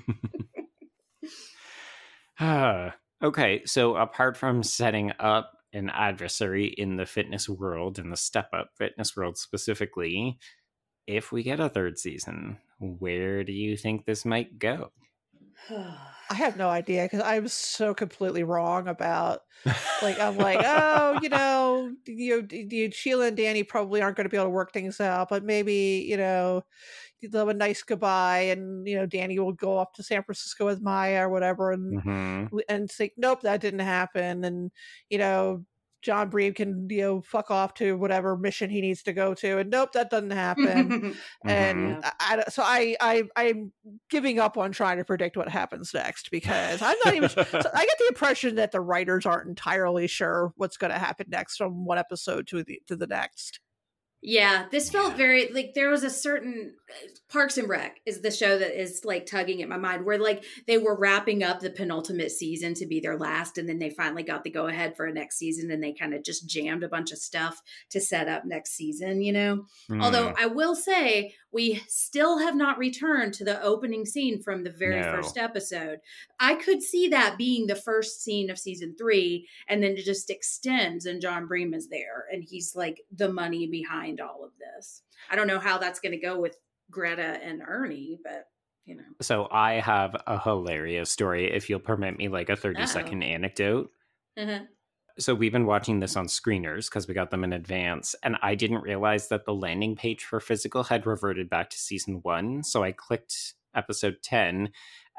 Ah, 2.39 2.95
okay, 3.23 3.61
so 3.65 3.95
apart 3.95 4.35
from 4.35 4.63
setting 4.63 5.11
up 5.19 5.51
an 5.71 5.89
adversary 5.89 6.65
in 6.65 6.97
the 6.97 7.05
fitness 7.05 7.47
world, 7.47 7.99
in 7.99 8.09
the 8.09 8.17
step 8.17 8.49
up 8.53 8.71
fitness 8.77 9.15
world 9.15 9.37
specifically, 9.37 10.37
if 11.07 11.31
we 11.31 11.43
get 11.43 11.59
a 11.59 11.69
third 11.69 11.97
season, 11.97 12.57
where 12.79 13.43
do 13.43 13.51
you 13.51 13.77
think 13.77 14.05
this 14.05 14.25
might 14.25 14.57
go? 14.59 14.91
I 16.29 16.35
have 16.35 16.57
no 16.57 16.69
idea 16.69 17.03
because 17.03 17.21
I'm 17.21 17.47
so 17.47 17.93
completely 17.93 18.43
wrong 18.43 18.87
about 18.87 19.41
like 20.01 20.19
I'm 20.19 20.37
like 20.37 20.61
oh 20.65 21.13
you 21.13 21.29
know 21.29 21.95
you, 22.07 22.47
you 22.51 22.91
Sheila 22.91 23.27
and 23.27 23.37
Danny 23.37 23.63
probably 23.63 24.01
aren't 24.01 24.17
going 24.17 24.25
to 24.25 24.29
be 24.29 24.37
able 24.37 24.47
to 24.47 24.51
work 24.51 24.73
things 24.73 24.99
out, 25.01 25.29
but 25.29 25.43
maybe 25.43 26.05
you 26.09 26.17
know 26.17 26.63
they'll 27.21 27.47
have 27.47 27.49
a 27.49 27.53
nice 27.53 27.83
goodbye 27.83 28.41
and 28.41 28.87
you 28.87 28.95
know 28.97 29.05
Danny 29.07 29.39
will 29.39 29.53
go 29.53 29.77
off 29.77 29.93
to 29.93 30.03
San 30.03 30.23
Francisco 30.23 30.65
with 30.65 30.81
Maya 30.81 31.25
or 31.27 31.29
whatever 31.29 31.71
and 31.71 31.97
hmm 32.03 32.47
and 32.69 32.91
think 32.91 33.13
nope 33.17 33.41
that 33.41 33.61
didn't 33.61 33.79
happen 33.81 34.43
and 34.45 34.71
you 35.09 35.17
know 35.17 35.65
John 36.03 36.29
Breem 36.29 36.53
can 36.55 36.87
you 36.89 37.01
know 37.01 37.21
fuck 37.21 37.49
off 37.49 37.73
to 37.75 37.97
whatever 37.97 38.37
mission 38.37 38.69
he 38.69 38.81
needs 38.81 39.01
to 39.03 39.13
go 39.13 39.33
to 39.35 39.57
and 39.59 39.69
nope 39.69 39.93
that 39.93 40.09
doesn't 40.09 40.31
happen 40.31 41.15
and 41.45 41.89
Yeah. 41.89 42.11
I, 42.19 42.43
I- 42.45 42.49
so 42.49 42.61
I, 42.63 42.95
I 42.99 43.23
I'm 43.35 43.71
giving 44.09 44.37
up 44.39 44.57
on 44.57 44.71
trying 44.71 44.97
to 44.97 45.05
predict 45.05 45.37
what 45.37 45.49
happens 45.49 45.93
next 45.93 46.29
because 46.29 46.81
I'm 46.81 46.97
not 47.05 47.15
even. 47.15 47.29
so 47.29 47.41
I 47.41 47.85
get 47.85 47.97
the 47.99 48.07
impression 48.09 48.55
that 48.55 48.71
the 48.71 48.81
writers 48.81 49.25
aren't 49.25 49.47
entirely 49.47 50.07
sure 50.07 50.53
what's 50.57 50.77
going 50.77 50.91
to 50.91 50.99
happen 50.99 51.27
next 51.29 51.57
from 51.57 51.85
one 51.85 51.97
episode 51.97 52.47
to 52.47 52.63
the 52.63 52.81
to 52.87 52.95
the 52.95 53.07
next. 53.07 53.59
Yeah, 54.25 54.67
this 54.71 54.89
felt 54.89 55.17
very 55.17 55.51
like 55.51 55.73
there 55.75 55.89
was 55.89 56.03
a 56.03 56.09
certain 56.09 56.75
Parks 57.29 57.57
and 57.57 57.67
Rec 57.67 57.99
is 58.05 58.21
the 58.21 58.31
show 58.31 58.57
that 58.57 58.79
is 58.79 59.01
like 59.03 59.25
tugging 59.25 59.61
at 59.61 59.67
my 59.67 59.75
mind 59.75 60.05
where 60.05 60.17
like 60.17 60.45
they 60.65 60.77
were 60.77 60.97
wrapping 60.97 61.43
up 61.43 61.59
the 61.59 61.69
penultimate 61.69 62.31
season 62.31 62.73
to 62.75 62.85
be 62.85 63.01
their 63.01 63.17
last 63.17 63.57
and 63.57 63.67
then 63.67 63.79
they 63.79 63.89
finally 63.89 64.23
got 64.23 64.45
the 64.45 64.49
go 64.49 64.67
ahead 64.67 64.95
for 64.95 65.05
a 65.05 65.13
next 65.13 65.37
season 65.37 65.69
and 65.71 65.83
they 65.83 65.93
kind 65.93 66.13
of 66.13 66.23
just 66.23 66.47
jammed 66.47 66.83
a 66.83 66.87
bunch 66.89 67.11
of 67.11 67.17
stuff 67.17 67.61
to 67.89 67.99
set 67.99 68.29
up 68.29 68.45
next 68.45 68.71
season, 68.77 69.21
you 69.21 69.33
know. 69.33 69.65
Although 69.91 70.29
Mm, 70.29 70.35
I 70.39 70.45
will 70.45 70.75
say 70.75 71.35
we 71.53 71.83
still 71.87 72.39
have 72.39 72.55
not 72.55 72.77
returned 72.77 73.33
to 73.35 73.43
the 73.45 73.61
opening 73.61 74.05
scene 74.05 74.41
from 74.41 74.63
the 74.63 74.71
very 74.71 74.99
No. 74.99 75.11
first 75.11 75.37
episode. 75.37 75.99
I 76.39 76.55
could 76.55 76.81
see 76.81 77.07
that 77.09 77.37
being 77.37 77.67
the 77.67 77.75
first 77.75 78.23
scene 78.23 78.49
of 78.49 78.57
season 78.59 78.95
three, 78.97 79.47
and 79.67 79.83
then 79.83 79.91
it 79.91 80.03
just 80.03 80.29
extends, 80.29 81.05
and 81.05 81.21
John 81.21 81.47
Breem 81.47 81.75
is 81.75 81.87
there, 81.89 82.25
and 82.31 82.43
he's 82.43 82.75
like 82.75 83.01
the 83.11 83.31
money 83.31 83.67
behind 83.67 84.19
all 84.19 84.43
of 84.43 84.51
this. 84.57 85.03
I 85.29 85.35
don't 85.35 85.47
know 85.47 85.59
how 85.59 85.77
that's 85.77 85.99
going 85.99 86.11
to 86.13 86.17
go 86.17 86.39
with 86.39 86.57
Greta 86.91 87.39
and 87.43 87.61
Ernie, 87.65 88.17
but 88.23 88.47
you 88.85 88.95
know, 88.95 89.03
so 89.21 89.47
I 89.49 89.73
have 89.75 90.13
a 90.27 90.37
hilarious 90.37 91.09
story, 91.09 91.49
if 91.49 91.69
you'll 91.69 91.79
permit 91.79 92.17
me, 92.17 92.27
like 92.27 92.49
a 92.49 92.55
30 92.57 92.79
Uh-oh. 92.79 92.85
second 92.87 93.23
anecdote. 93.23 93.89
uh-huh. 94.35 94.59
So 95.19 95.35
we've 95.35 95.51
been 95.51 95.67
watching 95.67 95.99
this 95.99 96.15
on 96.15 96.25
screeners 96.25 96.89
because 96.89 97.07
we 97.07 97.13
got 97.13 97.29
them 97.29 97.43
in 97.43 97.53
advance, 97.53 98.15
and 98.23 98.35
I 98.41 98.55
didn't 98.55 98.81
realize 98.81 99.27
that 99.29 99.45
the 99.45 99.53
landing 99.53 99.95
page 99.95 100.23
for 100.23 100.39
physical 100.39 100.83
had 100.83 101.05
reverted 101.05 101.49
back 101.49 101.69
to 101.69 101.77
season 101.77 102.19
one. 102.23 102.63
So 102.63 102.83
I 102.83 102.93
clicked 102.93 103.53
episode 103.75 104.17
ten, 104.23 104.69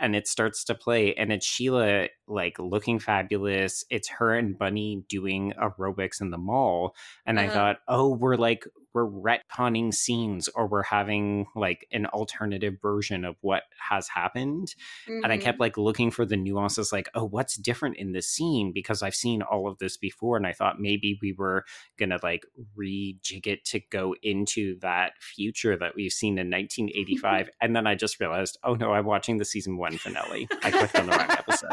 and 0.01 0.17
it 0.17 0.27
starts 0.27 0.65
to 0.65 0.75
play, 0.75 1.15
and 1.15 1.33
it's 1.33 1.47
Sheila 1.47 2.09
like 2.27 2.59
looking 2.59 2.99
fabulous. 2.99 3.85
It's 3.89 4.09
her 4.09 4.35
and 4.35 4.59
Bunny 4.59 5.05
doing 5.09 5.53
aerobics 5.61 6.21
in 6.21 6.31
the 6.31 6.39
mall, 6.39 6.97
and 7.25 7.39
I 7.39 7.47
Uh-huh. 7.47 7.55
thought, 7.55 7.77
oh, 7.87 8.09
we're 8.17 8.37
like 8.37 8.67
we're 8.95 9.07
retconning 9.07 9.93
scenes, 9.93 10.49
or 10.55 10.67
we're 10.67 10.83
having 10.85 11.47
like 11.55 11.87
an 11.93 12.07
alternative 12.07 12.77
version 12.81 13.25
of 13.25 13.37
what 13.41 13.65
has 13.79 14.09
happened 14.09 14.75
and 15.07 15.27
I 15.27 15.37
kept 15.37 15.57
mm-hmm. 15.57 15.63
like 15.63 15.77
looking 15.77 16.11
for 16.11 16.25
the 16.25 16.37
nuances 16.37 16.93
like 16.93 17.09
oh 17.15 17.25
what's 17.25 17.57
different 17.57 17.97
in 17.97 18.13
this 18.13 18.29
scene? 18.29 18.73
because 18.73 19.03
I've 19.03 19.15
seen 19.15 19.43
all 19.43 19.67
of 19.69 19.79
this 19.79 19.97
before 19.97 20.37
and 20.37 20.47
I 20.47 20.53
thought 20.53 20.81
maybe 20.81 21.19
we 21.21 21.33
were 21.33 21.65
gonna 21.99 22.19
like 22.23 22.45
rejig 22.79 23.47
it 23.47 23.65
to 23.67 23.81
go 23.91 24.15
into 24.23 24.79
that 24.81 25.13
future 25.21 25.77
that 25.77 25.95
we've 25.95 26.13
seen 26.13 26.39
in 26.39 26.51
1985 26.51 27.51
and 27.61 27.75
then 27.75 27.87
I 27.87 27.95
just 27.95 28.21
realized 28.21 28.59
oh 28.65 28.75
no 28.75 28.93
I'm 28.93 29.05
watching 29.05 29.39
the 29.39 29.45
season 29.45 29.77
one 29.77 29.99
finale. 29.99 30.49
I 30.63 30.71
clicked 30.71 30.97
on 30.97 31.07
the 31.07 31.13
wrong 31.13 31.31
episode. 31.31 31.69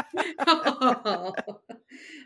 Oh. 0.47 1.33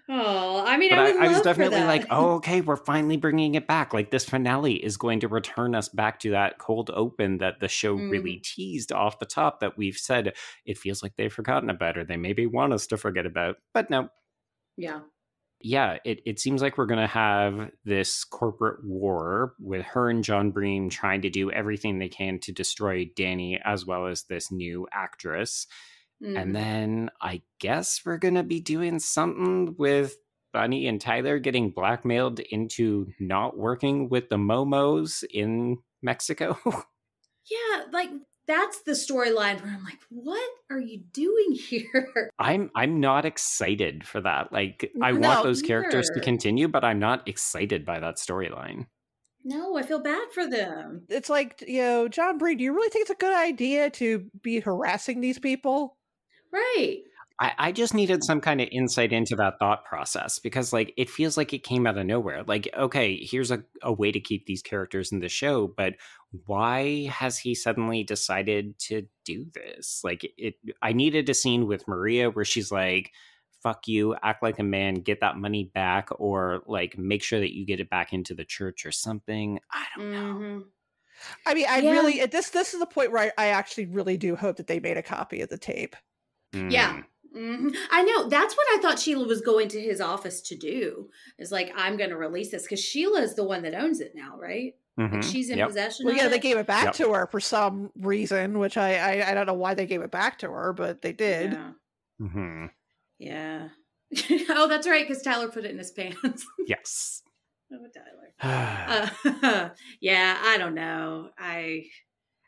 Oh, 0.08 0.64
I 0.64 0.78
mean, 0.78 0.94
I, 0.94 1.10
I, 1.10 1.26
I 1.26 1.28
was 1.30 1.42
definitely 1.42 1.82
like 1.82 2.06
oh 2.12 2.36
okay 2.36 2.62
we're 2.62 2.76
finally 2.76 3.18
bringing 3.18 3.56
it 3.56 3.66
back. 3.66 3.92
Like 3.92 4.12
this 4.12 4.24
finale 4.24 4.76
is 4.86 4.98
going 4.98 5.20
to 5.20 5.28
return 5.28 5.76
us 5.76 5.90
back 5.90 6.20
to 6.20 6.30
that 6.32 6.58
cold 6.60 6.90
open 6.94 7.40
that 7.40 7.60
the 7.60 7.68
show 7.68 7.98
Mm. 7.98 8.12
really 8.12 8.38
teased 8.38 8.92
off 8.92 9.20
the 9.20 9.26
top 9.26 9.60
that 9.60 9.78
we've 9.78 9.98
said 9.98 10.34
it 10.66 10.78
feels 10.78 11.02
like 11.04 11.14
they've 11.18 11.34
forgotten 11.34 11.70
about 11.70 11.98
or 11.98 12.06
they 12.06 12.18
maybe 12.18 12.46
want 12.46 12.74
us 12.74 12.88
to 12.88 12.98
forget 12.98 13.26
about 13.26 13.56
but 13.74 13.90
no 13.90 14.10
yeah. 14.78 15.00
yeah, 15.62 15.98
it, 16.04 16.20
it 16.26 16.40
seems 16.40 16.62
like 16.62 16.78
we're 16.78 16.86
going 16.86 17.00
to 17.00 17.08
have 17.08 17.72
this 17.86 18.26
corporate 18.26 18.86
war 18.86 19.54
with 19.60 19.86
her 19.86 20.10
and 20.10 20.22
John 20.24 20.52
Breem 20.52 20.90
trying 20.92 21.22
to 21.22 21.30
do 21.30 21.50
everything 21.50 21.98
they 21.98 22.10
can 22.10 22.40
to 22.40 22.52
destroy 22.52 23.10
Danny 23.16 23.58
as 23.64 23.86
well 23.86 24.08
as 24.08 24.24
this 24.24 24.52
new 24.52 24.86
actress. 24.92 25.66
Mhm. 26.22 26.42
And 26.42 26.56
then 26.56 27.10
I 27.22 27.42
guess 27.60 28.02
we're 28.06 28.18
going 28.18 28.36
to 28.36 28.44
be 28.44 28.60
doing 28.60 29.00
something 29.00 29.76
with 29.78 30.18
Bunny 30.56 30.88
and 30.88 31.02
Tyler 31.02 31.38
getting 31.38 31.70
blackmailed 31.70 32.40
into 32.40 33.12
not 33.20 33.58
working 33.58 34.08
with 34.08 34.30
the 34.30 34.38
Momos 34.38 35.22
in 35.30 35.80
Mexico. 36.02 36.58
yeah, 37.52 37.84
like 37.92 38.10
that's 38.48 38.84
the 38.84 38.94
storyline 38.94 39.62
where 39.62 39.74
I'm 39.74 39.84
like, 39.84 40.00
what 40.10 40.50
are 40.70 40.80
you 40.80 41.04
doing 41.12 41.52
here? 41.52 42.32
I'm 42.40 42.72
I'm 42.74 43.02
not 43.02 43.26
excited 43.26 44.08
for 44.08 44.22
that. 44.22 44.54
Like 44.54 44.94
I 45.02 45.12
No, 45.12 45.20
want 45.20 45.44
those 45.44 45.62
characters 45.62 46.10
to 46.12 46.22
continue, 46.22 46.70
but 46.70 46.86
I'm 46.86 47.00
not 47.00 47.28
excited 47.28 47.86
by 47.86 48.00
that 48.00 48.16
storyline. 48.16 48.88
No, 49.44 49.78
I 49.78 49.84
feel 49.84 50.00
bad 50.02 50.32
for 50.32 50.48
them. 50.50 51.06
It's 51.08 51.30
like, 51.30 51.64
you 51.68 51.82
know, 51.82 52.08
John 52.08 52.40
Breem, 52.40 52.58
do 52.58 52.64
you 52.64 52.74
really 52.74 52.90
think 52.90 53.04
it's 53.04 53.12
a 53.12 53.16
good 53.16 53.36
idea 53.36 53.90
to 53.92 54.30
be 54.42 54.60
harassing 54.60 55.22
these 55.22 55.38
people? 55.38 55.98
Right. 56.52 57.04
I, 57.38 57.52
I 57.58 57.72
just 57.74 57.94
needed 57.94 58.24
some 58.24 58.40
kind 58.40 58.62
of 58.62 58.70
insight 58.72 59.12
into 59.12 59.36
that 59.36 59.60
thought 59.60 59.84
process 59.84 60.40
because 60.40 60.72
like 60.72 60.94
it 60.96 61.10
feels 61.10 61.36
like 61.36 61.54
it 61.54 61.64
came 61.64 61.86
out 61.86 61.98
of 61.98 62.06
nowhere. 62.06 62.44
Like, 62.44 62.70
okay, 62.78 63.18
here's 63.18 63.52
a, 63.52 63.64
a 63.84 63.92
way 63.92 64.12
to 64.12 64.22
keep 64.22 64.46
these 64.46 64.62
characters 64.62 65.12
in 65.12 65.20
the 65.20 65.28
show, 65.28 65.68
but 65.68 65.96
why 66.46 67.08
has 67.08 67.38
he 67.38 67.54
suddenly 67.54 68.04
decided 68.04 68.80
to 68.80 69.08
do 69.26 69.48
this? 69.54 70.00
Like 70.04 70.26
it 70.38 70.56
I 70.82 70.94
needed 70.94 71.28
a 71.30 71.34
scene 71.34 71.68
with 71.68 71.88
Maria 71.90 72.30
where 72.30 72.46
she's 72.46 72.72
like, 72.72 73.12
fuck 73.62 73.88
you, 73.88 74.16
act 74.24 74.42
like 74.42 74.60
a 74.60 74.64
man, 74.64 74.96
get 74.96 75.20
that 75.20 75.36
money 75.38 75.70
back, 75.74 76.10
or 76.18 76.62
like 76.68 76.98
make 76.98 77.22
sure 77.24 77.40
that 77.42 77.54
you 77.54 77.66
get 77.66 77.80
it 77.82 77.90
back 77.90 78.14
into 78.14 78.34
the 78.34 78.46
church 78.46 78.86
or 78.86 78.92
something. 78.94 79.60
I 79.72 79.86
don't 79.98 80.12
know. 80.12 80.18
Mhm. 80.36 80.64
I 81.46 81.54
mean, 81.54 81.66
I 81.68 81.80
Yeah. 81.80 81.92
really 81.92 82.22
at 82.22 82.32
this 82.32 82.50
this 82.50 82.74
is 82.74 82.80
the 82.80 82.86
point 82.86 83.12
where 83.12 83.24
I, 83.38 83.46
I 83.46 83.48
actually 83.50 83.88
really 83.88 84.16
do 84.16 84.38
hope 84.38 84.56
that 84.58 84.68
they 84.68 84.80
made 84.80 84.96
a 84.98 85.04
copy 85.04 85.42
of 85.42 85.50
the 85.50 85.58
tape. 85.58 85.98
Yeah. 86.54 87.02
Mm. 87.36 87.58
Mhm. 87.72 87.76
I 87.92 88.04
know. 88.04 88.30
That's 88.30 88.56
what 88.56 88.66
I 88.74 88.82
thought 88.82 89.00
Sheila 89.00 89.28
was 89.28 89.42
going 89.42 89.68
to 89.70 89.82
his 89.82 90.00
office 90.02 90.42
to 90.44 90.56
do. 90.56 91.10
Is 91.38 91.52
like, 91.52 91.72
I'm 91.76 91.98
going 91.98 92.10
to 92.12 92.18
release 92.18 92.52
this 92.52 92.64
because 92.64 92.80
Sheila 92.84 93.22
is 93.22 93.36
the 93.36 93.44
one 93.44 93.62
that 93.64 93.74
owns 93.76 94.00
it 94.00 94.14
now, 94.16 94.38
right? 94.38 94.74
Like 94.98 95.12
Mhm. 95.12 95.24
she's 95.32 95.50
in 95.50 95.58
Yep. 95.58 95.68
possession. 95.68 96.06
Well, 96.06 96.16
of 96.16 96.22
yeah, 96.22 96.28
they 96.30 96.40
gave 96.40 96.56
it 96.58 96.66
back 96.68 96.86
Yep. 96.86 96.94
to 96.96 97.14
her 97.14 97.28
for 97.28 97.42
some 97.42 97.92
reason, 97.98 98.60
which 98.60 98.78
I, 98.78 98.96
I 98.96 99.32
I 99.32 99.34
don't 99.34 99.46
know 99.46 99.54
why 99.54 99.74
they 99.74 99.86
gave 99.86 100.02
it 100.02 100.12
back 100.12 100.40
to 100.40 100.50
her, 100.50 100.72
but 100.72 101.02
they 101.02 101.12
did. 101.12 101.52
Yeah. 101.52 101.72
Mhm. 102.22 102.70
Yeah. 103.20 103.70
oh, 104.50 104.68
that's 104.70 104.88
right, 104.88 105.06
because 105.06 105.22
Tyler 105.22 105.50
put 105.50 105.66
it 105.66 105.72
in 105.72 105.78
his 105.78 105.92
pants. 105.92 106.46
Yes. 106.68 107.22
oh, 107.74 107.88
Tyler. 107.94 108.32
Uh, 109.26 109.70
yeah, 110.00 110.38
I 110.44 110.58
don't 110.58 110.76
know. 110.76 111.30
I 111.38 111.86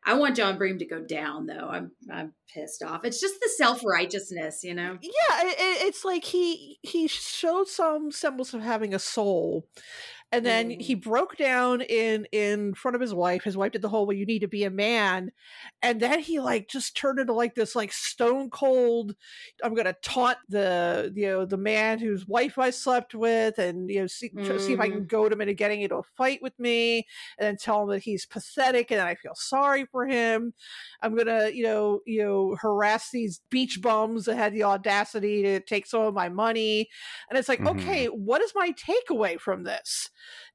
I 0.08 0.14
want 0.16 0.38
John 0.38 0.58
Breem 0.58 0.80
to 0.80 0.86
go 0.86 1.02
down 1.02 1.46
though. 1.46 1.68
I'm 1.70 1.92
I'm 2.12 2.34
pissed 2.54 2.82
off. 2.82 3.04
It's 3.04 3.20
just 3.20 3.36
the 3.42 3.50
self 3.58 3.84
righteousness, 3.86 4.62
you 4.64 4.74
know. 4.74 4.98
Yeah, 5.02 5.42
it, 5.42 5.56
it- 5.60 5.88
it's 5.88 6.06
like 6.06 6.24
he 6.24 6.80
he 6.82 7.08
showed 7.08 7.68
some 7.68 8.12
semblance 8.12 8.54
of 8.54 8.62
having 8.62 8.94
a 8.94 9.00
soul, 9.00 9.68
and 10.32 10.46
then 10.46 10.70
Mm. 10.70 10.80
he 10.80 10.94
broke 10.96 11.38
down 11.38 11.82
in 11.82 12.26
in 12.34 12.74
front 12.74 12.96
of 12.96 13.02
his 13.02 13.14
wife. 13.14 13.44
His 13.44 13.56
wife 13.58 13.72
did 13.72 13.82
the 13.82 13.90
whole 13.90 14.06
"well, 14.06 14.18
you 14.18 14.26
need 14.26 14.40
to 14.40 14.48
be 14.48 14.64
a 14.66 14.70
man," 14.70 15.32
and 15.82 16.02
then 16.02 16.20
he 16.20 16.40
like 16.40 16.68
just 16.68 16.98
turned 16.98 17.20
into 17.20 17.34
like 17.34 17.56
this 17.56 17.76
like 17.76 17.92
stone 17.94 18.50
cold. 18.50 19.16
I'm 19.64 19.74
gonna 19.74 19.96
taunt 20.02 20.38
the 20.50 21.12
you 21.16 21.28
know 21.28 21.46
the 21.46 21.58
man 21.58 22.00
whose 22.00 22.28
wife 22.28 22.58
I 22.58 22.70
slept 22.72 23.16
with, 23.16 23.58
and 23.60 23.90
you 23.90 24.02
know 24.02 24.08
see, 24.08 24.32
try- 24.42 24.58
see 24.58 24.74
if 24.74 24.80
I 24.80 24.90
can 24.90 25.06
goad 25.06 25.32
him 25.32 25.42
into 25.42 25.54
getting 25.54 25.82
into 25.82 25.98
a 25.98 26.04
fight 26.04 26.42
with 26.42 26.58
me, 26.60 26.98
and 27.38 27.46
then 27.48 27.58
tell 27.58 27.84
him 27.84 27.90
that 27.90 28.04
he's 28.04 28.26
pathetic 28.26 28.92
and 28.92 29.02
I 29.02 29.16
feel 29.16 29.36
sorry 29.36 29.86
for 29.86 30.06
him. 30.08 30.54
I'm 31.02 31.16
gonna, 31.16 31.50
you 31.50 31.64
know, 31.64 32.02
you 32.06 32.24
know, 32.24 32.56
harass 32.62 33.12
these 33.12 33.42
beach 33.50 33.82
bums 33.82 34.26
that 34.26 34.36
had 34.36 34.54
the 34.54 34.64
audacity 34.64 35.42
to 35.44 35.60
take 35.60 35.86
some 35.86 36.02
of 36.02 36.14
my 36.14 36.30
money. 36.30 36.90
And 37.30 37.38
it's 37.38 37.50
like, 37.50 37.66
Mhm. 37.66 37.68
okay, 37.68 38.08
what 38.08 38.42
is 38.42 38.54
my 38.56 38.72
takeaway 38.74 39.40
from 39.40 39.64
this? 39.64 40.10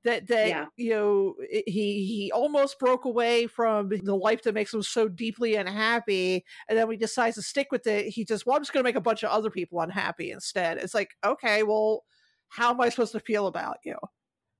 That 0.04 0.26
that 0.28 0.54
Yeah. 0.54 0.66
you 0.76 0.90
know, 0.90 1.34
he 1.50 2.04
he 2.06 2.30
almost 2.34 2.78
broke 2.78 3.04
away 3.04 3.46
from 3.46 3.88
the 3.90 4.16
life 4.16 4.42
that 4.42 4.54
makes 4.54 4.72
him 4.74 4.82
so 4.82 5.08
deeply 5.08 5.54
unhappy, 5.56 6.44
and 6.68 6.78
then 6.78 6.86
when 6.88 6.94
he 6.94 6.98
decides 6.98 7.36
to 7.36 7.42
stick 7.42 7.68
with 7.70 7.86
it, 7.86 8.06
he 8.08 8.24
just, 8.24 8.46
well, 8.46 8.56
I'm 8.56 8.62
just 8.62 8.72
gonna 8.72 8.84
make 8.84 8.96
a 8.96 9.00
bunch 9.00 9.22
of 9.22 9.30
other 9.30 9.50
people 9.50 9.80
unhappy 9.80 10.30
instead. 10.30 10.78
It's 10.78 10.94
like, 10.94 11.10
okay, 11.24 11.62
well, 11.62 12.04
how 12.48 12.70
am 12.70 12.80
I 12.80 12.88
supposed 12.90 13.12
to 13.12 13.20
feel 13.20 13.46
about 13.46 13.78
you? 13.84 13.96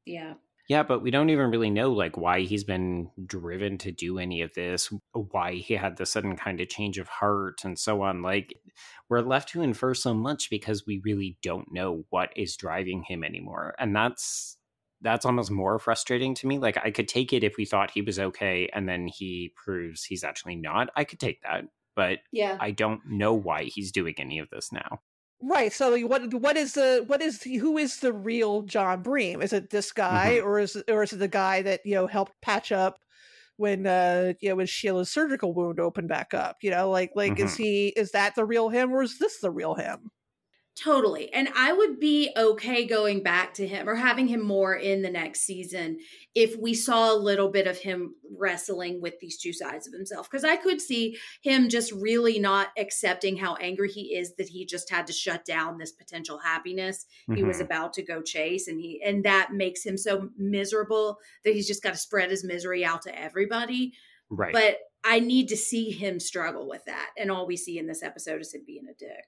Yeah. 0.05 0.35
Yeah, 0.69 0.85
but 0.85 1.01
we 1.01 1.11
don't 1.11 1.29
even 1.31 1.51
really 1.51 1.71
know 1.71 1.91
like 1.93 2.17
why 2.17 2.41
he's 2.43 2.65
been 2.65 3.11
driven 3.27 3.79
to 3.79 3.91
do 3.93 4.19
any 4.19 4.43
of 4.43 4.55
this, 4.55 4.93
why 5.13 5.55
he 5.55 5.75
had 5.75 5.97
the 5.97 6.07
sudden 6.07 6.37
kind 6.37 6.61
of 6.61 6.69
change 6.69 6.99
of 6.99 7.09
heart 7.09 7.65
and 7.65 7.79
so 7.79 8.03
on. 8.03 8.23
Like 8.23 8.55
we're 9.09 9.21
left 9.21 9.49
to 9.51 9.63
infer 9.63 9.93
so 9.93 10.15
much 10.15 10.49
because 10.51 10.87
we 10.87 11.03
really 11.05 11.37
don't 11.43 11.73
know 11.73 12.05
what 12.11 12.33
is 12.37 12.57
driving 12.57 13.03
him 13.03 13.25
anymore. 13.25 13.75
And 13.79 13.95
that's 13.95 14.57
that's 15.03 15.27
almost 15.27 15.51
more 15.51 15.79
frustrating 15.79 16.35
to 16.37 16.47
me. 16.47 16.59
Like 16.59 16.79
I 16.83 16.91
could 16.91 17.09
take 17.09 17.33
it 17.33 17.45
if 17.45 17.57
we 17.57 17.65
thought 17.65 17.91
he 17.91 18.03
was 18.03 18.19
okay 18.19 18.69
and 18.73 18.89
then 18.89 19.07
he 19.09 19.53
proves 19.57 20.05
he's 20.05 20.25
actually 20.25 20.57
not. 20.57 20.89
I 20.97 21.05
could 21.05 21.21
take 21.21 21.43
that. 21.43 21.65
But 21.95 22.21
Yeah. 22.31 22.57
I 22.61 22.71
don't 22.71 23.01
know 23.07 23.35
why 23.35 23.65
he's 23.65 23.93
doing 23.93 24.15
any 24.19 24.39
of 24.39 24.49
this 24.51 24.73
now. 24.73 25.01
Right. 25.43 25.73
So 25.73 25.99
what 26.07 26.33
what 26.35 26.57
is 26.57 26.75
the 26.75 27.05
what 27.07 27.21
is 27.21 27.41
the, 27.41 27.57
who 27.57 27.77
is 27.77 27.99
the 27.99 28.13
real 28.13 28.63
John 28.63 29.03
Breem? 29.03 29.43
Is 29.43 29.53
it 29.53 29.71
this 29.71 29.91
guy 29.93 30.39
or 30.39 30.61
is 30.61 30.81
or 30.89 31.03
is 31.03 31.13
it 31.13 31.19
the 31.19 31.29
guy 31.29 31.63
that 31.63 31.81
you 31.85 31.97
know 31.97 32.07
helped 32.07 32.41
patch 32.41 32.71
up 32.71 33.01
when 33.57 33.87
uh 33.87 34.35
you 34.41 34.51
know 34.51 34.57
when 34.57 34.67
Sheila's 34.67 35.11
surgical 35.11 35.53
wound 35.53 35.81
opened 35.81 36.09
back 36.09 36.33
up? 36.33 36.59
You 36.63 36.71
know, 36.71 36.89
like 36.91 37.11
like 37.17 37.41
is 37.41 37.57
he 37.57 37.89
is 37.89 38.13
that 38.13 38.37
the 38.37 38.45
real 38.45 38.69
him 38.69 38.93
or 38.93 39.03
is 39.03 39.19
this 39.19 39.41
the 39.41 39.51
real 39.51 39.75
him? 39.75 40.13
Totally. 40.75 41.31
And 41.35 41.51
I 41.55 41.75
would 41.75 42.01
be 42.01 42.31
okay 42.35 42.87
going 42.87 43.23
back 43.23 43.53
to 43.55 43.67
him 43.67 43.87
or 43.87 43.95
having 43.95 44.27
him 44.27 44.41
more 44.43 44.75
in 44.75 45.03
the 45.03 45.11
next 45.11 45.43
season 45.43 45.99
if 46.35 46.57
we 46.59 46.73
saw 46.73 47.13
a 47.13 47.15
little 47.15 47.51
bit 47.51 47.67
of 47.67 47.77
him 47.77 48.15
wrestling 48.39 48.99
with 49.03 49.21
these 49.21 49.37
two 49.37 49.53
sides 49.53 49.87
of 49.87 49.93
himself. 49.93 50.31
Because 50.31 50.45
I 50.45 50.57
could 50.57 50.81
see 50.81 51.19
him 51.43 51.69
just 51.69 51.93
really 51.93 52.39
not 52.39 52.69
accepting 52.79 53.37
how 53.37 53.57
angry 53.57 53.91
he 53.91 54.15
is 54.17 54.35
that 54.37 54.49
he 54.49 54.65
just 54.65 54.89
had 54.91 55.07
to 55.09 55.13
shut 55.13 55.45
down 55.45 55.77
this 55.77 55.93
potential 55.93 56.39
happiness 56.39 57.05
he 57.35 57.43
was 57.45 57.59
Mhm. 57.59 57.65
about 57.65 57.93
to 57.95 58.03
go 58.03 58.23
chase 58.23 58.67
and 58.67 58.81
he 58.81 59.01
and 59.05 59.25
that 59.25 59.53
makes 59.53 59.85
him 59.85 59.99
so 59.99 60.31
miserable 60.39 61.19
that 61.45 61.55
he's 61.55 61.67
just 61.67 61.83
got 61.83 61.93
to 61.93 61.99
spread 61.99 62.31
his 62.31 62.45
misery 62.45 62.85
out 62.85 63.03
to 63.03 63.19
everybody 63.19 63.93
right. 64.31 64.53
but 64.53 64.79
i 65.05 65.21
need 65.21 65.49
to 65.49 65.57
see 65.57 65.91
him 65.91 66.19
struggle 66.19 66.69
with 66.69 66.85
that 66.87 67.11
and 67.19 67.31
all 67.31 67.47
we 67.47 67.57
see 67.57 67.79
in 67.79 67.87
this 67.87 68.03
episode 68.03 68.41
is 68.41 68.55
him 68.55 68.63
being 68.67 68.87
a 68.91 68.95
dick 68.95 69.25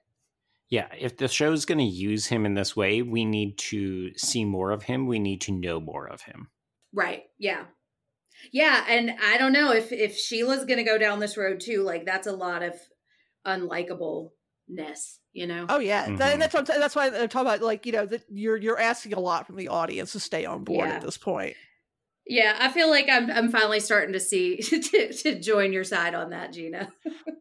Yeah, 0.69 0.87
if 0.99 1.17
the 1.17 1.27
show's 1.27 1.65
going 1.65 1.77
to 1.77 1.83
use 1.83 2.25
him 2.27 2.45
in 2.45 2.55
this 2.55 2.75
way, 2.75 3.01
we 3.03 3.23
need 3.23 3.57
to 3.59 4.13
see 4.17 4.43
more 4.45 4.71
of 4.71 4.83
him. 4.83 5.05
We 5.07 5.19
need 5.19 5.41
to 5.41 5.51
know 5.51 5.79
more 5.79 6.07
of 6.07 6.21
him. 6.21 6.49
Right. 6.93 7.23
Yeah. 7.37 7.65
Yeah, 8.51 8.83
and 8.87 9.11
I 9.23 9.37
don't 9.37 9.53
know 9.53 9.71
if 9.71 9.91
if 9.91 10.17
Sheila's 10.17 10.65
going 10.65 10.77
to 10.77 10.83
go 10.83 10.97
down 10.97 11.19
this 11.19 11.37
road 11.37 11.59
too. 11.61 11.83
Like 11.83 12.05
that's 12.05 12.27
a 12.27 12.31
lot 12.31 12.63
of 12.63 12.73
unlikableness, 13.45 15.17
you 15.33 15.47
know. 15.47 15.65
Oh 15.69 15.79
yeah, 15.79 16.05
that, 16.05 16.17
Mhm. 16.19 16.33
and 16.33 16.41
that's 16.41 16.53
what 16.53 16.69
I'm, 16.69 16.79
that's 16.79 16.95
why 16.95 17.07
I'm 17.07 17.29
talking 17.29 17.41
about. 17.47 17.61
Like 17.61 17.85
you 17.85 17.91
know 17.91 18.05
that 18.05 18.23
you're 18.29 18.57
you're 18.57 18.79
asking 18.79 19.13
a 19.13 19.19
lot 19.19 19.47
from 19.47 19.55
the 19.55 19.69
audience 19.69 20.11
to 20.13 20.19
stay 20.19 20.45
on 20.45 20.63
board 20.63 20.87
Yeah. 20.89 20.95
at 20.95 21.01
this 21.01 21.17
point. 21.17 21.55
Yeah, 22.27 22.55
I 22.59 22.69
feel 22.71 22.89
like 22.89 23.07
I'm 23.09 23.29
I'm 23.31 23.51
finally 23.51 23.79
starting 23.79 24.13
to 24.13 24.19
see 24.19 24.57
to, 24.61 25.13
to 25.13 25.39
join 25.39 25.73
your 25.73 25.83
side 25.83 26.13
on 26.15 26.31
that, 26.31 26.51
Gina. 26.53 26.91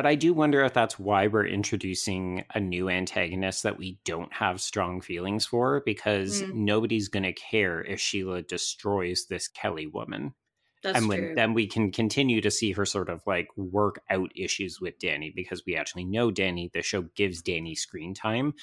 But 0.00 0.06
I 0.06 0.14
do 0.14 0.32
wonder 0.32 0.64
if 0.64 0.72
that's 0.72 0.98
why 0.98 1.26
we're 1.26 1.44
introducing 1.46 2.46
a 2.54 2.58
new 2.58 2.88
antagonist 2.88 3.64
that 3.64 3.76
we 3.76 3.98
don't 4.06 4.32
have 4.32 4.58
strong 4.58 5.02
feelings 5.02 5.44
for, 5.44 5.82
because 5.84 6.40
Mm. 6.42 6.54
nobody's 6.54 7.08
going 7.08 7.24
to 7.24 7.34
care 7.34 7.84
if 7.84 8.00
Sheila 8.00 8.40
destroys 8.40 9.26
this 9.26 9.46
Kelly 9.46 9.86
woman. 9.86 10.32
That's 10.82 10.96
and 10.96 11.06
when, 11.06 11.18
true. 11.18 11.34
then 11.34 11.52
we 11.52 11.66
can 11.66 11.92
continue 11.92 12.40
to 12.40 12.50
see 12.50 12.72
her 12.72 12.86
sort 12.86 13.10
of 13.10 13.20
like 13.26 13.48
work 13.58 14.00
out 14.08 14.30
issues 14.34 14.80
with 14.80 14.98
Danny 14.98 15.34
because 15.36 15.66
we 15.66 15.76
actually 15.76 16.06
know 16.06 16.30
Danny. 16.30 16.70
The 16.72 16.80
show 16.80 17.02
gives 17.14 17.42
Danny 17.42 17.74
screen 17.74 18.14
time. 18.14 18.54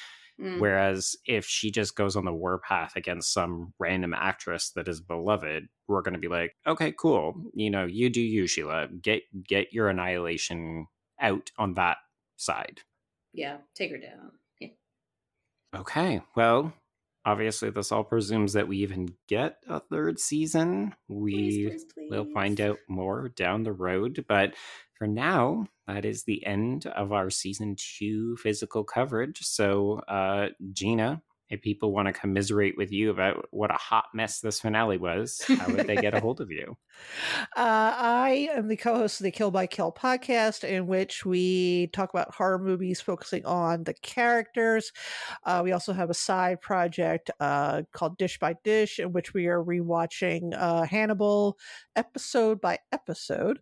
Mm. 0.41 0.59
Whereas 0.59 1.15
if 1.27 1.45
she 1.45 1.69
just 1.69 1.95
goes 1.95 2.15
on 2.15 2.25
the 2.25 2.33
warpath 2.33 2.95
against 2.95 3.31
some 3.31 3.75
random 3.77 4.15
actress 4.15 4.71
that 4.71 4.88
is 4.88 5.01
beloved, 5.01 5.67
we're 5.88 6.01
going 6.01 6.15
to 6.15 6.19
be 6.19 6.29
like, 6.29 6.55
okay, 6.65 6.93
cool. 6.99 7.35
You 7.53 7.69
know, 7.69 7.85
you 7.85 8.09
do 8.09 8.21
you, 8.21 8.47
Sheila. 8.47 8.88
Get 8.88 9.21
get 9.47 9.71
your 9.71 9.88
annihilation 9.89 10.88
out 11.20 11.51
on 11.57 11.74
that 11.76 11.97
side. 12.38 12.82
yeah, 13.34 13.57
take 13.76 13.91
her 13.91 13.97
down. 13.97 14.32
Yeah. 14.59 14.70
Okay, 15.76 16.22
well, 16.36 16.74
obviously 17.26 17.70
this 17.70 17.91
all 17.91 18.03
presumes 18.03 18.53
that 18.53 18.68
we 18.68 18.78
even 18.78 19.15
get 19.28 19.57
a 19.68 19.80
third 19.80 20.20
season. 20.20 20.95
We 21.07 21.34
Please, 21.68 21.86
please, 21.93 22.09
will 22.09 22.28
find 22.34 22.59
out 22.61 22.78
more 22.88 23.30
down 23.30 23.63
the 23.63 23.74
road, 23.74 24.26
but 24.28 24.53
for 24.93 25.07
now, 25.07 25.68
that 25.88 26.05
is 26.05 26.24
the 26.24 26.45
end 26.45 26.88
of 26.88 27.11
our 27.13 27.30
season 27.30 27.76
two 27.78 28.36
physical 28.38 28.84
coverage. 28.84 29.39
So, 29.43 29.99
uh, 30.07 30.49
Gina, 30.74 31.22
if 31.50 31.62
people 31.62 31.93
want 31.93 32.08
to 32.08 32.14
commiserate 32.14 32.76
with 32.78 32.91
you 32.91 33.10
about 33.10 33.48
what 33.52 33.72
a 33.72 33.76
hot 33.76 34.06
mess 34.14 34.39
this 34.39 34.60
finale 34.60 34.98
was, 34.98 35.41
how 35.48 35.68
would 35.68 35.88
they 35.88 35.95
get 35.95 36.14
a 36.14 36.20
hold 36.20 36.41
of 36.41 36.52
you? 36.52 36.78
Uh, 37.56 37.93
I 37.95 38.50
am 38.54 38.68
the 38.68 38.76
co 38.76 38.95
host 38.95 39.20
of 39.20 39.26
the 39.26 39.32
Kill 39.32 39.52
by 39.52 39.68
Kill 39.68 39.91
podcast, 39.91 40.64
in 40.64 40.88
which 40.88 41.26
we 41.26 41.88
talk 41.93 42.10
about 42.10 42.34
horror 42.34 42.58
movies 42.58 43.02
focusing 43.02 43.45
on 43.45 43.84
the 43.84 43.93
characters. 43.93 44.91
Uh, 45.45 45.62
we 45.64 45.72
also 45.72 45.93
have 45.93 46.10
a 46.10 46.16
side 46.16 46.60
project 46.60 47.30
uh, 47.39 47.84
called 47.93 48.18
Dish 48.18 48.39
by 48.39 48.56
Dish, 48.64 49.00
in 49.00 49.12
which 49.12 49.34
we 49.34 49.45
are 49.45 49.64
rewatching 49.64 50.54
uh, 50.58 50.84
Hannibal 50.84 51.58
episode 51.95 52.60
by 52.62 52.80
episode. 52.91 53.60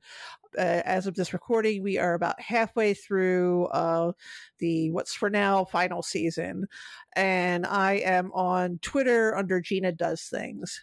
Uh, 0.58 0.82
as 0.86 1.08
of 1.08 1.16
this 1.16 1.34
recording, 1.34 1.84
we 1.84 1.98
are 1.98 2.14
about 2.14 2.40
halfway 2.40 2.94
through 2.94 3.66
uh, 3.68 4.12
the 4.60 4.92
What's 4.92 5.14
for 5.14 5.30
Now 5.30 5.66
final 5.66 6.02
season. 6.02 6.68
And 7.16 7.66
I 7.66 7.94
am 7.96 8.32
on 8.34 8.80
Twitter 8.82 9.36
under 9.36 9.60
Gina 9.62 9.92
Does 9.92 10.24
Things. 10.24 10.82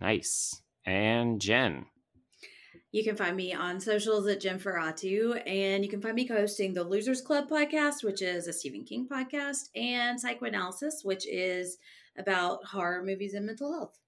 Nice. 0.00 0.62
And 0.84 1.40
Jen. 1.40 1.86
You 2.90 3.02
can 3.02 3.16
find 3.16 3.34
me 3.34 3.54
on 3.54 3.80
socials 3.80 4.26
at 4.26 4.40
Jen 4.40 4.58
Ferratu, 4.58 5.40
and 5.46 5.82
you 5.82 5.90
can 5.90 6.02
find 6.02 6.14
me 6.14 6.28
co-hosting 6.28 6.74
the 6.74 6.84
Losers 6.84 7.22
Club 7.22 7.48
podcast, 7.48 8.04
which 8.04 8.20
is 8.20 8.46
a 8.46 8.52
Stephen 8.52 8.84
King 8.84 9.08
podcast, 9.10 9.70
and 9.74 10.20
Psychoanalysis, 10.20 11.02
which 11.02 11.26
is 11.26 11.78
about 12.18 12.62
horror 12.66 13.02
movies 13.02 13.32
and 13.32 13.46
mental 13.46 13.72
health. 13.72 13.98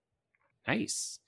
Nice. 0.69 1.19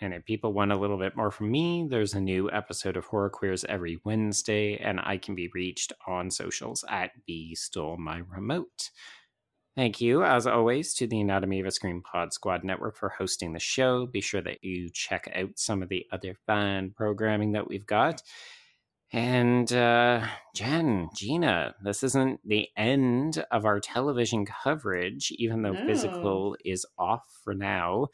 And 0.00 0.14
if 0.14 0.24
people 0.24 0.52
want 0.54 0.72
a 0.72 0.76
little 0.78 0.96
bit 0.98 1.14
more 1.16 1.30
from 1.30 1.50
me, 1.50 1.86
there's 1.88 2.14
a 2.14 2.20
new 2.20 2.50
episode 2.50 2.96
of 2.96 3.04
Horror 3.06 3.28
Queers 3.30 3.64
every 3.68 4.00
Wednesday, 4.04 4.76
and 4.78 4.98
I 5.02 5.18
can 5.18 5.34
be 5.34 5.50
reached 5.52 5.92
on 6.06 6.30
socials 6.30 6.84
at 6.88 7.10
B 7.26 7.54
Stole 7.54 7.98
My 7.98 8.22
Remote. 8.28 8.90
Thank 9.76 10.00
you, 10.00 10.24
as 10.24 10.46
always, 10.46 10.94
to 10.94 11.06
the 11.06 11.20
Anatomy 11.20 11.60
of 11.60 11.66
a 11.66 11.70
Scream 11.70 12.02
Pod 12.02 12.32
Squad 12.32 12.64
Network 12.64 12.96
for 12.96 13.10
hosting 13.10 13.52
the 13.52 13.60
show. 13.60 14.06
Be 14.06 14.20
sure 14.20 14.40
that 14.40 14.64
you 14.64 14.88
check 14.90 15.30
out 15.34 15.50
some 15.58 15.82
of 15.82 15.88
the 15.90 16.06
other 16.10 16.34
fun 16.46 16.92
programming 16.96 17.52
that 17.52 17.68
we've 17.68 17.86
got. 17.86 18.22
And 19.12 19.72
uh, 19.72 20.24
Jen, 20.54 21.08
Gina, 21.16 21.74
this 21.82 22.04
isn't 22.04 22.40
the 22.46 22.68
end 22.76 23.44
of 23.50 23.64
our 23.64 23.80
television 23.80 24.46
coverage, 24.46 25.32
even 25.36 25.62
though 25.62 25.72
No. 25.72 25.84
physical 25.86 26.56
is 26.64 26.86
off 26.96 27.24
for 27.42 27.54
now 27.54 28.06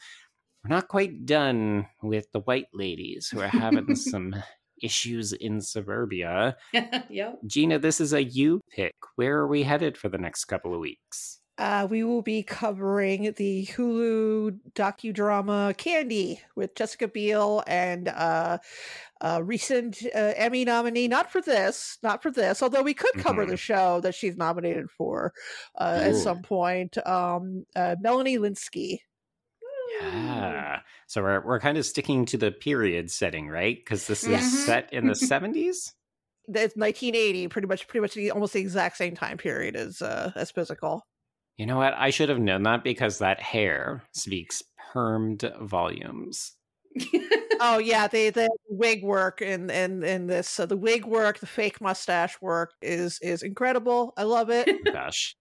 we're 0.68 0.74
not 0.74 0.88
quite 0.88 1.24
done 1.26 1.86
with 2.02 2.30
the 2.32 2.40
white 2.40 2.66
ladies 2.72 3.28
who 3.28 3.40
are 3.40 3.48
having 3.48 3.94
some 3.96 4.34
issues 4.82 5.32
in 5.32 5.60
suburbia. 5.60 6.56
yep. 7.08 7.38
Gina, 7.46 7.78
this 7.78 8.00
is 8.00 8.12
a 8.12 8.22
you 8.22 8.60
pick. 8.74 8.94
Where 9.14 9.38
are 9.38 9.46
we 9.46 9.62
headed 9.62 9.96
for 9.96 10.08
the 10.08 10.18
next 10.18 10.46
couple 10.46 10.74
of 10.74 10.80
weeks? 10.80 11.40
Uh, 11.58 11.86
we 11.88 12.04
will 12.04 12.20
be 12.20 12.42
covering 12.42 13.32
the 13.38 13.66
Hulu 13.72 14.58
docudrama 14.74 15.74
Candy 15.78 16.42
with 16.54 16.74
Jessica 16.74 17.08
Biel 17.08 17.62
and 17.66 18.08
uh, 18.08 18.58
a 19.22 19.42
recent 19.42 20.02
uh, 20.14 20.34
Emmy 20.36 20.66
nominee. 20.66 21.08
Not 21.08 21.32
for 21.32 21.40
this, 21.40 21.96
not 22.02 22.22
for 22.22 22.30
this. 22.30 22.62
Although 22.62 22.82
we 22.82 22.92
could 22.92 23.14
cover 23.14 23.46
Mhm. 23.46 23.48
the 23.48 23.56
show 23.56 24.00
that 24.02 24.14
she's 24.14 24.36
nominated 24.36 24.90
for 24.90 25.32
uh, 25.80 26.00
at 26.02 26.16
some 26.16 26.42
point. 26.42 26.98
Um, 27.06 27.64
uh, 27.74 27.96
Melanie 28.00 28.36
Lynskey. 28.36 28.98
Yeah. 30.00 30.80
So 31.06 31.22
we're 31.22 31.44
we're 31.44 31.60
kind 31.60 31.78
of 31.78 31.86
sticking 31.86 32.26
to 32.26 32.36
the 32.36 32.50
period 32.50 33.10
setting, 33.10 33.48
right? 33.48 33.76
Because 33.76 34.06
this 34.06 34.24
is 34.24 34.30
Yes. 34.30 34.52
set 34.64 34.92
in 34.92 35.06
the 35.06 35.14
70s. 35.14 35.92
That's 36.48 36.76
1980, 36.76 37.48
pretty 37.48 37.66
much, 37.66 37.88
pretty 37.88 38.02
much 38.02 38.14
the, 38.14 38.30
almost 38.30 38.52
the 38.52 38.60
exact 38.60 38.96
same 38.96 39.14
time 39.16 39.36
period 39.36 39.74
as 39.76 40.00
uh, 40.02 40.32
as 40.36 40.50
physical. 40.50 41.02
You 41.56 41.66
know 41.66 41.76
what? 41.76 41.94
I 41.94 42.10
should 42.10 42.28
have 42.28 42.38
known 42.38 42.62
that 42.64 42.84
because 42.84 43.18
that 43.18 43.40
hair 43.40 44.04
speaks 44.12 44.62
permed 44.92 45.42
volumes. 45.66 46.52
oh 47.60 47.78
yeah, 47.82 48.06
the 48.08 48.30
the 48.30 48.48
wig 48.68 49.02
work 49.02 49.42
in 49.42 49.70
in 49.70 50.02
in 50.02 50.26
this 50.26 50.48
so 50.48 50.66
the 50.66 50.76
wig 50.76 51.04
work, 51.04 51.38
the 51.38 51.46
fake 51.46 51.80
mustache 51.80 52.40
work 52.40 52.72
is 52.82 53.18
is 53.22 53.42
incredible. 53.42 54.12
I 54.16 54.22
love 54.24 54.50
it. 54.50 54.68
Gosh. 54.92 55.34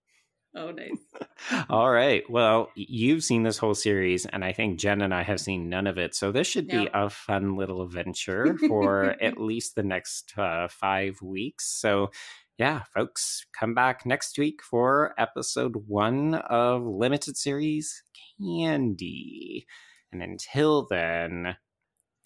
Oh, 0.56 0.70
nice. 0.70 0.98
All 1.68 1.90
right. 1.90 2.22
Well, 2.28 2.70
you've 2.74 3.22
seen 3.22 3.42
this 3.42 3.58
whole 3.58 3.74
series, 3.74 4.26
and 4.26 4.44
I 4.44 4.52
think 4.52 4.78
Jen 4.78 5.02
and 5.02 5.14
I 5.14 5.22
have 5.22 5.40
seen 5.40 5.68
none 5.68 5.86
of 5.86 5.98
it. 5.98 6.14
So 6.14 6.32
this 6.32 6.46
should 6.46 6.66
be 6.66 6.88
a 6.92 7.10
fun 7.10 7.56
little 7.56 7.82
adventure 7.82 8.56
for 8.66 9.04
at 9.22 9.38
least 9.38 9.74
the 9.74 9.82
next 9.82 10.36
uh, 10.38 10.68
five 10.68 11.20
weeks. 11.22 11.66
So, 11.66 12.10
yeah, 12.58 12.82
folks, 12.94 13.46
come 13.58 13.74
back 13.74 14.06
next 14.06 14.38
week 14.38 14.62
for 14.62 15.14
episode 15.18 15.84
one 15.86 16.34
of 16.34 16.82
limited 16.82 17.36
series 17.36 18.02
Candy. 18.40 19.66
And 20.12 20.22
until 20.22 20.86
then, 20.88 21.56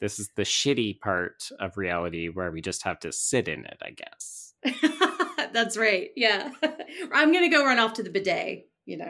this 0.01 0.19
is 0.19 0.31
the 0.37 0.43
shitty 0.43 1.01
part 1.01 1.51
of 1.59 1.77
reality 1.77 2.29
where 2.29 2.51
we 2.51 2.63
just 2.63 2.85
have 2.85 3.01
to 3.01 3.13
sit 3.13 3.49
in 3.49 3.65
it, 3.67 3.79
I 3.83 3.91
guess. 3.91 4.55
That's 5.53 5.77
right. 5.77 6.11
Yeah. 6.17 6.51
I'm 7.13 7.33
going 7.33 7.45
to 7.45 7.55
go 7.55 7.65
run 7.65 7.79
off 7.79 7.95
to 7.95 8.03
the 8.03 8.11
bidet, 8.11 8.69
you 8.87 8.99
know. 8.99 9.09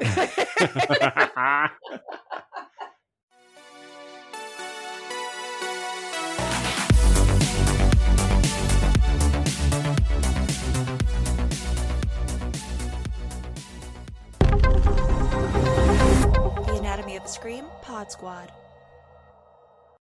The 16.67 16.77
Anatomy 16.79 17.17
of 17.17 17.25
a 17.25 17.29
Scream 17.29 17.65
Pod 17.83 18.11
Squad. 18.11 18.53